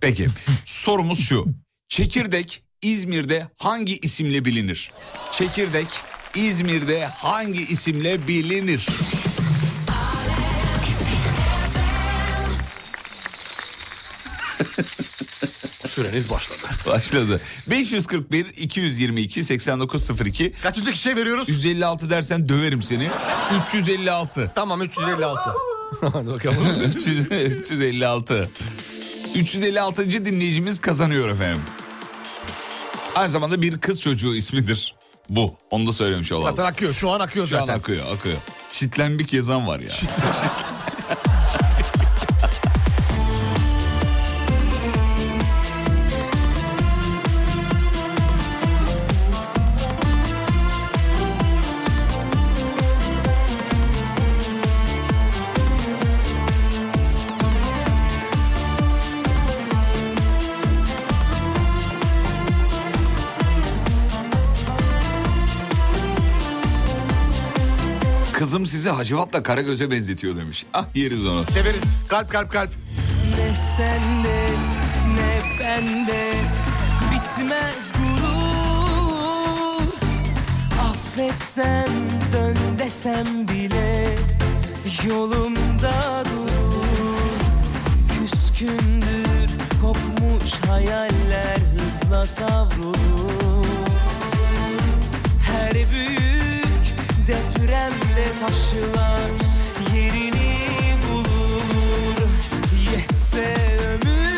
Peki 0.02 0.28
sorumuz 0.66 1.20
şu. 1.28 1.46
Çekirdek 1.90 2.64
İzmir'de 2.82 3.48
hangi 3.58 3.98
isimle 3.98 4.46
bilinir? 4.46 4.92
Çekirdek 5.32 5.88
İzmir'de 6.36 7.06
hangi 7.06 7.62
isimle 7.64 8.28
bilinir? 8.28 8.88
Süreniz 15.96 16.32
başladı. 16.32 16.62
Başladı. 16.88 17.42
541 17.70 18.46
222 18.58 19.44
8902 19.44 20.54
Kaçıncı 20.64 20.92
kişiye 20.92 21.16
veriyoruz? 21.16 21.50
156 21.50 22.10
dersen 22.10 22.50
döverim 22.50 22.82
seni. 22.82 23.10
356. 23.68 24.52
Tamam 24.56 24.82
356. 24.82 25.40
Hadi 26.02 26.28
bakalım. 26.28 26.82
300 26.98 27.32
356. 27.32 28.50
356. 29.36 30.26
dinleyicimiz 30.26 30.82
kazanıyor 30.82 31.30
efendim. 31.30 31.62
Aynı 33.16 33.30
zamanda 33.30 33.62
bir 33.62 33.78
kız 33.78 34.02
çocuğu 34.02 34.36
ismidir. 34.36 34.96
Bu. 35.30 35.56
Onu 35.72 35.88
da 35.88 35.92
söylemiş 35.92 36.32
olalım. 36.32 36.56
zaten 36.56 36.72
akıyor. 36.72 36.94
Şu 36.94 37.10
an 37.12 37.20
akıyor 37.20 37.48
Şu 37.48 37.58
an 37.58 37.60
zaten. 37.60 37.80
akıyor 37.80 38.04
akıyor. 38.14 38.38
Çitlenbik 38.72 39.34
yazan 39.34 39.68
var 39.68 39.80
ya. 39.80 39.90
sizi 68.86 68.96
Hacivat'la 68.96 69.44
Karagöz'e 69.44 69.92
benzetiyor 69.92 70.36
demiş. 70.36 70.66
Ah 70.74 70.86
yeriz 70.96 71.26
onu. 71.26 71.44
Severiz. 71.52 71.84
Kalp 72.08 72.30
kalp 72.30 72.52
kalp. 72.52 72.70
Ne 73.38 73.56
sende 73.56 74.50
ne 75.16 75.42
bende 75.60 76.34
bitmez 77.12 77.92
gurur 77.92 79.88
Affetsem 80.90 81.90
dön 82.34 82.58
desem 82.80 83.48
bile 83.48 84.16
yolumda 85.08 86.24
durur 86.26 87.40
Küskündür 88.10 89.50
kopmuş 89.82 90.70
hayaller 90.70 91.58
hızla 91.58 92.26
savrulur 92.26 93.66
Her 95.42 95.74
büyük 95.74 96.55
depremde 97.28 98.26
taşlar 98.42 99.30
yerini 99.96 100.58
bulur. 101.08 102.30
Yetse 102.92 103.56
ömür 103.88 104.35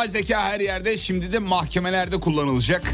yapay 0.00 0.08
zeka 0.08 0.42
her 0.42 0.60
yerde 0.60 0.98
şimdi 0.98 1.32
de 1.32 1.38
mahkemelerde 1.38 2.20
kullanılacak. 2.20 2.92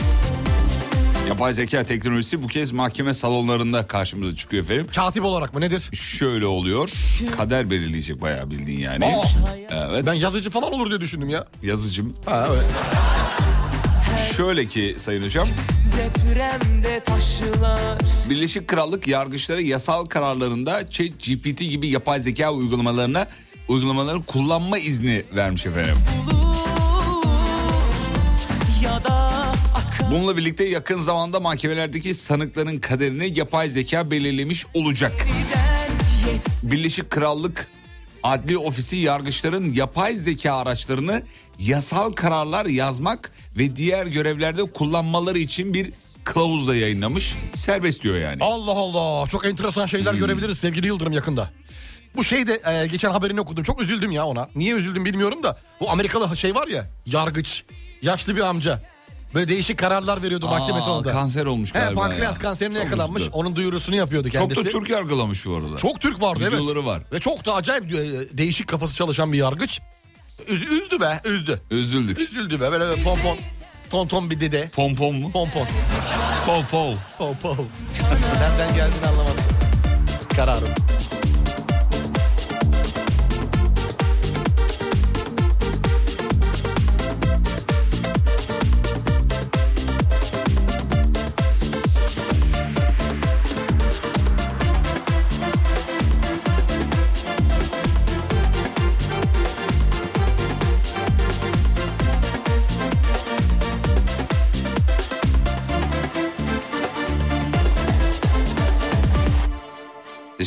Yapay 1.29 1.53
zeka 1.55 1.85
teknolojisi 1.85 2.43
bu 2.43 2.47
kez 2.47 2.73
mahkeme 2.73 3.15
salonlarında 3.15 3.87
karşımıza 3.87 4.37
çıkıyor 4.37 4.65
efendim. 4.65 4.87
Katip 4.95 5.25
olarak 5.25 5.55
mı 5.55 5.61
nedir? 5.61 5.91
Şöyle 5.95 6.47
oluyor. 6.47 6.93
Kader 7.37 7.71
belirleyecek 7.71 8.23
bayağı 8.23 8.51
bildiğin 8.51 8.79
yani. 8.81 9.05
Aa! 9.05 9.25
Evet. 9.71 10.07
Ben 10.07 10.15
yazıcı 10.15 10.51
falan 10.51 10.73
olur 10.73 10.91
diye 10.91 11.01
düşündüm 11.01 11.29
ya. 11.29 11.47
Yazıcım. 11.63 12.17
Ha 12.25 12.49
evet. 12.51 12.65
Şöyle 14.37 14.67
ki 14.67 14.95
sayın 14.99 15.23
hocam. 15.25 15.49
Birleşik 18.31 18.69
Krallık 18.69 19.09
yargıçları 19.09 19.63
yasal 19.63 20.05
kararlarında 20.05 20.87
ChatGPT 20.91 21.59
gibi 21.59 21.89
yapay 21.89 22.21
zeka 22.21 22.53
uygulamalarına 22.53 23.29
uygulamaları 23.69 24.23
kullanma 24.23 24.79
izni 24.79 25.25
vermiş 25.35 25.67
efendim. 25.67 25.95
ya 26.31 26.46
Bununla 30.17 30.37
birlikte 30.37 30.65
yakın 30.65 30.97
zamanda 30.97 31.41
mahkemelerdeki 31.41 32.15
sanıkların 32.15 32.79
kaderini 32.79 33.39
yapay 33.39 33.69
zeka 33.69 34.11
belirlemiş 34.11 34.67
olacak. 34.75 35.13
Birleşik 36.63 37.11
Krallık 37.11 37.69
Adli 38.23 38.59
Ofisi 38.59 38.97
yargıçların 38.97 39.73
yapay 39.73 40.15
zeka 40.15 40.55
araçlarını 40.55 41.23
yasal 41.59 42.13
kararlar 42.13 42.67
yazmak 42.67 43.33
ve 43.59 43.77
diğer 43.77 44.07
görevlerde 44.07 44.63
kullanmaları 44.73 45.39
için 45.39 45.75
bir 45.75 45.93
kılavuz 46.25 46.69
da 46.69 46.77
yayınlamış. 46.77 47.35
Serbest 47.55 48.03
diyor 48.03 48.17
yani. 48.17 48.45
Allah 48.45 48.73
Allah 48.73 49.27
çok 49.27 49.47
enteresan 49.47 49.87
şeyler 49.87 50.13
Hmm. 50.13 50.21
görebiliriz 50.21 50.59
sevgili 50.59 50.87
Yıldırım 50.87 51.13
yakında. 51.13 51.51
Bu 52.17 52.25
şey 52.25 52.47
de 52.47 52.63
e, 52.65 52.87
geçen 52.87 53.11
haberini 53.11 53.41
okudum 53.41 53.63
çok 53.63 53.83
üzüldüm 53.83 54.11
ya 54.13 54.27
ona. 54.27 54.49
Niye 54.55 54.75
üzüldüm 54.75 55.05
bilmiyorum 55.05 55.43
da 55.43 55.59
bu 55.81 55.91
Amerikalı 55.91 56.37
şey 56.37 56.55
var 56.55 56.69
ya 56.69 56.91
yargıç 57.07 57.65
yaşlı 58.03 58.37
bir 58.37 58.41
amca. 58.41 58.96
Böyle 59.35 59.49
değişik 59.49 59.79
kararlar 59.79 60.23
veriyordu 60.23 60.47
mahkeme 60.47 60.81
sonunda. 60.81 61.13
kanser 61.13 61.47
olmuş 61.47 61.75
He, 61.75 61.79
galiba 61.79 62.01
pankreas 62.01 62.35
ya. 62.37 62.43
kanserine 62.43 62.75
Çok 62.75 62.85
yakalanmış. 62.85 63.23
üzüldü. 63.23 63.35
Onun 63.37 63.57
duyurusunu 63.57 63.97
yapıyordu 63.97 64.31
Çok 64.31 64.41
kendisi. 64.51 64.65
da 64.65 64.69
Türk 64.79 64.91
yargılamış 64.91 65.47
bu 65.47 65.57
arada. 65.57 65.77
Çok 65.77 66.01
Türk 66.01 66.21
vardı 66.23 66.41
evet. 66.43 66.53
Videoları 66.53 66.87
var. 66.87 67.03
Ve 67.13 67.21
çok 67.21 67.47
da 67.47 67.55
acayip 67.55 67.85
e, 67.95 68.39
değişik 68.39 68.69
kafası 68.69 68.95
çalışan 68.95 69.33
bir 69.33 69.39
yargıç. 69.39 69.81
Üz- 70.49 70.69
üzdü 70.83 71.01
be 71.01 71.21
üzdü. 71.25 71.61
Üzüldük. 71.71 72.21
Üzüldü 72.21 72.61
be 72.61 72.71
böyle 72.73 73.03
pompon. 73.03 73.39
Tonton 73.91 74.31
bir 74.31 74.41
dede. 74.41 74.69
Pompon 74.77 75.15
mu? 75.15 75.33
Pompon. 75.33 75.67
Pol 76.47 76.63
pol. 76.71 76.95
Pompon. 77.19 77.57
Nereden 78.41 78.75
geldiğini 78.75 79.07
anlamadım. 79.07 79.45
Kararım. 80.37 80.69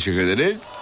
Teşekkür 0.00 0.20
ederiz. 0.28 0.72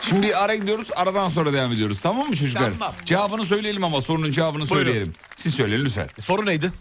Şimdi 0.00 0.26
bir 0.26 0.44
ara 0.44 0.54
gidiyoruz. 0.54 0.88
Aradan 0.96 1.28
sonra 1.28 1.52
devam 1.52 1.72
ediyoruz. 1.72 2.00
Tamam 2.00 2.28
mı 2.28 2.36
çocuklar? 2.36 2.70
Tamam. 2.78 2.94
Cevabını 3.04 3.44
söyleyelim 3.46 3.84
ama 3.84 4.00
sorunun 4.00 4.30
cevabını 4.30 4.70
Buyurun. 4.70 4.84
söyleyelim. 4.84 5.12
Siz 5.36 5.54
söyleyin 5.54 5.84
lütfen. 5.84 6.08
Soru 6.20 6.46
neydi? 6.46 6.72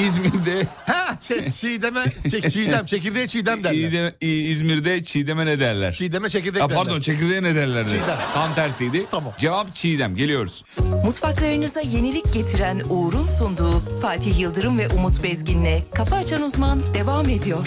İzmir'de 0.00 0.66
Ha 0.86 1.18
çe- 1.28 1.52
çiğdeme, 1.60 2.04
çek, 2.30 2.50
çiğdem, 2.52 2.86
çekirdeğe 2.86 3.28
çiğdem 3.28 3.64
derler. 3.64 3.74
İğde- 3.78 4.12
İ- 4.20 4.50
İzmir'de 4.50 5.04
çiğdeme 5.04 5.46
ne 5.46 5.60
derler? 5.60 5.94
Çiğdeme 5.94 6.30
çekirdek 6.30 6.62
Ha, 6.62 6.70
derler. 6.70 6.84
pardon 6.84 7.00
çekirdeğe 7.00 7.42
ne 7.42 7.54
derlerdi? 7.54 7.88
Çiğdem. 7.90 8.18
Tam 8.34 8.54
tersiydi. 8.54 9.06
Tamam. 9.10 9.32
Cevap 9.38 9.74
çiğdem. 9.74 10.16
Geliyoruz. 10.16 10.64
Mutfaklarınıza 11.04 11.80
yenilik 11.80 12.34
getiren 12.34 12.80
Uğur'un 12.90 13.24
sunduğu 13.26 14.00
Fatih 14.02 14.38
Yıldırım 14.40 14.78
ve 14.78 14.88
Umut 14.88 15.22
Bezgin'le 15.22 15.80
Kafa 15.94 16.16
Açan 16.16 16.42
Uzman 16.42 16.94
devam 16.94 17.28
ediyor. 17.28 17.66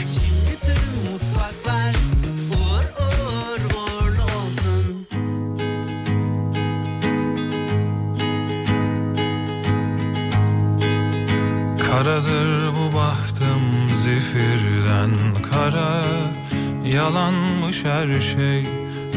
Bütün 0.52 0.76
Karadır 11.96 12.68
bu 12.68 12.98
bahtım 12.98 13.90
zifirden 14.04 15.12
kara. 15.52 16.04
Yalanmış 16.86 17.86
her 17.86 18.22
şey 18.22 18.66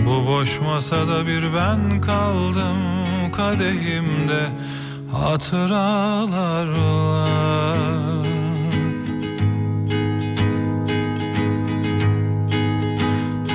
Bu 0.06 0.26
boş 0.26 0.60
masada 0.60 1.26
bir 1.26 1.42
ben 1.42 2.00
kaldım 2.00 2.76
Kadehimde. 3.32 4.46
Hatıralar 5.12 6.68
var. 6.68 8.26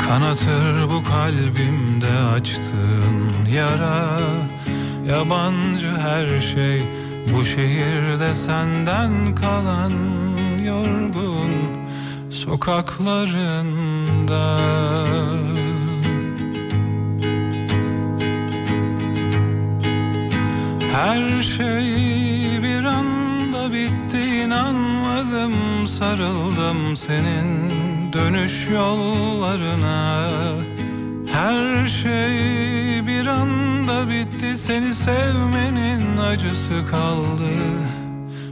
Kanatır 0.07 0.89
bu 0.89 1.03
kalbimde 1.03 2.35
açtığın 2.35 3.45
yara. 3.51 4.19
Yabancı 5.07 5.91
her 5.97 6.39
şey 6.39 6.83
bu 7.31 7.45
şehirde 7.45 8.35
senden 8.35 9.35
kalan 9.35 9.93
yorgun 10.65 11.51
sokaklarında. 12.29 14.57
Her 20.93 21.41
şey 21.41 21.83
bir 22.63 22.83
anda 22.83 23.73
bitti 23.73 24.17
inanmadım 24.45 25.53
sarıldım 25.87 26.95
senin 26.95 27.71
dönüş 28.13 28.67
yollarına 28.73 30.29
Her 31.33 31.85
şey 31.87 32.37
bir 33.07 33.27
anda 33.27 34.09
bitti 34.09 34.57
seni 34.57 34.93
sevmenin 34.93 36.17
acısı 36.17 36.87
kaldı. 36.91 37.49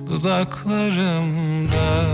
Dudaklarımda 0.07 2.05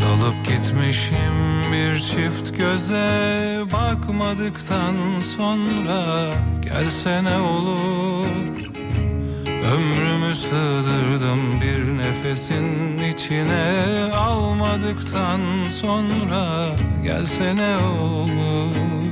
Dalıp 0.00 0.46
gitmişim 0.46 1.62
bir 1.72 1.98
çift 1.98 2.58
göze 2.58 3.60
bakmadıktan 3.72 4.94
sonra 5.36 6.02
gelsene 6.62 7.36
olur? 7.36 8.70
Ömrümü 9.74 10.34
sığdırdım 10.34 11.60
bir 11.60 11.98
nefesin 11.98 12.98
içine 13.14 13.72
almadıktan 14.14 15.40
sonra 15.70 16.66
gelsene 17.04 17.76
olur 17.76 19.03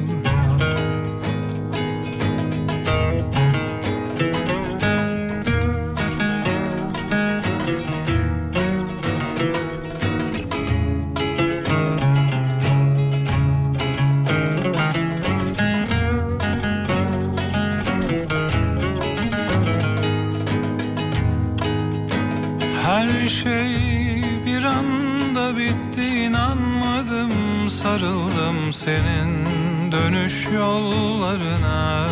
senin 28.84 29.92
dönüş 29.92 30.48
yollarına. 30.54 32.08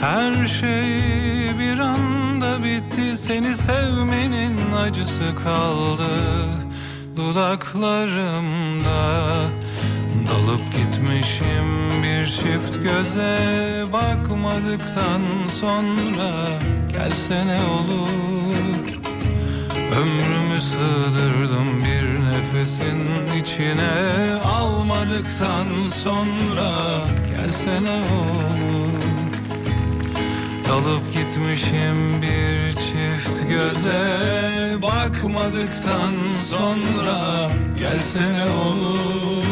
Her 0.00 0.46
şey 0.46 1.58
bir 1.58 1.78
anda 1.78 2.64
bitti 2.64 3.16
seni 3.16 3.56
sevmenin 3.56 4.72
acısı 4.72 5.34
kaldı 5.44 6.08
dudaklarımda. 7.16 9.00
Dalıp 10.28 10.60
gitmişim 10.76 12.02
bir 12.02 12.26
çift 12.26 12.82
göze 12.82 13.38
bakmadıktan 13.92 15.22
sonra. 15.60 16.30
Gelsene 16.92 17.60
olur? 17.64 18.98
Ömrümü 20.00 20.60
sığdırdım 20.60 21.84
bir 21.84 22.21
nefesin 22.42 23.26
içine 23.40 23.92
Almadıktan 24.44 25.66
sonra 26.02 26.70
gelsene 27.30 27.90
olur 27.90 29.02
Dalıp 30.68 31.12
gitmişim 31.12 32.22
bir 32.22 32.72
çift 32.72 33.48
göze 33.48 34.02
Bakmadıktan 34.82 36.14
sonra 36.50 37.50
gelsene 37.78 38.44
olur 38.66 39.46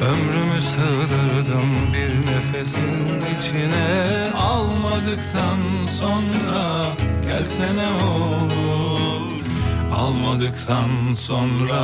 Ömrümü 0.00 0.60
sığdırdım 0.60 1.92
bir 1.94 2.32
nefesin 2.32 3.22
içine 3.38 4.30
Almadıktan 4.36 5.58
sonra 5.98 6.86
gelsene 7.28 7.88
olur 8.04 9.47
Almadıktan 9.94 11.12
sonra 11.12 11.80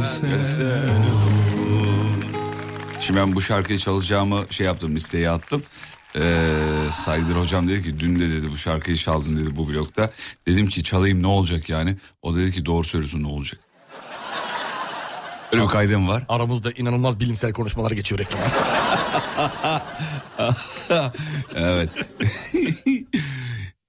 olur 0.00 0.10
Şimdi 3.00 3.20
ben 3.20 3.34
bu 3.34 3.40
şarkıyı 3.40 3.78
çalacağımı 3.78 4.44
şey 4.50 4.66
yaptım 4.66 4.96
listeye 4.96 5.30
attım. 5.30 5.62
Ee, 6.16 6.46
Saygıdır 6.90 7.36
hocam 7.36 7.68
dedi 7.68 7.82
ki 7.82 8.00
dün 8.00 8.20
de 8.20 8.28
dedi 8.30 8.50
bu 8.50 8.56
şarkıyı 8.56 8.96
çaldın 8.96 9.36
dedi 9.36 9.56
bu 9.56 9.68
blokta. 9.68 10.10
Dedim 10.46 10.68
ki 10.68 10.82
çalayım 10.84 11.22
ne 11.22 11.26
olacak 11.26 11.68
yani. 11.68 11.96
O 12.22 12.36
dedi 12.36 12.52
ki 12.52 12.66
doğru 12.66 12.84
söylüyorsun 12.84 13.22
ne 13.22 13.26
olacak. 13.26 13.60
Öyle 15.52 15.62
bir 15.62 15.68
kaydım 15.68 16.08
var. 16.08 16.24
Aramızda 16.28 16.72
inanılmaz 16.72 17.20
bilimsel 17.20 17.52
konuşmalar 17.52 17.90
geçiyor 17.90 18.18
reklam. 18.18 18.40
evet. 21.54 21.90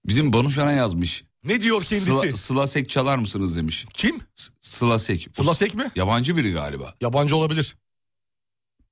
Bizim 0.06 0.34
Banu 0.34 0.52
Şaran 0.52 0.72
yazmış. 0.72 1.24
Ne 1.44 1.62
diyor 1.62 1.84
kendisi? 1.84 2.06
Sıla, 2.12 2.36
Sıla 2.36 2.68
Sek 2.68 2.90
çalar 2.90 3.18
mısınız 3.18 3.56
demiş. 3.56 3.86
Kim? 3.94 4.20
S- 4.36 4.54
Sıla 4.60 5.00
Sek. 5.00 5.28
O 5.40 5.44
Sıla 5.44 5.54
s- 5.56 5.66
Sek 5.66 5.76
mi? 5.76 5.92
Yabancı 5.96 6.38
biri 6.38 6.52
galiba. 6.54 6.96
Yabancı 7.02 7.36
olabilir. 7.36 7.76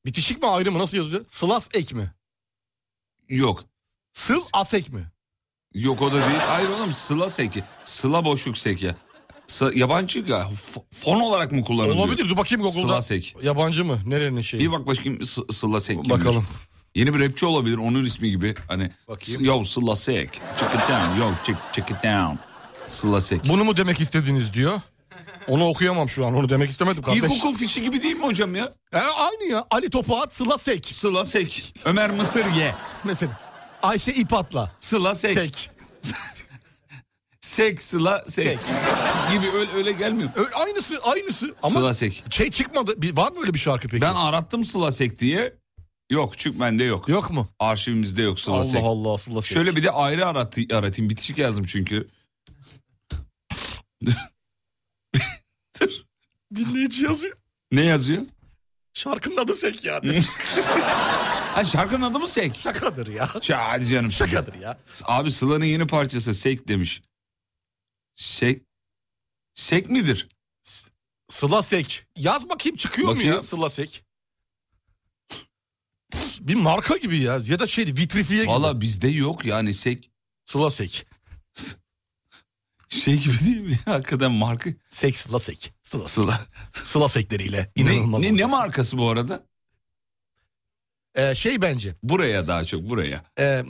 Bitişik 0.05 0.41
mi 0.41 0.47
ayrı 0.47 0.71
mı 0.71 0.79
nasıl 0.79 0.97
yazıyor? 0.97 1.25
Sılas 1.29 1.69
ek 1.73 1.95
mi? 1.95 2.13
Yok. 3.29 3.65
Sıl 4.13 4.41
asek 4.53 4.89
mi? 4.93 5.11
Yok 5.73 6.01
o 6.01 6.11
da 6.11 6.15
değil. 6.15 6.39
Hayır 6.47 6.69
oğlum 6.69 6.91
Sıla. 6.91 7.29
Sıla 7.85 8.25
boşluk 8.25 8.57
Sek 8.57 8.83
ya. 8.83 8.95
Sı- 9.47 9.71
yabancı 9.75 10.19
ya. 10.19 10.47
F- 10.49 10.81
fon 10.91 11.19
olarak 11.19 11.51
mı 11.51 11.63
kullanılıyor? 11.63 11.95
Olabilir 11.97 12.29
dur 12.29 12.37
bakayım 12.37 12.61
Google'da. 12.61 12.81
Sıla 12.87 13.01
Sek. 13.01 13.35
Yabancı 13.43 13.85
mı? 13.85 14.01
Nerenin 14.05 14.41
şeyi? 14.41 14.63
Bir 14.63 14.71
bak 14.71 14.87
bakayım 14.87 15.25
S- 15.25 15.41
Sıla 15.51 15.79
Sek 15.79 15.95
kimdir? 15.95 16.09
Bakalım. 16.09 16.47
Yeni 16.95 17.13
bir 17.13 17.19
rapçi 17.29 17.45
olabilir 17.45 17.77
onun 17.77 18.03
ismi 18.05 18.29
gibi. 18.29 18.55
Hani 18.67 18.91
Bakayım. 19.07 19.43
Yo 19.43 19.63
Sıla 19.63 19.95
Sek. 19.95 20.33
Check 20.33 20.75
it 20.75 20.81
down. 20.89 21.21
Yo 21.21 21.31
check, 21.45 21.57
check 21.73 21.91
it 21.91 22.03
down. 22.03 22.35
Sıla 22.89 23.21
Sek. 23.21 23.49
Bunu 23.49 23.63
mu 23.63 23.77
demek 23.77 24.01
istediniz 24.01 24.53
diyor. 24.53 24.81
Onu 25.47 25.67
okuyamam 25.67 26.09
şu 26.09 26.25
an 26.25 26.35
onu 26.35 26.49
demek 26.49 26.69
istemedim 26.69 27.03
kardeş. 27.03 27.23
İlkokul 27.23 27.55
fişi 27.55 27.81
gibi 27.81 28.03
değil 28.03 28.15
mi 28.15 28.23
hocam 28.25 28.55
ya? 28.55 28.73
E, 28.93 28.97
aynı 28.97 29.43
ya 29.51 29.65
Ali 29.71 29.89
Topuat 29.89 30.33
Sıla 30.33 30.57
Sek. 30.57 30.85
Sıla 30.85 31.25
Sek. 31.25 31.73
Ömer 31.85 32.09
Mısır 32.09 32.45
ye. 32.45 32.75
Mesela 33.03 33.39
Ayşe 33.83 34.11
İpat'la. 34.11 34.71
Sıla 34.79 35.15
Sek. 35.15 35.33
Sek. 35.33 35.71
Sek 37.41 37.81
Sıla 37.81 38.23
Sek. 38.27 38.59
gibi 39.31 39.47
öyle, 39.57 39.71
öyle 39.75 39.91
gelmiyor. 39.91 40.29
Ö- 40.35 40.53
aynısı 40.53 40.99
aynısı. 41.03 41.55
Ama 41.63 41.79
Sıla 41.79 41.93
Sek. 41.93 42.23
şey 42.29 42.51
çıkmadı. 42.51 43.01
Bir, 43.01 43.17
var 43.17 43.31
mı 43.31 43.39
öyle 43.39 43.53
bir 43.53 43.59
şarkı 43.59 43.87
peki? 43.87 44.01
Ben 44.01 44.15
arattım 44.15 44.63
Sıla 44.63 44.91
Sek 44.91 45.19
diye. 45.19 45.53
Yok 46.09 46.37
çünkü 46.37 46.59
bende 46.59 46.83
yok. 46.83 47.09
Yok 47.09 47.31
mu? 47.31 47.47
Arşivimizde 47.59 48.21
yok 48.21 48.39
Sıla 48.39 48.55
Allah 48.55 48.63
Sek. 48.63 48.83
Allah 48.83 49.17
Sıla 49.17 49.41
Sek. 49.41 49.51
Şöyle 49.51 49.75
bir 49.75 49.83
de 49.83 49.91
ayrı 49.91 50.27
aratı, 50.27 50.61
aratayım. 50.73 51.09
Bitişik 51.09 51.37
yazdım 51.37 51.65
çünkü. 51.65 52.09
Dinleyici 56.55 57.03
yazıyor. 57.03 57.37
Ne 57.71 57.85
yazıyor? 57.85 58.21
Şarkının 58.93 59.37
adı 59.37 59.53
Sek 59.55 59.83
yani. 59.85 60.23
Ha, 61.49 61.65
şarkının 61.65 62.01
adı 62.01 62.19
mı 62.19 62.27
Sek? 62.27 62.59
Şakadır 62.59 63.07
ya. 63.07 63.29
Ya, 63.47 63.67
hadi 63.71 63.87
canım. 63.87 64.11
Şakadır 64.11 64.53
ya. 64.53 64.79
Abi 65.03 65.31
Sıla'nın 65.31 65.65
yeni 65.65 65.87
parçası 65.87 66.33
Sek 66.33 66.67
demiş. 66.67 67.01
Sek. 68.15 68.61
Sek 69.55 69.89
midir? 69.89 70.27
Sıla 71.29 71.63
Sek. 71.63 72.05
Yaz 72.17 72.49
bakayım 72.49 72.75
çıkıyor 72.75 73.07
mu 73.07 73.13
Bakayım. 73.15 73.35
ya 73.35 73.43
Sıla 73.43 73.69
Sek? 73.69 74.03
Bir 76.39 76.55
marka 76.55 76.97
gibi 76.97 77.17
ya. 77.17 77.39
Ya 77.47 77.59
da 77.59 77.67
şey 77.67 77.85
vitrifiye 77.85 78.41
gibi. 78.43 78.51
Valla 78.51 78.81
bizde 78.81 79.07
yok 79.07 79.45
yani 79.45 79.73
Sek. 79.73 80.09
Sıla 80.45 80.69
Sek. 80.69 81.05
Şey 82.89 83.17
gibi 83.17 83.39
değil 83.45 83.61
mi? 83.61 83.79
Hakikaten 83.85 84.31
marka. 84.31 84.69
Sek 84.89 85.17
Sıla 85.17 85.39
Sek. 85.39 85.73
Sıla, 85.83 86.07
Sıla. 86.07 86.41
Sıla 86.73 87.09
Sekleriyle. 87.09 87.71
Ne, 87.75 87.81
İnanılmaz. 87.83 88.21
ne, 88.21 88.27
ne 88.27 88.31
olacak. 88.31 88.49
markası 88.49 88.97
bu 88.97 89.09
arada? 89.09 89.43
Ee, 91.15 91.35
şey 91.35 91.61
bence. 91.61 91.95
Buraya 92.03 92.47
daha 92.47 92.63
çok 92.63 92.81
buraya. 92.89 93.23
e, 93.39 93.63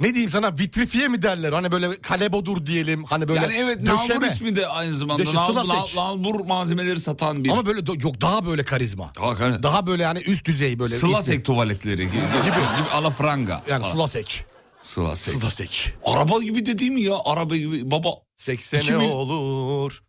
ne 0.00 0.14
diyeyim 0.14 0.30
sana 0.30 0.52
vitrifiye 0.58 1.08
mi 1.08 1.22
derler? 1.22 1.52
Hani 1.52 1.72
böyle 1.72 2.00
kalebodur 2.00 2.66
diyelim. 2.66 3.04
Hani 3.04 3.28
böyle 3.28 3.40
yani 3.40 3.54
evet 3.56 3.80
döşeme. 3.80 4.14
Nalbur 4.14 4.26
ismi 4.26 4.56
de 4.56 4.66
aynı 4.66 4.94
zamanda. 4.94 5.22
Döşe- 5.22 5.34
Nal, 5.34 5.48
Sıla 5.48 5.68
Nal- 5.68 5.86
Sek. 5.86 5.96
Nalbur 5.96 6.40
malzemeleri 6.40 7.00
satan 7.00 7.44
bir. 7.44 7.50
Ama 7.50 7.66
böyle 7.66 7.80
yok 8.02 8.20
daha 8.20 8.46
böyle 8.46 8.64
karizma. 8.64 9.12
Hakikaten. 9.18 9.62
Daha 9.62 9.86
böyle 9.86 10.04
hani 10.04 10.18
üst 10.20 10.44
düzey 10.44 10.78
böyle. 10.78 10.94
Sıla 10.98 11.18
ismi. 11.20 11.42
Tuvaletleri 11.42 11.96
gibi. 11.96 12.06
gibi, 12.10 12.80
gibi 12.80 12.88
alafranga. 12.92 13.62
Yani 13.68 13.82
Falan. 13.82 13.92
Sıla 13.94 14.08
Sek. 14.08 14.44
Sıla 14.82 15.16
Sek. 15.16 15.34
Sıla 15.34 15.50
Sek. 15.50 15.94
Araba 16.04 16.42
gibi 16.42 16.66
de 16.66 16.78
değil 16.78 16.90
mi 16.90 17.00
ya? 17.02 17.14
Araba 17.24 17.56
gibi. 17.56 17.90
Baba 17.90 18.08
Seksene 18.36 18.80
İki 18.82 18.92
mi- 18.92 19.04
olur. 19.12 20.02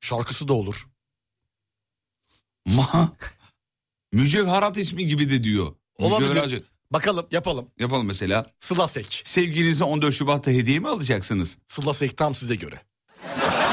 Şarkısı 0.00 0.48
da 0.48 0.52
olur. 0.52 0.86
ma 2.66 3.12
mücevherat 4.12 4.76
ismi 4.78 5.06
gibi 5.06 5.30
de 5.30 5.44
diyor. 5.44 5.74
Olabilir. 5.98 6.62
Bakalım 6.92 7.26
yapalım. 7.30 7.68
Yapalım 7.78 8.06
mesela. 8.06 8.46
Sıla 8.60 8.88
Sek. 8.88 9.20
Sevgilinize 9.24 9.84
14 9.84 10.14
Şubat'ta 10.14 10.50
hediye 10.50 10.78
mi 10.78 10.88
alacaksınız? 10.88 11.58
Sıla 11.66 11.94
Sek 11.94 12.16
tam 12.16 12.34
size 12.34 12.54
göre. 12.54 12.80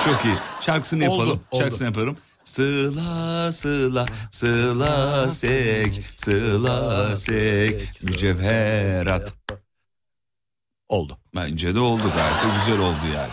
Çok 0.05 0.25
iyi. 0.25 0.35
Şarkısını 0.61 1.09
Oldu, 1.09 1.19
yapalım. 1.21 1.43
oldu. 1.51 1.61
Şarkısını 1.61 1.87
yaparım. 1.87 2.17
Sıla 2.43 3.51
sıla 3.51 4.05
sıla 4.31 5.29
sek 5.29 6.01
sıla 6.15 7.15
sek 7.15 8.03
mücevherat. 8.03 9.33
Oldu. 10.89 11.17
Bence 11.35 11.75
de 11.75 11.79
oldu 11.79 12.03
gayet 12.15 12.43
de 12.43 12.47
güzel 12.65 12.81
oldu 12.85 12.97
yani. 13.15 13.31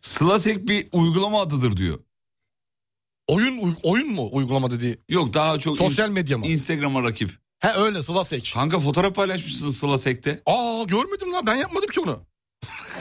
Sıla 0.00 0.38
sek 0.38 0.68
bir 0.68 0.88
uygulama 0.92 1.40
adıdır 1.42 1.76
diyor. 1.76 1.98
Oyun 3.30 3.76
oyun 3.82 4.12
mu 4.12 4.28
uygulama 4.32 4.70
dediği? 4.70 4.98
Yok 5.08 5.34
daha 5.34 5.58
çok 5.58 5.76
Sosyal 5.78 6.08
in- 6.08 6.14
medya 6.14 6.38
mı? 6.38 6.46
Instagram'a 6.46 7.02
rakip. 7.02 7.30
He 7.58 7.72
öyle 7.74 8.02
Sıla 8.02 8.24
Sek. 8.24 8.50
Kanka 8.54 8.78
fotoğraf 8.80 9.14
paylaşmışsın 9.14 9.70
Sıla 9.70 9.98
Sek'te 9.98 10.42
Aa 10.46 10.82
görmedim 10.86 11.32
lan 11.32 11.46
ben 11.46 11.54
yapmadım 11.54 11.88
ki 11.88 12.00
onu. 12.00 12.22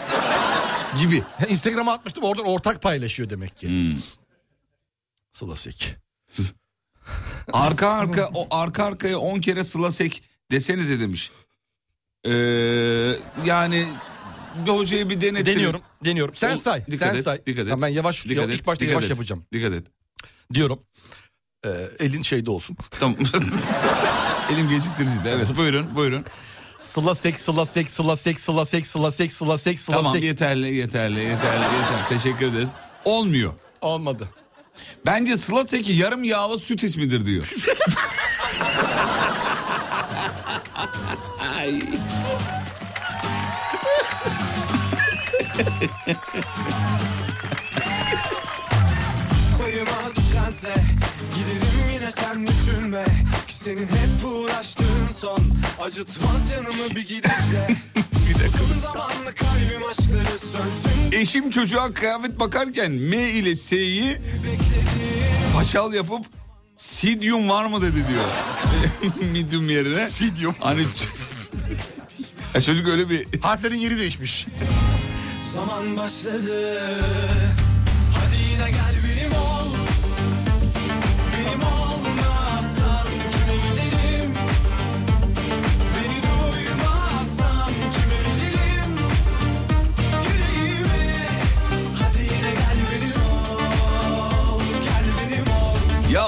gibi. 1.00 1.24
He, 1.38 1.48
Instagram'a 1.48 1.94
atmıştım 1.94 2.24
oradan 2.24 2.46
ortak 2.46 2.82
paylaşıyor 2.82 3.30
demek 3.30 3.58
ki. 3.58 3.68
Hmm. 3.70 3.98
Sıla 5.32 5.56
Sek. 5.56 5.96
Arka 7.54 7.90
arka 7.90 8.30
o 8.34 8.48
arka 8.52 8.84
arkaya 8.86 9.20
10 9.20 9.40
kere 9.42 9.64
Sıla 9.64 9.92
Sek 9.92 10.24
desenize 10.52 11.00
demiş. 11.00 11.32
Ee, 12.26 12.32
yani 13.46 13.86
bir 14.66 14.72
hocaya 14.72 15.10
bir 15.10 15.22
denettirin. 15.22 15.56
Deniyorum, 15.56 15.82
deniyorum. 16.06 16.36
Sen 16.36 16.56
Ol- 16.56 16.60
say, 16.60 16.86
dikkat 16.86 17.10
sen 17.12 17.16
et, 17.16 17.24
say. 17.24 17.38
Dikkat 17.46 17.64
et. 17.66 17.70
Tamam, 17.70 17.82
ben 17.82 17.88
yavaş- 17.88 18.26
dikkat 18.26 18.48
ya- 18.48 18.54
et, 18.54 18.60
ilk 18.60 18.68
başta 18.68 18.80
dikkat 18.82 18.92
yavaş 18.94 19.04
et, 19.04 19.10
yapacağım. 19.10 19.44
Dikkat 19.54 19.74
et. 19.74 19.88
Diyorum. 20.54 20.80
Ee, 21.66 21.70
elin 22.00 22.22
şeyde 22.22 22.52
olsun. 22.52 22.78
Tamam. 23.00 23.18
Elim 24.54 24.70
geciktirici 24.70 25.24
de 25.24 25.32
evet 25.32 25.58
buyurun 25.58 25.96
buyurun. 25.96 26.26
Sıla 26.84 27.16
sek, 27.16 27.40
sıla 27.40 27.66
sek, 27.66 27.90
sıla 27.90 28.16
sek, 28.16 28.40
sıla 28.40 28.66
sek, 28.66 28.86
sıla 28.88 29.12
sek, 29.12 29.32
sıla 29.32 29.58
sek, 29.58 29.80
sıla 29.80 29.96
Tamam 29.96 30.18
yeterli 30.18 30.76
yeterli 30.76 31.20
yeterli 31.20 31.64
yeterli 31.64 32.10
teşekkür 32.10 32.46
ederiz. 32.46 32.72
Olmuyor. 33.06 33.54
Olmadı. 33.82 34.30
Bence 35.06 35.38
Sıla 35.38 35.66
Seki 35.66 35.94
yarım 35.94 36.24
yağlı 36.24 36.60
süt 36.60 36.84
ismidir 36.84 37.26
diyor. 37.26 37.54
Ay. 41.58 41.82
senin 53.64 53.88
hep 53.88 54.26
uğraştığın 54.26 55.08
son 55.18 55.40
Acıtmaz 55.82 56.52
canımı 56.52 56.90
bir 56.96 57.08
gidişle 57.08 57.68
Uzun 58.46 58.80
zamanlı 58.80 59.36
kalbim 59.36 59.88
aşkları 59.90 60.40
sönsün 60.40 61.12
Eşim 61.12 61.50
çocuğa 61.50 61.92
kıyafet 61.92 62.40
bakarken 62.40 62.92
M 62.92 63.18
ile 63.18 63.56
S'yi 63.56 64.18
paçal 65.56 65.94
yapıp 65.94 66.26
Sidyum 66.76 67.50
var 67.50 67.66
mı 67.66 67.82
dedi 67.82 67.96
diyor. 68.08 68.26
Medium 69.34 69.70
yerine. 69.70 70.10
Sidyum. 70.10 70.56
Hani 70.60 70.82
ya 72.56 72.62
çocuk 72.62 72.88
öyle 72.88 73.10
bir 73.10 73.26
Harflerin 73.42 73.78
yeri 73.78 73.98
değişmiş. 73.98 74.48
Zaman 75.42 75.98
başladı 75.98 76.82
Hadi 78.14 78.38
yine 78.52 78.72
gel 78.72 78.89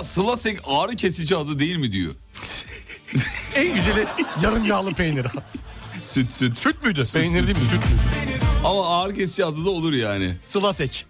Sılasek 0.03 0.59
ağrı 0.67 0.95
kesici 0.95 1.35
adı 1.35 1.59
değil 1.59 1.75
mi 1.75 1.91
diyor. 1.91 2.13
En 3.55 3.75
güzeli 3.75 4.05
yarım 4.43 4.65
yağlı 4.65 4.93
peynir. 4.93 5.25
Süt 6.03 6.31
süt. 6.31 6.57
Süt 6.59 6.83
müydü? 6.85 7.03
Süt, 7.03 7.13
peynir 7.13 7.45
süt, 7.45 7.47
değil 7.47 7.57
mi? 7.65 7.71
süt. 7.71 7.83
Süt 7.83 7.91
müydü? 7.91 8.39
Ama 8.65 9.01
ağrı 9.01 9.13
kesici 9.15 9.45
adı 9.45 9.65
da 9.65 9.69
olur 9.69 9.93
yani. 9.93 10.37
Sılasek. 10.47 11.05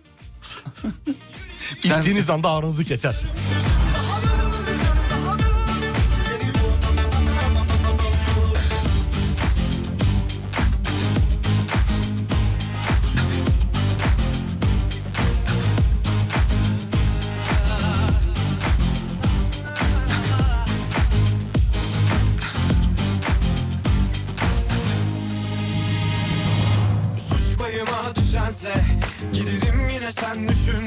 İçtiğiniz 1.83 2.29
anda 2.29 2.49
ağrınızı 2.49 2.83
keser. 2.83 3.15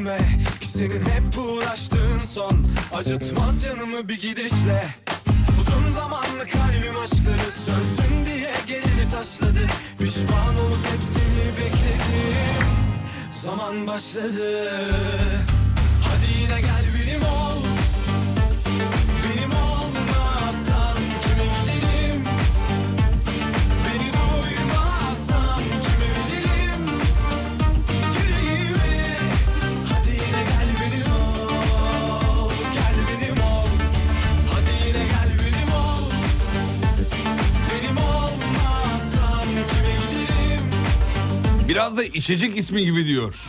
Düşünme 0.05 0.19
Ki 0.61 0.69
senin 0.69 1.01
hep 1.01 1.39
uğraştığın 1.39 2.21
son. 2.31 2.67
Acıtmaz 2.95 3.65
canımı 3.65 4.09
bir 4.09 4.21
gidişle. 4.21 4.87
Uzun 5.61 5.91
zamanlı 5.91 6.47
kalbim 6.53 7.01
aşkları 7.03 7.53
sönsün 7.65 8.27
diye 8.27 8.53
gelini 8.67 9.11
taşladı. 9.11 9.67
Pişman 9.99 10.59
olup 10.59 10.87
hepsini 10.87 11.53
bekledim. 11.57 12.67
Zaman 13.33 13.87
başladı. 13.87 14.71
Hadi 16.03 16.41
yine 16.41 16.61
gel 16.61 16.85
benim 16.95 17.23
ol 17.23 17.74
Biraz 41.75 41.97
da 41.97 42.05
içecek 42.05 42.57
ismi 42.59 42.85
gibi 42.85 43.07
diyor. 43.07 43.43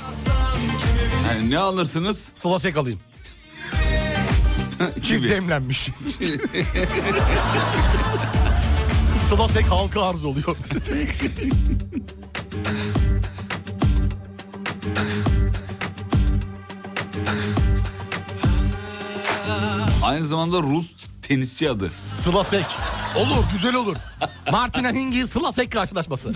Yani 1.28 1.50
ne 1.50 1.58
alırsınız? 1.58 2.30
Sılasek 2.36 2.78
alayım. 2.78 3.00
Çift 5.04 5.30
demlenmiş. 5.30 5.90
Sılasek 9.30 9.66
halka 9.66 10.02
arz 10.02 10.26
oluyor. 10.26 10.58
Aynı 20.04 20.26
zamanda 20.26 20.62
Rus 20.62 20.92
tenisçi 21.22 21.70
adı. 21.70 21.92
Sılasek. 22.24 22.66
Olur 23.16 23.44
güzel 23.54 23.76
olur. 23.76 23.96
Martina 24.52 24.92
Hingis 24.92 25.30
Sılasek 25.30 25.72
karşılaşması. 25.72 26.32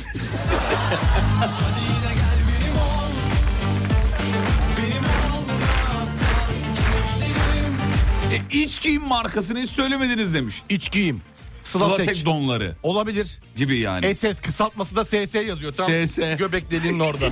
E, 8.31 8.41
iç 8.51 8.81
giyim 8.81 9.03
markasını 9.03 9.59
hiç 9.59 9.69
söylemediniz 9.69 10.33
demiş. 10.33 10.61
İç 10.69 10.91
giyim. 10.91 11.21
Sılasek, 11.63 12.05
Sılasek. 12.05 12.25
donları 12.25 12.75
Olabilir. 12.83 13.39
gibi 13.55 13.77
yani. 13.77 14.15
SS 14.15 14.41
kısaltması 14.41 14.95
da 14.95 15.05
SS 15.05 15.35
yazıyor. 15.35 15.73
Tam 15.73 16.07
SS. 16.07 16.17
göbek 16.37 16.71
deliğinin 16.71 16.99
orada. 16.99 17.29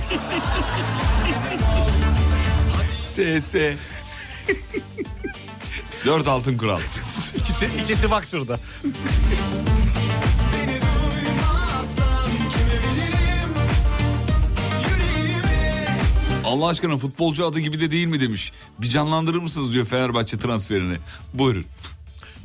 SS. 3.00 3.54
Dört 6.04 6.28
altın 6.28 6.58
kural. 6.58 6.80
ikisi, 7.36 7.68
ikisi 7.84 8.10
bak 8.10 8.26
şurada. 8.26 8.60
Allah 16.48 16.66
aşkına 16.66 16.96
futbolcu 16.96 17.46
adı 17.46 17.60
gibi 17.60 17.80
de 17.80 17.90
değil 17.90 18.06
mi 18.06 18.20
demiş. 18.20 18.52
Bir 18.78 18.88
canlandırır 18.88 19.38
mısınız 19.38 19.72
diyor 19.72 19.86
Fenerbahçe 19.86 20.38
transferini. 20.38 20.96
Buyurun. 21.34 21.64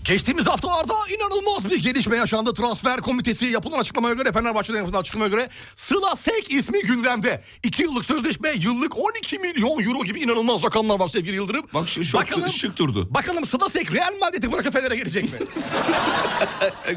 Geçtiğimiz 0.03 0.47
haftalarda 0.47 0.93
inanılmaz 1.15 1.69
bir 1.69 1.83
gelişme 1.83 2.17
yaşandı. 2.17 2.53
Transfer 2.53 3.01
komitesi 3.01 3.45
yapılan 3.45 3.79
açıklamaya 3.79 4.13
göre 4.15 4.31
Fenerbahçe'den 4.31 4.77
yapılan 4.77 4.99
açıklamaya 4.99 5.29
göre 5.29 5.49
Sıla 5.75 6.15
Sek 6.15 6.51
ismi 6.51 6.81
gündemde. 6.81 7.43
2 7.63 7.81
yıllık 7.81 8.05
sözleşme 8.05 8.49
yıllık 8.51 8.97
12 8.97 9.39
milyon 9.39 9.83
euro 9.83 10.03
gibi 10.03 10.19
inanılmaz 10.19 10.63
rakamlar 10.63 10.99
var 10.99 11.07
sevgili 11.07 11.35
Yıldırım. 11.35 11.65
Bak 11.73 11.89
şu, 11.89 12.03
şu 12.03 12.19
şık 12.57 12.77
durdu. 12.77 13.07
Bakalım 13.13 13.45
Sıla 13.45 13.69
Sek 13.69 13.93
Real 13.93 14.13
Madrid'i 14.21 14.51
bırakıp 14.51 14.73
Fener'e 14.73 14.95
gelecek 14.95 15.23
mi? 15.23 15.39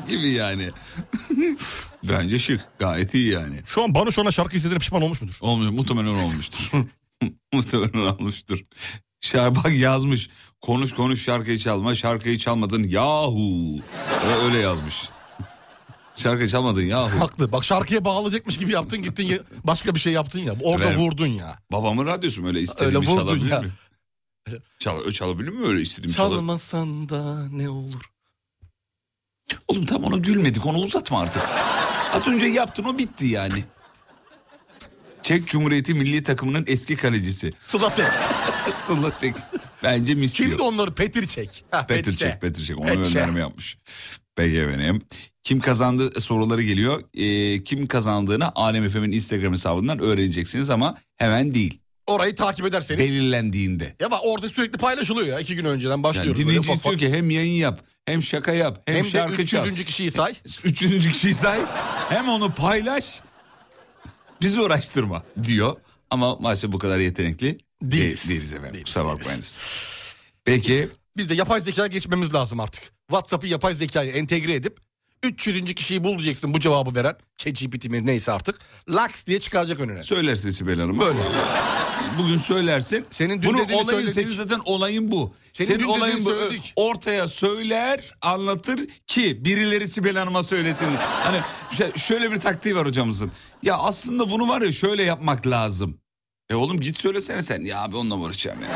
gibi 0.09 0.29
yani. 0.29 0.69
Bence 2.03 2.39
şık. 2.39 2.61
Gayet 2.79 3.15
iyi 3.15 3.33
yani. 3.33 3.61
Şu 3.67 3.83
an 3.83 3.95
Banu 3.95 4.13
Şor'a 4.13 4.33
şarkı 4.33 4.57
istediğine 4.57 4.79
pişman 4.79 5.03
olmuş 5.03 5.21
mudur? 5.21 5.35
Olmuyor. 5.41 5.73
Muhtemelen 5.73 6.15
olmuştur. 6.15 6.71
muhtemelen 7.53 8.07
olmuştur. 8.15 8.61
Şerbak 9.21 9.73
yazmış. 9.73 10.31
Konuş 10.61 10.93
konuş 10.95 11.23
şarkıyı 11.25 11.59
çalma. 11.59 11.95
Şarkıyı 11.95 12.39
çalmadın 12.39 12.83
yahu. 12.85 13.79
Öyle 14.45 14.59
yazmış. 14.59 15.09
Şarkıyı 16.17 16.49
çalmadın 16.49 16.83
yahu. 16.83 17.21
Haklı. 17.21 17.53
Bak 17.53 17.65
şarkıya 17.65 18.05
bağlayacakmış 18.05 18.59
gibi 18.59 18.73
yaptın 18.73 19.03
gittin 19.03 19.25
ya- 19.27 19.39
başka 19.65 19.95
bir 19.95 20.01
şey 20.01 20.13
yaptın 20.13 20.39
ya. 20.39 20.57
Orada 20.63 20.85
Evet. 20.89 20.99
vurdun 20.99 21.27
ya. 21.27 21.59
Babamın 21.73 22.07
radyosu 22.07 22.43
mu 22.43 22.49
öyle 22.49 22.61
istediğimi 22.61 22.97
Öyle 22.97 23.07
vurdun 23.11 23.47
ya. 23.47 23.61
mi? 23.61 23.73
Çal, 24.79 25.11
çalabilir 25.11 25.49
mi 25.49 25.67
öyle 25.67 25.81
istediğimi 25.81 26.17
çalabilir 26.17 26.37
Çalmasan 26.37 27.09
da 27.09 27.49
ne 27.49 27.69
olur. 27.69 28.03
Oğlum 29.69 29.87
tam 29.87 30.05
ona 30.05 30.17
gülmedik 30.17 30.67
onu 30.67 30.79
uzatma 30.79 31.21
artık. 31.21 31.43
Az 32.15 32.29
önce 32.29 32.47
yaptın 32.47 32.85
o 32.85 32.99
bitti 32.99 33.27
yani. 33.27 33.65
Çek 35.27 35.47
Cumhuriyeti 35.47 35.95
milli 35.95 36.23
takımının 36.23 36.65
eski 36.69 36.97
kalecisi. 36.97 37.53
Sıla 37.67 37.91
Sek. 37.91 38.05
Sıla 38.75 39.13
Sek. 39.13 39.35
Bence 39.83 40.15
mis 40.15 40.35
Kimdi 40.35 40.63
onları? 40.63 40.95
Petr 40.95 41.27
Çek. 41.27 41.65
Ha, 41.71 41.87
Petr 41.87 42.13
Çek, 42.13 42.41
Petr 42.41 42.61
Çek. 42.63 42.79
Ona 42.79 42.87
Petr. 42.87 42.99
gönderme 42.99 43.41
yapmış. 43.41 43.79
Peki 44.37 44.59
efendim. 44.59 45.03
Kim 45.45 45.61
kazandı 45.61 46.21
soruları 46.21 46.63
geliyor. 46.63 47.03
Ee, 47.15 47.65
kim 47.65 47.87
kazandığını 47.87 48.53
Alem 48.55 48.89
FM'in 48.89 49.13
Instagram 49.13 49.53
hesabından 49.53 49.99
öğreneceksiniz 49.99 50.71
ama 50.71 50.99
hemen 51.17 51.55
değil. 51.55 51.79
Orayı 52.07 52.35
takip 52.35 52.67
ederseniz. 52.67 53.01
Belirlendiğinde. 53.01 53.97
Ya 54.01 54.11
bak 54.11 54.21
orada 54.25 54.49
sürekli 54.49 54.79
paylaşılıyor 54.79 55.29
ya. 55.29 55.41
iki 55.41 55.57
gün 55.57 55.65
önceden 55.65 55.91
Yani 55.91 56.03
başlıyoruz. 56.03 56.41
dinleyici 56.41 56.69
Böyle 56.69 56.73
ufak 56.79 56.93
istiyor 56.93 57.13
ki 57.13 57.19
hem 57.19 57.31
yayın 57.31 57.53
yap, 57.53 57.81
hem 58.07 58.23
şaka 58.23 58.53
yap, 58.53 58.83
hem, 58.87 58.97
Hem 58.97 59.05
de 59.05 59.09
şarkı 59.09 59.43
300. 59.43 59.51
çal. 59.51 59.85
kişiyi 59.85 60.11
say. 60.11 60.35
300. 60.65 61.09
kişiyi 61.13 61.35
say. 61.35 61.61
Hem 62.09 62.29
onu 62.29 62.53
paylaş. 62.55 63.21
Bizi 64.43 64.61
uğraştırma 64.61 65.23
diyor. 65.43 65.77
Ama 66.11 66.37
maalesef 66.37 66.73
bu 66.73 66.79
kadar 66.79 66.99
yetenekli 66.99 67.59
Değiliz. 67.83 68.25
de- 68.25 68.29
değiliz 68.29 68.53
efendim. 68.53 68.83
Kusura 68.85 69.05
bakmayınız. 69.07 69.57
Peki 70.45 70.89
Biz 71.17 71.29
de 71.31 71.35
yapay 71.35 71.61
zeka 71.61 71.87
geçmemiz 71.87 72.35
lazım 72.35 72.61
artık. 72.61 72.83
WhatsApp'ı 73.09 73.47
yapay 73.47 73.75
zekaya 73.75 74.13
entegre 74.13 74.55
edip 74.55 74.79
300. 75.23 75.75
kişiyi 75.75 76.05
bulacaksın 76.05 76.55
bu 76.55 76.61
cevabı 76.61 76.95
veren. 76.95 77.17
ChatGPT 77.39 77.85
mi 77.91 78.07
neyse 78.07 78.33
artık. 78.33 78.59
Laks 78.89 79.27
diye 79.27 79.41
çıkaracak 79.41 79.81
önüne. 79.81 80.03
söylersin 80.03 80.51
Sibel 80.51 80.81
Hanım. 80.81 80.99
Böyle. 80.99 81.19
Bugün 82.19 82.37
söylersin. 82.37 83.07
Senin 83.11 83.43
dün 83.43 83.49
Bunu 83.51 83.59
dediğini 83.59 83.83
olayın 83.83 83.99
söyledik. 83.99 84.15
senin 84.15 84.37
zaten 84.37 84.61
olayın 84.65 85.11
bu. 85.11 85.35
Senin 85.53 85.69
Senin, 85.69 85.79
dün 85.79 85.85
olayın 85.85 86.25
bu. 86.25 86.31
söyledik. 86.31 86.73
Ortaya 86.77 87.29
söyler, 87.29 88.11
anlatır 88.23 88.81
ki 89.07 89.45
birileri 89.45 89.89
Sibel 89.89 90.17
Hanım'a 90.17 90.43
söylesin. 90.43 90.87
Hani 91.25 91.39
şöyle 91.99 92.33
bir 92.33 92.41
taktiği 92.41 92.77
var 92.77 92.87
hocamızın. 92.87 93.33
Ya 93.63 93.77
aslında 93.77 94.31
bunu 94.31 94.49
var 94.49 94.63
ya 94.63 94.73
şöyle 94.73 95.03
yapmak 95.03 95.47
lazım. 95.47 95.99
E 96.51 96.55
oğlum 96.55 96.81
git 96.81 96.99
söylesene 96.99 97.43
sen. 97.43 97.61
Ya 97.61 97.83
abi 97.83 97.97
onunla 97.97 98.17
uğraşacağım 98.17 98.59
ya. 98.63 98.69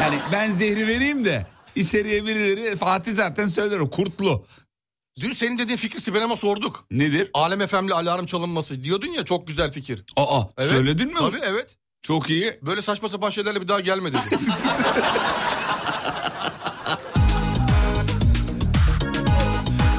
Yani 0.00 0.18
ben 0.32 0.50
zehri 0.50 0.86
vereyim 0.86 1.24
de 1.24 1.46
içeriye 1.76 2.26
birileri 2.26 2.76
Fatih 2.76 3.12
zaten 3.14 3.46
söyler 3.46 3.78
o 3.78 3.90
kurtlu. 3.90 4.44
Dün 5.20 5.32
senin 5.32 5.58
dediğin 5.58 5.76
fikri 5.76 6.00
Sibel'e 6.00 6.36
sorduk. 6.36 6.84
Nedir? 6.90 7.30
Alem 7.34 7.66
FM'li 7.66 7.94
alarm 7.94 8.26
çalınması 8.26 8.84
diyordun 8.84 9.06
ya 9.06 9.24
çok 9.24 9.46
güzel 9.46 9.72
fikir. 9.72 10.04
Aa 10.16 10.42
Evet. 10.58 10.70
söyledin 10.70 11.08
mi? 11.08 11.14
Tabii 11.18 11.40
evet. 11.42 11.76
Çok 12.02 12.30
iyi. 12.30 12.58
Böyle 12.62 12.82
saçma 12.82 13.08
sapan 13.08 13.30
şeylerle 13.30 13.60
bir 13.60 13.68
daha 13.68 13.80
gelme 13.80 14.12
dedi. 14.12 14.18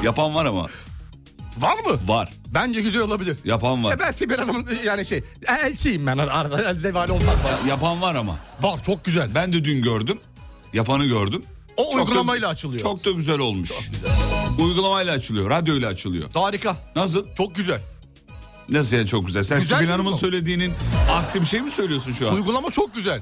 Yapan 0.04 0.36
var 0.36 0.46
ama. 0.46 0.68
var 1.60 1.78
mı? 1.78 2.00
Var. 2.08 2.30
Bence 2.54 2.82
güzel 2.82 3.02
olabilir. 3.02 3.38
Yapan 3.46 3.84
var. 3.84 3.94
E 3.96 4.00
ben 4.00 4.12
Sibel 4.12 4.38
Hanım'ın 4.38 4.68
yani 4.86 5.06
şey 5.06 5.24
elçiyim 5.64 6.08
ben 6.08 6.18
arada 6.18 6.74
zevali 6.74 7.12
olmaz 7.12 7.36
bana. 7.46 7.70
Yapan 7.70 8.02
var 8.02 8.16
ama. 8.16 8.36
Var 8.62 8.84
çok 8.86 9.06
güzel. 9.06 9.36
Ben 9.36 9.54
de 9.54 9.64
dün 9.64 9.82
gördüm. 9.82 10.20
Yapanı 10.74 11.06
gördüm. 11.06 11.44
O 11.78 11.84
Çok 11.84 11.94
da- 11.96 12.02
uygulamayla 12.02 12.50
açılıyor. 12.50 12.82
Çok 12.82 13.06
da 13.06 13.12
güzel 13.12 13.40
olmuş. 13.40 13.72
Uygulamayla 14.60 15.14
açılıyor. 15.14 15.50
Radyoyla 15.50 15.90
açılıyor. 15.90 16.30
Harika. 16.34 16.78
Nasıl? 16.96 17.26
Çok 17.38 17.56
güzel. 17.56 17.80
Nasıl 18.70 18.96
yani 18.96 19.08
çok 19.08 19.26
güzel? 19.28 19.44
Sen 19.44 19.60
Güzel 19.60 19.78
Sibel 19.78 19.92
Hanım'ın 19.92 20.16
söylediğinin 20.16 20.74
aksi 21.12 21.42
bir 21.42 21.46
şey 21.46 21.62
mi 21.62 21.72
söylüyorsun 21.72 22.12
şu 22.12 22.28
an? 22.30 22.34
Uygulama 22.36 22.72
çok 22.72 22.96
güzel. 22.96 23.22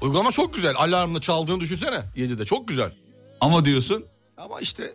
Uygulama 0.00 0.32
çok 0.32 0.54
güzel. 0.54 0.74
Alarmla 0.76 1.20
çaldığını 1.20 1.60
düşünsene 1.60 2.00
7'de. 2.16 2.44
Çok 2.44 2.68
güzel. 2.68 2.92
Ama 3.40 3.64
diyorsun. 3.64 4.04
Ama 4.36 4.60
işte... 4.60 4.82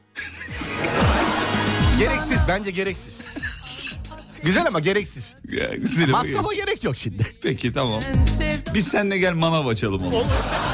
gereksiz. 1.99 2.37
Bence 2.47 2.71
gereksiz. 2.71 3.21
Güzel 4.43 4.67
ama 4.67 4.79
gereksiz. 4.79 5.35
Ya, 5.51 5.75
güzel 5.75 6.09
ama- 6.09 6.23
Masrafa 6.23 6.53
gerek 6.53 6.83
yok 6.83 6.95
şimdi. 6.97 7.25
Peki 7.41 7.73
tamam. 7.73 8.01
Biz 8.73 8.87
seninle 8.87 9.17
gel 9.17 9.33
manav 9.33 9.67
açalım 9.67 10.01
onu. 10.07 10.23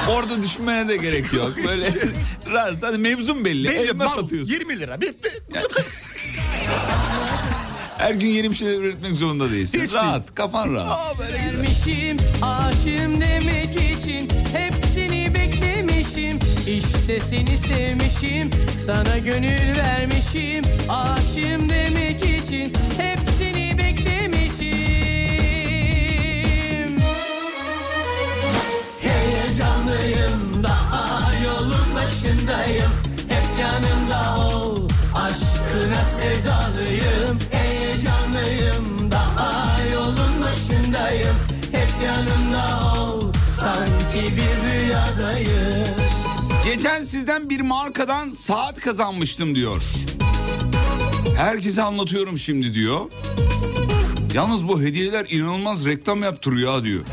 Orada 0.09 0.43
düşünmene 0.43 0.89
de 0.89 0.97
gerek 0.97 1.33
yok. 1.33 1.53
Böyle 1.67 1.93
rahat. 2.51 2.83
Hadi 2.83 2.97
mevzum 2.97 3.45
belli. 3.45 3.69
Belli, 3.69 3.77
Elma 3.89 4.03
mal, 4.05 4.15
satıyorsun. 4.15 4.53
20 4.53 4.79
lira 4.79 5.01
bitti. 5.01 5.31
Her 7.97 8.13
gün 8.13 8.27
yeni 8.27 8.49
bir 8.51 8.55
şeyler 8.55 8.73
üretmek 8.79 9.15
zorunda 9.15 9.51
değilsin. 9.51 9.81
Hiç 9.85 9.93
rahat. 9.93 10.35
Kafan 10.35 10.73
rahat. 10.73 11.19
Vermişim 11.19 12.17
aşığım 12.41 13.21
demek 13.21 13.97
için 13.99 14.29
Hepsini 14.53 15.33
beklemişim 15.35 16.39
İşte 16.67 17.19
seni 17.19 17.57
sevmişim 17.57 18.49
Sana 18.85 19.17
gönül 19.17 19.77
vermişim 19.77 20.63
Aşığım 20.89 21.69
demek 21.69 22.21
için 22.43 22.73
Hepsini 22.97 23.22
sevdalıyım 36.23 37.39
Heyecanlıyım 37.51 39.11
Daha 39.11 39.77
yolun 39.93 40.43
başındayım 40.43 41.35
Hep 41.71 41.89
yanımda 42.05 42.93
ol 43.01 43.33
Sanki 43.59 44.35
bir 44.35 44.69
rüyadayım 44.71 45.95
Geçen 46.65 47.01
sizden 47.01 47.49
bir 47.49 47.61
markadan 47.61 48.29
saat 48.29 48.79
kazanmıştım 48.79 49.55
diyor. 49.55 49.83
Herkese 51.37 51.81
anlatıyorum 51.81 52.37
şimdi 52.37 52.73
diyor. 52.73 52.99
Yalnız 54.33 54.67
bu 54.67 54.81
hediyeler 54.81 55.25
inanılmaz 55.29 55.85
reklam 55.85 56.23
yaptırıyor 56.23 56.71
ha 56.71 56.83
diyor. 56.83 57.03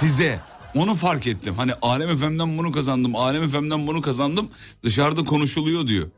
Size. 0.00 0.40
Onu 0.74 0.94
fark 0.94 1.26
ettim. 1.26 1.54
Hani 1.56 1.72
Alem 1.82 2.16
FM'den 2.16 2.58
bunu 2.58 2.72
kazandım, 2.72 3.16
Alem 3.16 3.48
FM'den 3.48 3.86
bunu 3.86 4.00
kazandım. 4.00 4.48
Dışarıda 4.82 5.22
konuşuluyor 5.22 5.86
diyor. 5.86 6.10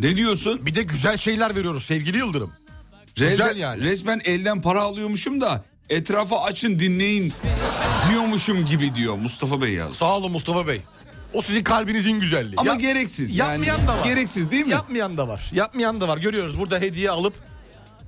Ne 0.00 0.16
diyorsun? 0.16 0.66
Bir 0.66 0.74
de 0.74 0.82
güzel 0.82 1.16
şeyler 1.16 1.56
veriyoruz 1.56 1.84
sevgili 1.84 2.18
Yıldırım. 2.18 2.52
Güzel 3.16 3.32
Resmen, 3.32 3.56
yani. 3.56 3.84
resmen 3.84 4.20
elden 4.24 4.60
para 4.62 4.82
alıyormuşum 4.82 5.40
da 5.40 5.64
etrafa 5.90 6.42
açın 6.42 6.78
dinleyin 6.78 7.32
diyormuşum 8.10 8.64
gibi 8.64 8.94
diyor 8.94 9.14
Mustafa 9.16 9.60
Bey 9.62 9.72
yaz. 9.72 9.96
Sağ 9.96 10.16
olun 10.16 10.32
Mustafa 10.32 10.66
Bey. 10.66 10.80
O 11.32 11.42
sizin 11.42 11.64
kalbinizin 11.64 12.20
güzelliği. 12.20 12.54
Ama 12.56 12.70
Yap- 12.70 12.80
gereksiz 12.80 13.36
yani. 13.36 13.66
Yapmayan 13.66 13.88
da 13.88 13.98
var. 13.98 14.04
Gereksiz 14.04 14.50
değil 14.50 14.64
mi? 14.64 14.70
Yapmayan 14.72 15.18
da 15.18 15.28
var. 15.28 15.50
Yapmayan 15.52 16.00
da 16.00 16.08
var. 16.08 16.18
Görüyoruz 16.18 16.58
burada 16.58 16.78
hediye 16.78 17.10
alıp 17.10 17.34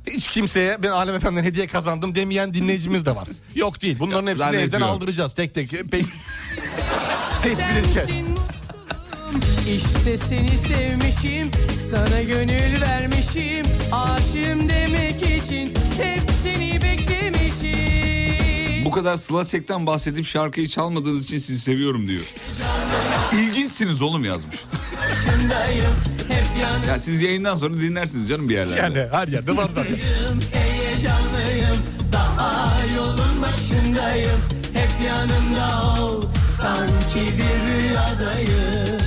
hiç 0.06 0.28
kimseye 0.28 0.82
ben 0.82 0.90
Alem 0.90 1.14
Efendi'den 1.14 1.44
hediye 1.44 1.66
kazandım 1.66 2.14
demeyen 2.14 2.54
dinleyicimiz 2.54 3.06
de 3.06 3.16
var. 3.16 3.28
Yok 3.54 3.82
değil. 3.82 3.96
Bunların 3.98 4.26
hepsini 4.26 4.46
evden 4.46 4.52
zannetmiyorum. 4.58 4.94
aldıracağız 4.96 5.34
tek 5.34 5.54
tek. 5.54 5.72
Pe- 5.72 5.88
tespit 7.42 7.76
edeceğiz. 7.84 8.08
İşte 9.76 10.18
seni 10.18 10.58
sevmişim 10.58 11.50
Sana 11.90 12.22
gönül 12.22 12.80
vermişim 12.80 13.66
Aşığım 13.92 14.68
demek 14.68 15.22
için 15.22 15.74
Hepsini 16.02 16.80
beklemişim 16.82 18.84
Bu 18.84 18.90
kadar 18.90 19.16
Sıla 19.16 19.44
Sek'ten 19.44 19.86
bahsedip 19.86 20.26
şarkıyı 20.26 20.68
çalmadığınız 20.68 21.24
için 21.24 21.38
sizi 21.38 21.60
seviyorum 21.60 22.08
diyor. 22.08 22.22
İlginçsiniz 23.32 24.02
oğlum 24.02 24.24
yazmış. 24.24 24.56
Hep 26.28 26.44
Ya 26.88 26.98
siz 26.98 27.22
yayından 27.22 27.56
sonra 27.56 27.74
dinlersiniz 27.74 28.28
canım 28.28 28.48
bir 28.48 28.54
yerlerde. 28.54 28.98
Yani 28.98 29.08
her 29.10 29.28
yerde 29.28 29.56
var 29.56 29.70
zaten. 29.74 29.96
Heyecanlıyım 30.52 31.76
Daha 32.12 32.72
yolun 32.96 33.42
başındayım 33.42 34.40
Hep 34.74 34.90
yanımda 35.06 36.00
ol 36.02 36.22
Sanki 36.60 37.32
bir 37.38 37.72
rüyadayım 37.72 38.99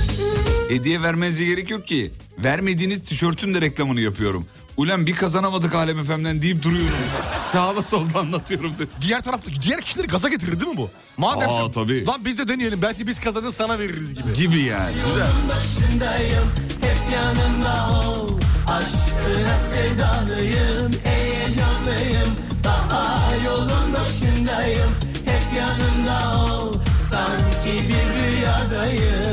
Hediye 0.68 1.02
vermenize 1.02 1.44
gerek 1.44 1.70
yok 1.70 1.86
ki. 1.86 2.10
Vermediğiniz 2.38 3.04
tişörtün 3.04 3.54
de 3.54 3.60
reklamını 3.60 4.00
yapıyorum. 4.00 4.46
Ulan 4.76 5.06
bir 5.06 5.14
kazanamadık 5.14 5.74
Alem 5.74 6.02
FM'den 6.04 6.42
deyip 6.42 6.62
duruyorum. 6.62 6.96
Sağda 7.52 7.82
solda 7.82 8.18
anlatıyorum. 8.18 8.70
De. 8.78 8.82
Diğer 9.00 9.22
taraftaki 9.22 9.62
diğer 9.62 9.80
kişileri 9.80 10.06
gaza 10.06 10.28
getirir 10.28 10.60
değil 10.60 10.70
mi 10.70 10.76
bu? 10.76 10.90
Madem 11.16 11.50
Aa, 11.50 11.60
sen- 11.62 11.70
tabii. 11.70 12.06
Lan 12.06 12.24
biz 12.24 12.38
de 12.38 12.48
deneyelim. 12.48 12.82
Belki 12.82 13.06
biz 13.06 13.20
kazanır 13.20 13.52
sana 13.52 13.78
veririz 13.78 14.14
gibi. 14.14 14.32
Gibi 14.36 14.60
yani. 14.60 14.94
Güzel. 15.06 15.26
başındayım 15.48 16.44
Hep 16.80 17.12
yanımda 17.14 18.00
ol 18.08 18.38
Aşkına 18.68 19.58
sevdalıyım 19.58 20.92
Heyecanlıyım 21.04 22.34
Daha 22.64 23.30
yolun 23.46 23.92
başındayım 23.94 24.90
Hep 25.24 25.58
yanımda 25.58 26.44
ol 26.44 26.72
Sanki 27.10 27.88
bir 27.88 28.22
rüyadayım 28.22 29.23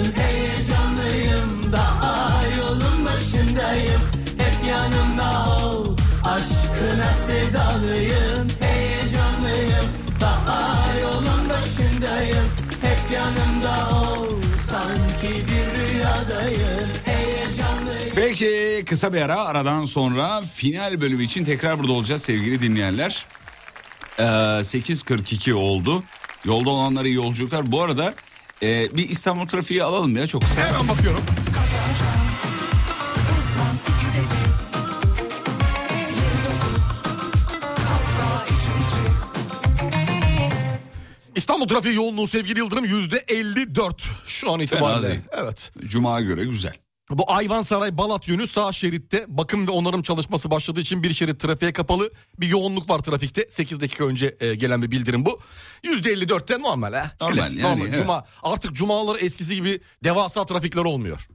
yolun 3.51 3.59
başındayım 3.59 4.01
Hep 4.37 4.67
yanımda 4.69 5.55
ol 5.65 5.97
Aşkına 6.23 7.13
sevdalıyım 7.13 8.47
Heyecanlıyım 8.59 9.85
Daha 10.21 10.99
yolun 11.01 11.49
başındayım 11.49 12.45
Hep 12.81 13.13
yanımda 13.13 13.95
ol 13.95 14.29
Sanki 14.59 15.27
bir 15.47 15.79
rüyadayım 15.79 16.89
Heyecanlıyım 17.05 18.15
Peki 18.15 18.83
kısa 18.89 19.13
bir 19.13 19.21
ara 19.21 19.45
aradan 19.45 19.85
sonra 19.85 20.41
final 20.41 21.01
bölümü 21.01 21.23
için 21.23 21.43
tekrar 21.43 21.79
burada 21.79 21.91
olacağız 21.91 22.21
sevgili 22.21 22.61
dinleyenler. 22.61 23.25
Ee, 24.19 24.23
8.42 24.23 25.53
oldu. 25.53 26.03
Yolda 26.45 26.69
olanlara 26.69 27.07
iyi 27.07 27.15
yolculuklar. 27.15 27.71
Bu 27.71 27.81
arada 27.81 28.13
e, 28.63 28.97
bir 28.97 29.09
İstanbul 29.09 29.45
trafiği 29.45 29.83
alalım 29.83 30.17
ya 30.17 30.27
çok 30.27 30.41
kısa. 30.41 30.67
Hemen 30.67 30.89
bakıyorum. 30.89 31.21
İstanbul 41.41 41.67
trafiği 41.67 41.95
yoğunluğu 41.95 42.27
sevgili 42.27 42.59
Yıldırım 42.59 42.85
yüzde 42.85 43.25
54 43.27 44.03
şu 44.27 44.51
an 44.51 44.59
itibariyle. 44.59 45.21
Evet. 45.31 45.71
Cuma 45.87 46.21
göre 46.21 46.45
güzel. 46.45 46.73
Bu 47.09 47.31
Ayvansaray 47.31 47.97
Balat 47.97 48.27
yönü 48.27 48.47
sağ 48.47 48.71
şeritte 48.71 49.25
bakım 49.27 49.67
ve 49.67 49.71
onarım 49.71 50.01
çalışması 50.01 50.51
başladığı 50.51 50.81
için 50.81 51.03
bir 51.03 51.13
şerit 51.13 51.39
trafiğe 51.39 51.73
kapalı. 51.73 52.11
Bir 52.39 52.47
yoğunluk 52.47 52.89
var 52.89 52.99
trafikte. 52.99 53.47
8 53.49 53.81
dakika 53.81 54.05
önce 54.05 54.37
e, 54.39 54.55
gelen 54.55 54.81
bir 54.81 54.91
bildirim 54.91 55.25
bu. 55.25 55.39
%54'te 55.83 56.59
normal 56.59 56.93
ha. 56.93 57.11
Normal 57.21 57.35
Klasik, 57.35 57.59
yani, 57.59 57.71
normal. 57.71 57.85
evet. 57.85 57.95
Cuma 57.95 58.25
artık 58.43 58.73
cumalar 58.75 59.17
eskisi 59.19 59.55
gibi 59.55 59.81
devasa 60.03 60.45
trafikler 60.45 60.85
olmuyor. 60.85 61.27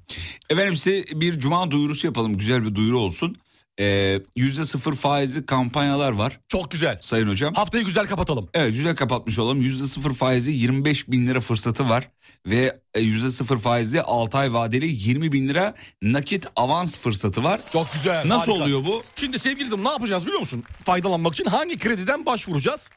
Efendim 0.50 0.76
size 0.76 1.04
bir 1.20 1.38
cuma 1.38 1.70
duyurusu 1.70 2.06
yapalım. 2.06 2.36
Güzel 2.36 2.64
bir 2.64 2.74
duyuru 2.74 2.98
olsun. 2.98 3.36
Ee, 3.80 4.20
Yüzde 4.36 4.64
sıfır 4.64 4.94
faizli 4.94 5.46
kampanyalar 5.46 6.12
var. 6.12 6.40
Çok 6.48 6.70
güzel. 6.70 6.98
Sayın 7.00 7.28
hocam. 7.28 7.54
Haftayı 7.54 7.84
güzel 7.84 8.06
kapatalım. 8.06 8.48
Evet 8.54 8.72
güzel 8.72 8.96
kapatmış 8.96 9.38
olalım. 9.38 9.60
Yüzde 9.60 9.86
sıfır 9.86 10.14
faizli 10.14 10.52
25 10.52 11.08
bin 11.08 11.26
lira 11.26 11.40
fırsatı 11.40 11.88
var. 11.88 12.08
Ve 12.46 12.80
e, 12.94 13.00
yüzde 13.00 13.30
sıfır 13.30 13.58
faizli 13.58 14.02
6 14.02 14.38
ay 14.38 14.52
vadeli 14.52 14.86
20 14.86 15.32
bin 15.32 15.48
lira 15.48 15.74
nakit 16.02 16.46
avans 16.56 16.98
fırsatı 16.98 17.44
var. 17.44 17.60
Çok 17.72 17.92
güzel. 17.92 18.28
Nasıl 18.28 18.52
harika. 18.52 18.64
oluyor 18.64 18.84
bu? 18.84 19.02
Şimdi 19.16 19.38
sevgili 19.38 19.66
Yıldırım 19.66 19.84
ne 19.84 19.88
yapacağız 19.88 20.26
biliyor 20.26 20.40
musun? 20.40 20.64
Faydalanmak 20.84 21.34
için 21.34 21.44
hangi 21.44 21.78
krediden 21.78 22.26
başvuracağız? 22.26 22.90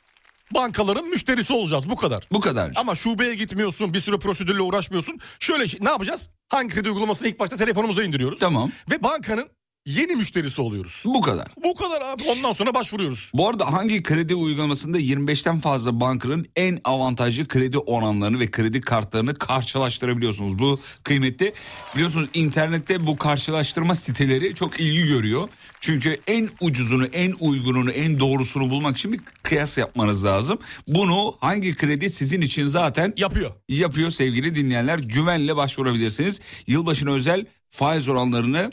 Bankaların 0.54 1.06
müşterisi 1.06 1.54
olacağız 1.54 1.90
bu 1.90 1.96
kadar. 1.96 2.28
Bu 2.32 2.40
kadar. 2.40 2.72
Ama 2.76 2.96
şubeye 2.96 3.36
gitmiyorsun 3.36 3.94
bir 3.94 4.02
sürü 4.02 4.20
prosedürle 4.20 4.62
uğraşmıyorsun. 4.62 5.20
Şöyle 5.40 5.68
şey- 5.68 5.80
ne 5.84 5.90
yapacağız? 5.90 6.30
Hangi 6.50 6.74
kredi 6.74 6.90
uygulamasını 6.90 7.28
ilk 7.28 7.40
başta 7.40 7.58
telefonumuza 7.58 8.04
indiriyoruz. 8.04 8.40
Tamam. 8.40 8.72
Ve 8.92 9.04
bankanın 9.04 9.50
yeni 9.86 10.16
müşterisi 10.16 10.62
oluyoruz. 10.62 11.02
Bu 11.06 11.22
kadar. 11.22 11.48
Bu 11.64 11.76
kadar 11.76 12.02
abi. 12.02 12.24
Ondan 12.30 12.52
sonra 12.52 12.74
başvuruyoruz. 12.74 13.32
Bu 13.34 13.50
arada 13.50 13.74
hangi 13.74 14.04
kredi 14.04 14.36
uygulamasında 14.36 15.00
25'ten 15.00 15.60
fazla 15.60 16.00
bankanın 16.00 16.46
en 16.56 16.80
avantajlı 16.84 17.48
kredi 17.48 17.78
oranlarını 17.78 18.40
ve 18.40 18.52
kredi 18.52 18.82
kartlarını 18.82 19.36
karşılaştırabiliyorsunuz. 19.36 20.60
Bu 20.60 20.80
kıymetli. 21.04 21.54
Biliyorsunuz 21.96 22.30
internette 22.34 23.08
bu 23.08 23.18
karşılaştırma 23.18 23.96
siteleri 23.96 24.56
çok 24.56 24.80
ilgi 24.80 25.08
görüyor. 25.08 25.50
Çünkü 25.80 26.18
en 26.28 26.50
ucuzunu, 26.62 27.06
en 27.06 27.34
uygununu, 27.40 27.92
en 27.92 28.20
doğrusunu 28.20 28.70
bulmak 28.70 28.98
için 28.98 29.14
bir 29.14 29.20
kıyas 29.44 29.78
yapmanız 29.78 30.26
lazım. 30.26 30.60
Bunu 30.88 31.36
hangi 31.42 31.76
kredi 31.76 32.10
sizin 32.10 32.42
için 32.42 32.66
zaten 32.66 33.14
yapıyor. 33.18 33.52
Yapıyor 33.70 34.12
sevgili 34.12 34.56
dinleyenler. 34.56 35.00
Güvenle 35.00 35.56
başvurabilirsiniz. 35.56 36.42
Yılbaşına 36.68 37.12
özel 37.12 37.46
faiz 37.70 38.10
oranlarını 38.10 38.72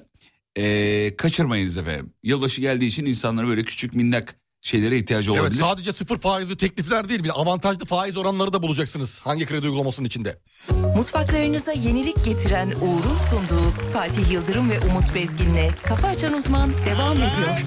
eee, 0.57 1.17
kaçırmayınız 1.17 1.77
efendim. 1.77 2.13
Yılbaşı 2.23 2.61
geldiği 2.61 2.87
için 2.87 3.07
insanların 3.07 3.49
böyle 3.49 3.63
küçük 3.65 3.95
minnak 3.95 4.37
şeylere 4.61 4.99
ihtiyacı 4.99 5.31
Evet 5.33 5.41
olabilir. 5.43 5.61
sadece 5.61 5.93
sıfır 5.93 6.19
faizli 6.19 6.57
teklifler 6.57 7.09
değil 7.09 7.25
bir 7.25 7.41
avantajlı 7.41 7.85
faiz 7.85 8.17
oranları 8.17 8.53
da 8.53 8.63
bulacaksınız 8.63 9.19
hangi 9.19 9.47
kredi 9.47 9.67
uygulamasının 9.67 10.07
içinde. 10.07 10.39
Mutfaklarınıza 10.97 11.73
yenilik 11.73 12.25
getiren 12.25 12.69
Uğur'un 12.69 13.17
sunduğu 13.31 13.71
Fatih 13.93 14.31
Yıldırım 14.33 14.71
ve 14.71 14.81
Umut 14.81 15.15
Bezgin'le 15.15 15.71
Kafa 15.85 16.09
Açan 16.09 16.35
Uzman 16.35 16.71
devam 16.87 17.17
ediyor. 17.17 17.59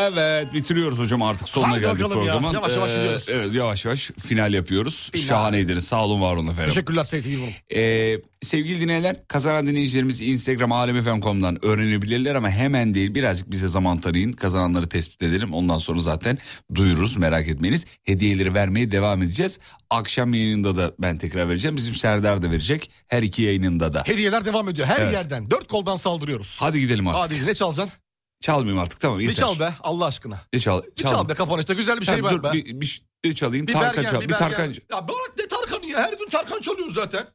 Evet 0.00 0.54
bitiriyoruz 0.54 0.98
hocam 0.98 1.22
artık 1.22 1.48
sonuna 1.48 1.70
Haydi 1.72 1.80
geldik 1.84 2.04
bakalım 2.04 2.26
ya. 2.26 2.32
programın. 2.32 2.54
Yavaş 2.54 2.76
yavaş 2.76 2.90
gidiyoruz. 2.90 3.26
Evet 3.32 3.52
yavaş 3.54 3.84
yavaş 3.84 4.10
final 4.18 4.54
yapıyoruz. 4.54 5.10
Final. 5.12 5.24
Şahaneydiniz 5.26 5.84
sağ 5.84 6.04
olun 6.04 6.20
var 6.20 6.36
olun 6.36 6.46
efendim. 6.48 6.68
Teşekkürler 6.74 7.04
Seyit 7.04 7.26
Yıldırım. 7.26 7.52
Ee, 7.74 8.20
sevgili 8.42 8.80
dinleyenler 8.80 9.16
kazanan 9.28 9.66
dinleyicilerimiz 9.66 10.22
Instagram 10.22 10.72
alemfm.com'dan 10.72 11.64
öğrenebilirler 11.64 12.34
ama 12.34 12.50
hemen 12.50 12.94
değil 12.94 13.14
birazcık 13.14 13.50
bize 13.50 13.68
zaman 13.68 14.00
tanıyın. 14.00 14.32
Kazananları 14.32 14.88
tespit 14.88 15.22
edelim 15.22 15.54
ondan 15.54 15.78
sonra 15.78 16.00
zaten 16.00 16.38
duyururuz 16.74 17.16
merak 17.16 17.48
etmeyiniz. 17.48 17.86
Hediyeleri 18.04 18.54
vermeye 18.54 18.90
devam 18.90 19.22
edeceğiz. 19.22 19.58
Akşam 19.90 20.34
yayınında 20.34 20.76
da 20.76 20.92
ben 20.98 21.18
tekrar 21.18 21.48
vereceğim. 21.48 21.76
Bizim 21.76 21.94
Serdar 21.94 22.42
da 22.42 22.50
verecek 22.50 22.90
her 23.08 23.22
iki 23.22 23.42
yayınında 23.42 23.94
da. 23.94 24.02
Hediyeler 24.06 24.44
devam 24.44 24.68
ediyor 24.68 24.86
her 24.86 25.00
Evet. 25.00 25.12
yerden. 25.12 25.50
Dört 25.50 25.68
koldan 25.68 25.96
saldırıyoruz. 25.96 26.56
Hadi 26.60 26.80
gidelim 26.80 27.08
artık. 27.08 27.22
Hadi 27.22 27.46
ne 27.46 27.54
çalacaksın? 27.54 27.92
Çalmayayım 28.40 28.78
artık 28.82 29.00
tamam 29.00 29.18
Bir 29.18 29.24
yeter. 29.28 29.36
çal 29.36 29.60
be 29.60 29.74
Allah 29.80 30.04
aşkına. 30.04 30.38
Ne 30.52 30.60
çal? 30.60 30.82
Bir 30.98 31.02
çal 31.02 31.28
be 31.28 31.34
kapanışta 31.34 31.74
güzel 31.74 32.00
bir 32.00 32.06
şey 32.06 32.16
Tamam, 32.16 32.32
dur, 32.32 32.42
be. 32.42 32.52
Bir, 32.52 32.80
bir, 32.80 33.02
bir 33.24 33.34
çalayım. 33.34 33.66
Bir 33.66 33.72
Tarkan 33.72 33.96
Bergen, 33.96 34.10
çal. 34.10 34.20
bir 34.20 34.28
Bir. 34.28 34.34
Tarkan. 34.34 34.66
Ya 34.66 35.08
bırak 35.08 35.32
ne 35.38 35.48
Tarkan'ı 35.48 35.86
ya 35.86 35.98
her 35.98 36.12
gün 36.12 36.28
Tarkan 36.28 36.60
çalıyor 36.60 36.90
zaten. 36.90 37.26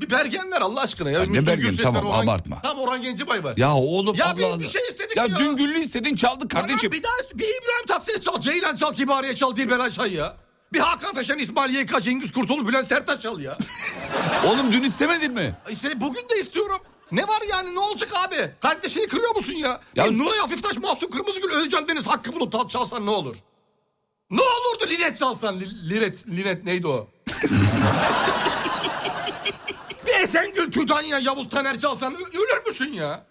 Bir 0.00 0.10
Bergen 0.10 0.50
ver 0.52 0.60
Allah 0.60 0.80
aşkına 0.80 1.10
ya. 1.10 1.20
Ya 1.20 1.26
ne 1.26 1.46
Bergen? 1.46 1.76
Tamam, 1.76 2.04
Orhan- 2.06 2.24
abartma. 2.24 2.58
Tamam 2.62 2.84
Orhan 2.84 3.02
Gencebay 3.02 3.44
var. 3.44 3.54
Ya 3.56 3.74
oğlum 3.74 4.16
Ya 4.16 4.26
Allah 4.26 4.36
bir, 4.36 4.42
Allah. 4.42 4.60
bir 4.60 4.66
şey 4.68 4.82
istedik 4.90 5.16
ya. 5.16 5.26
ya. 5.26 5.38
dün 5.38 5.56
Güllü 5.56 5.78
istedin 5.78 6.16
çaldık 6.16 6.50
kardeşim. 6.50 6.90
Bana 6.92 6.98
bir 6.98 7.02
daha 7.02 7.12
bir 7.38 7.44
İbrahim 7.44 7.86
Tatlıses 7.88 8.24
çal, 8.24 8.40
Ceylan 8.40 8.76
çal, 8.76 8.92
Kibariye 8.94 9.34
çal, 9.34 9.56
Dilberay 9.56 9.90
çal 9.90 10.12
ya. 10.12 10.36
Bir 10.72 10.78
Hakan 10.80 11.14
Taşan, 11.14 11.38
İsmail 11.38 11.74
YK, 11.74 12.02
Cengiz 12.02 12.32
Kurtoğlu, 12.32 12.68
Bülent 12.68 12.86
Sertaç 12.86 13.22
çal 13.22 13.40
ya. 13.40 13.58
Oğlum 14.46 14.72
dün 14.72 14.82
istemedin 14.82 15.32
mi? 15.32 15.54
İşte 15.70 16.00
bugün 16.00 16.28
de 16.28 16.40
istiyorum. 16.40 16.78
Ne 17.12 17.22
var 17.28 17.42
yani 17.50 17.74
ne 17.74 17.80
olacak 17.80 18.10
abi? 18.16 18.50
Kardeşini 18.60 19.06
kırıyor 19.06 19.34
musun 19.36 19.52
ya? 19.52 19.80
Ya- 19.96 20.04
ya 20.04 20.10
Nuray 20.12 20.38
Hafiftaş, 20.38 20.76
Mahsun 20.76 21.10
Kırmızıgül, 21.10 21.52
Özcan 21.52 21.88
Deniz, 21.88 22.06
Hakkı 22.06 22.32
Bulut 22.32 22.52
tal- 22.52 22.68
çalsan 22.68 23.06
ne 23.06 23.10
olur? 23.10 23.36
Ne 24.30 24.42
olurdu 24.42 24.86
Linet 24.90 25.16
çalsan? 25.16 25.60
Li- 25.60 25.90
Linet, 25.90 26.26
Linet 26.26 26.64
neydi 26.64 26.86
o? 26.86 27.08
bir 30.06 30.14
Esengül, 30.22 30.72
Tüdanya, 30.72 31.18
Yavuz 31.18 31.48
Taner 31.48 31.78
çalsan 31.78 32.14
ölür 32.14 32.66
müsün 32.66 32.92
ya? 32.92 33.26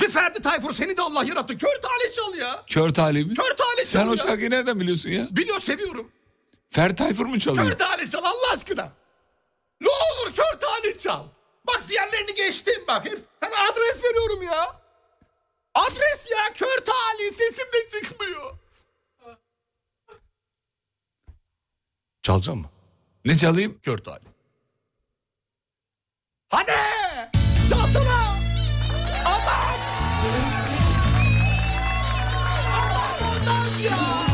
Bir 0.00 0.08
Ferdi 0.08 0.42
Tayfur 0.42 0.72
seni 0.74 0.96
de 0.96 1.02
Allah 1.02 1.24
yarattı. 1.24 1.56
Kör 1.56 1.80
tale 1.82 2.10
çal 2.16 2.34
ya. 2.34 2.64
Kör 2.66 2.88
talih 2.90 3.26
mi? 3.26 3.34
Kör 3.34 3.50
Sen 3.84 4.00
çal 4.00 4.08
o 4.08 4.10
ya. 4.10 4.16
şarkıyı 4.16 4.50
nereden 4.50 4.80
biliyorsun 4.80 5.10
ya? 5.10 5.26
Biliyor 5.30 5.60
seviyorum. 5.60 6.12
Fer 6.70 6.96
Tayfur 6.96 7.26
mu 7.26 7.38
çalıyor? 7.38 7.66
Kör 7.66 7.78
tane 7.78 8.08
çal 8.08 8.24
Allah 8.24 8.52
aşkına. 8.52 8.92
Ne 9.80 9.88
olur 9.88 10.32
kör 10.36 10.60
tane 10.60 10.96
çal. 10.96 11.24
Bak 11.66 11.88
diğerlerini 11.88 12.34
geçtim 12.34 12.84
bak. 12.88 13.04
Hep 13.04 13.18
sana 13.40 13.54
adres 13.70 14.04
veriyorum 14.04 14.42
ya. 14.42 14.80
Adres 15.74 16.30
ya 16.30 16.52
kör 16.54 16.84
tali 16.84 17.32
sesim 17.34 17.66
de 17.72 17.88
çıkmıyor. 17.88 18.54
Çalacağım 22.22 22.58
mı? 22.58 22.70
Ne 23.24 23.36
çalayım? 23.38 23.80
Kör 23.82 23.98
tali. 23.98 24.24
Hadi! 26.48 26.72
Çalsana! 27.70 28.34
Aman! 29.26 29.78
Aman 32.74 33.30
oradan 33.30 33.78
ya! 33.82 34.26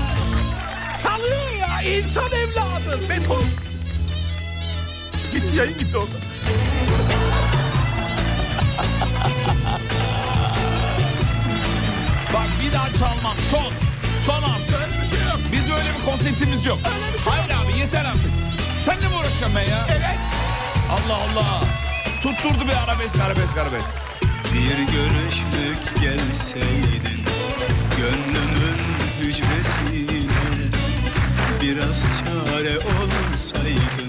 Çalıyor 1.03 1.51
ya 1.61 1.83
insan 1.83 2.33
evladı 2.33 3.09
beton. 3.11 3.43
Gitti 5.33 5.57
yayın 5.57 5.79
gitti 5.79 5.97
orada. 5.97 6.17
Bak 12.35 12.49
bir 12.63 12.73
daha 12.73 12.89
çalmam. 12.89 13.37
Son. 13.51 13.73
Son 14.27 14.43
artık. 14.43 14.89
Biz 15.53 15.71
öyle 15.71 15.91
bir 15.99 16.05
konseptimiz 16.11 16.67
yok. 16.67 16.79
Hayır 17.25 17.51
abi 17.51 17.79
yeter 17.79 18.05
artık. 18.05 18.31
Sen 18.85 19.03
de 19.03 19.09
mi 19.09 19.15
uğraşacaksın 19.15 19.57
ben 19.57 19.71
ya? 19.71 19.87
Evet. 19.91 20.19
Allah 20.91 21.17
Allah. 21.17 21.61
Tutturdu 22.23 22.69
bir 22.69 22.77
arabesk 22.85 23.21
arabesk 23.21 23.59
arabesk. 23.59 23.95
Bir 24.57 24.79
görüşlük 24.79 26.03
gelseydin 26.03 27.25
Gönlümün 27.97 28.81
hücresine 29.21 30.27
Biraz 31.61 32.03
çare 32.19 32.79
olsaydın 32.79 34.06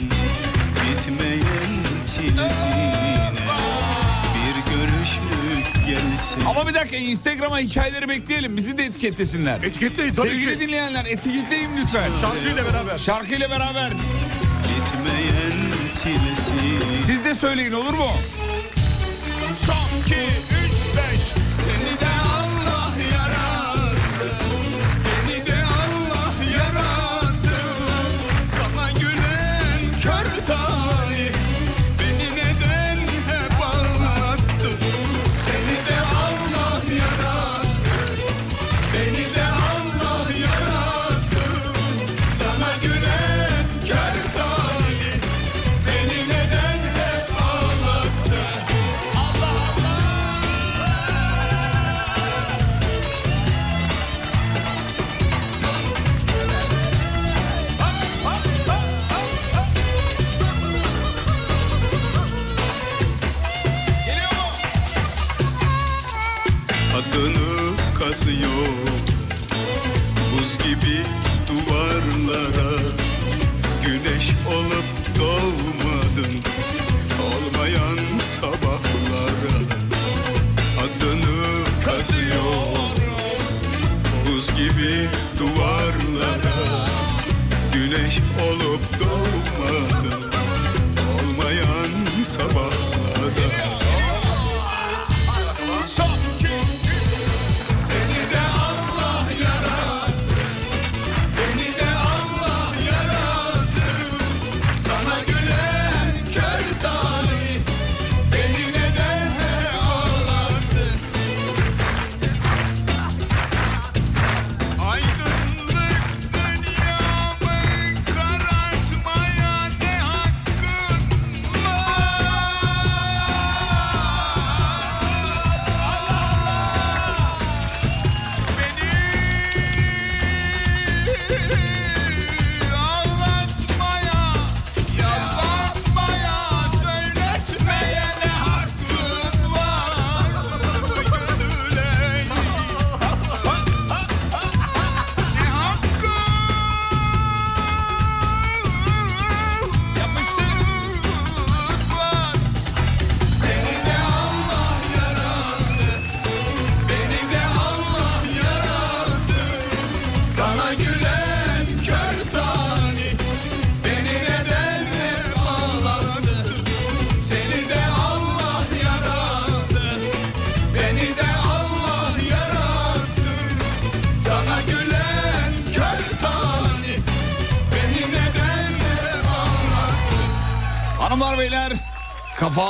Ama 6.48 6.68
bir 6.68 6.74
dakika 6.74 6.98
Instagram'a 6.98 7.60
hikayeleri 7.60 8.10
bekleyelim. 8.10 8.58
Bizi 8.58 8.78
de 8.78 8.84
etiketlesinler. 8.86 9.62
Etiketleyin 9.64 10.14
tabii 10.14 10.30
Sevgili 10.30 10.54
ki. 10.54 10.60
dinleyenler 10.60 11.06
etiketleyin 11.06 11.70
lütfen. 11.82 12.12
Şarkıyla 12.22 12.66
beraber. 12.66 12.98
Şarkıyla 12.98 13.50
beraber. 13.50 13.92
Siz 17.06 17.26
de 17.26 17.36
söyleyin 17.36 17.72
olur 17.72 17.94
mu? 17.94 18.08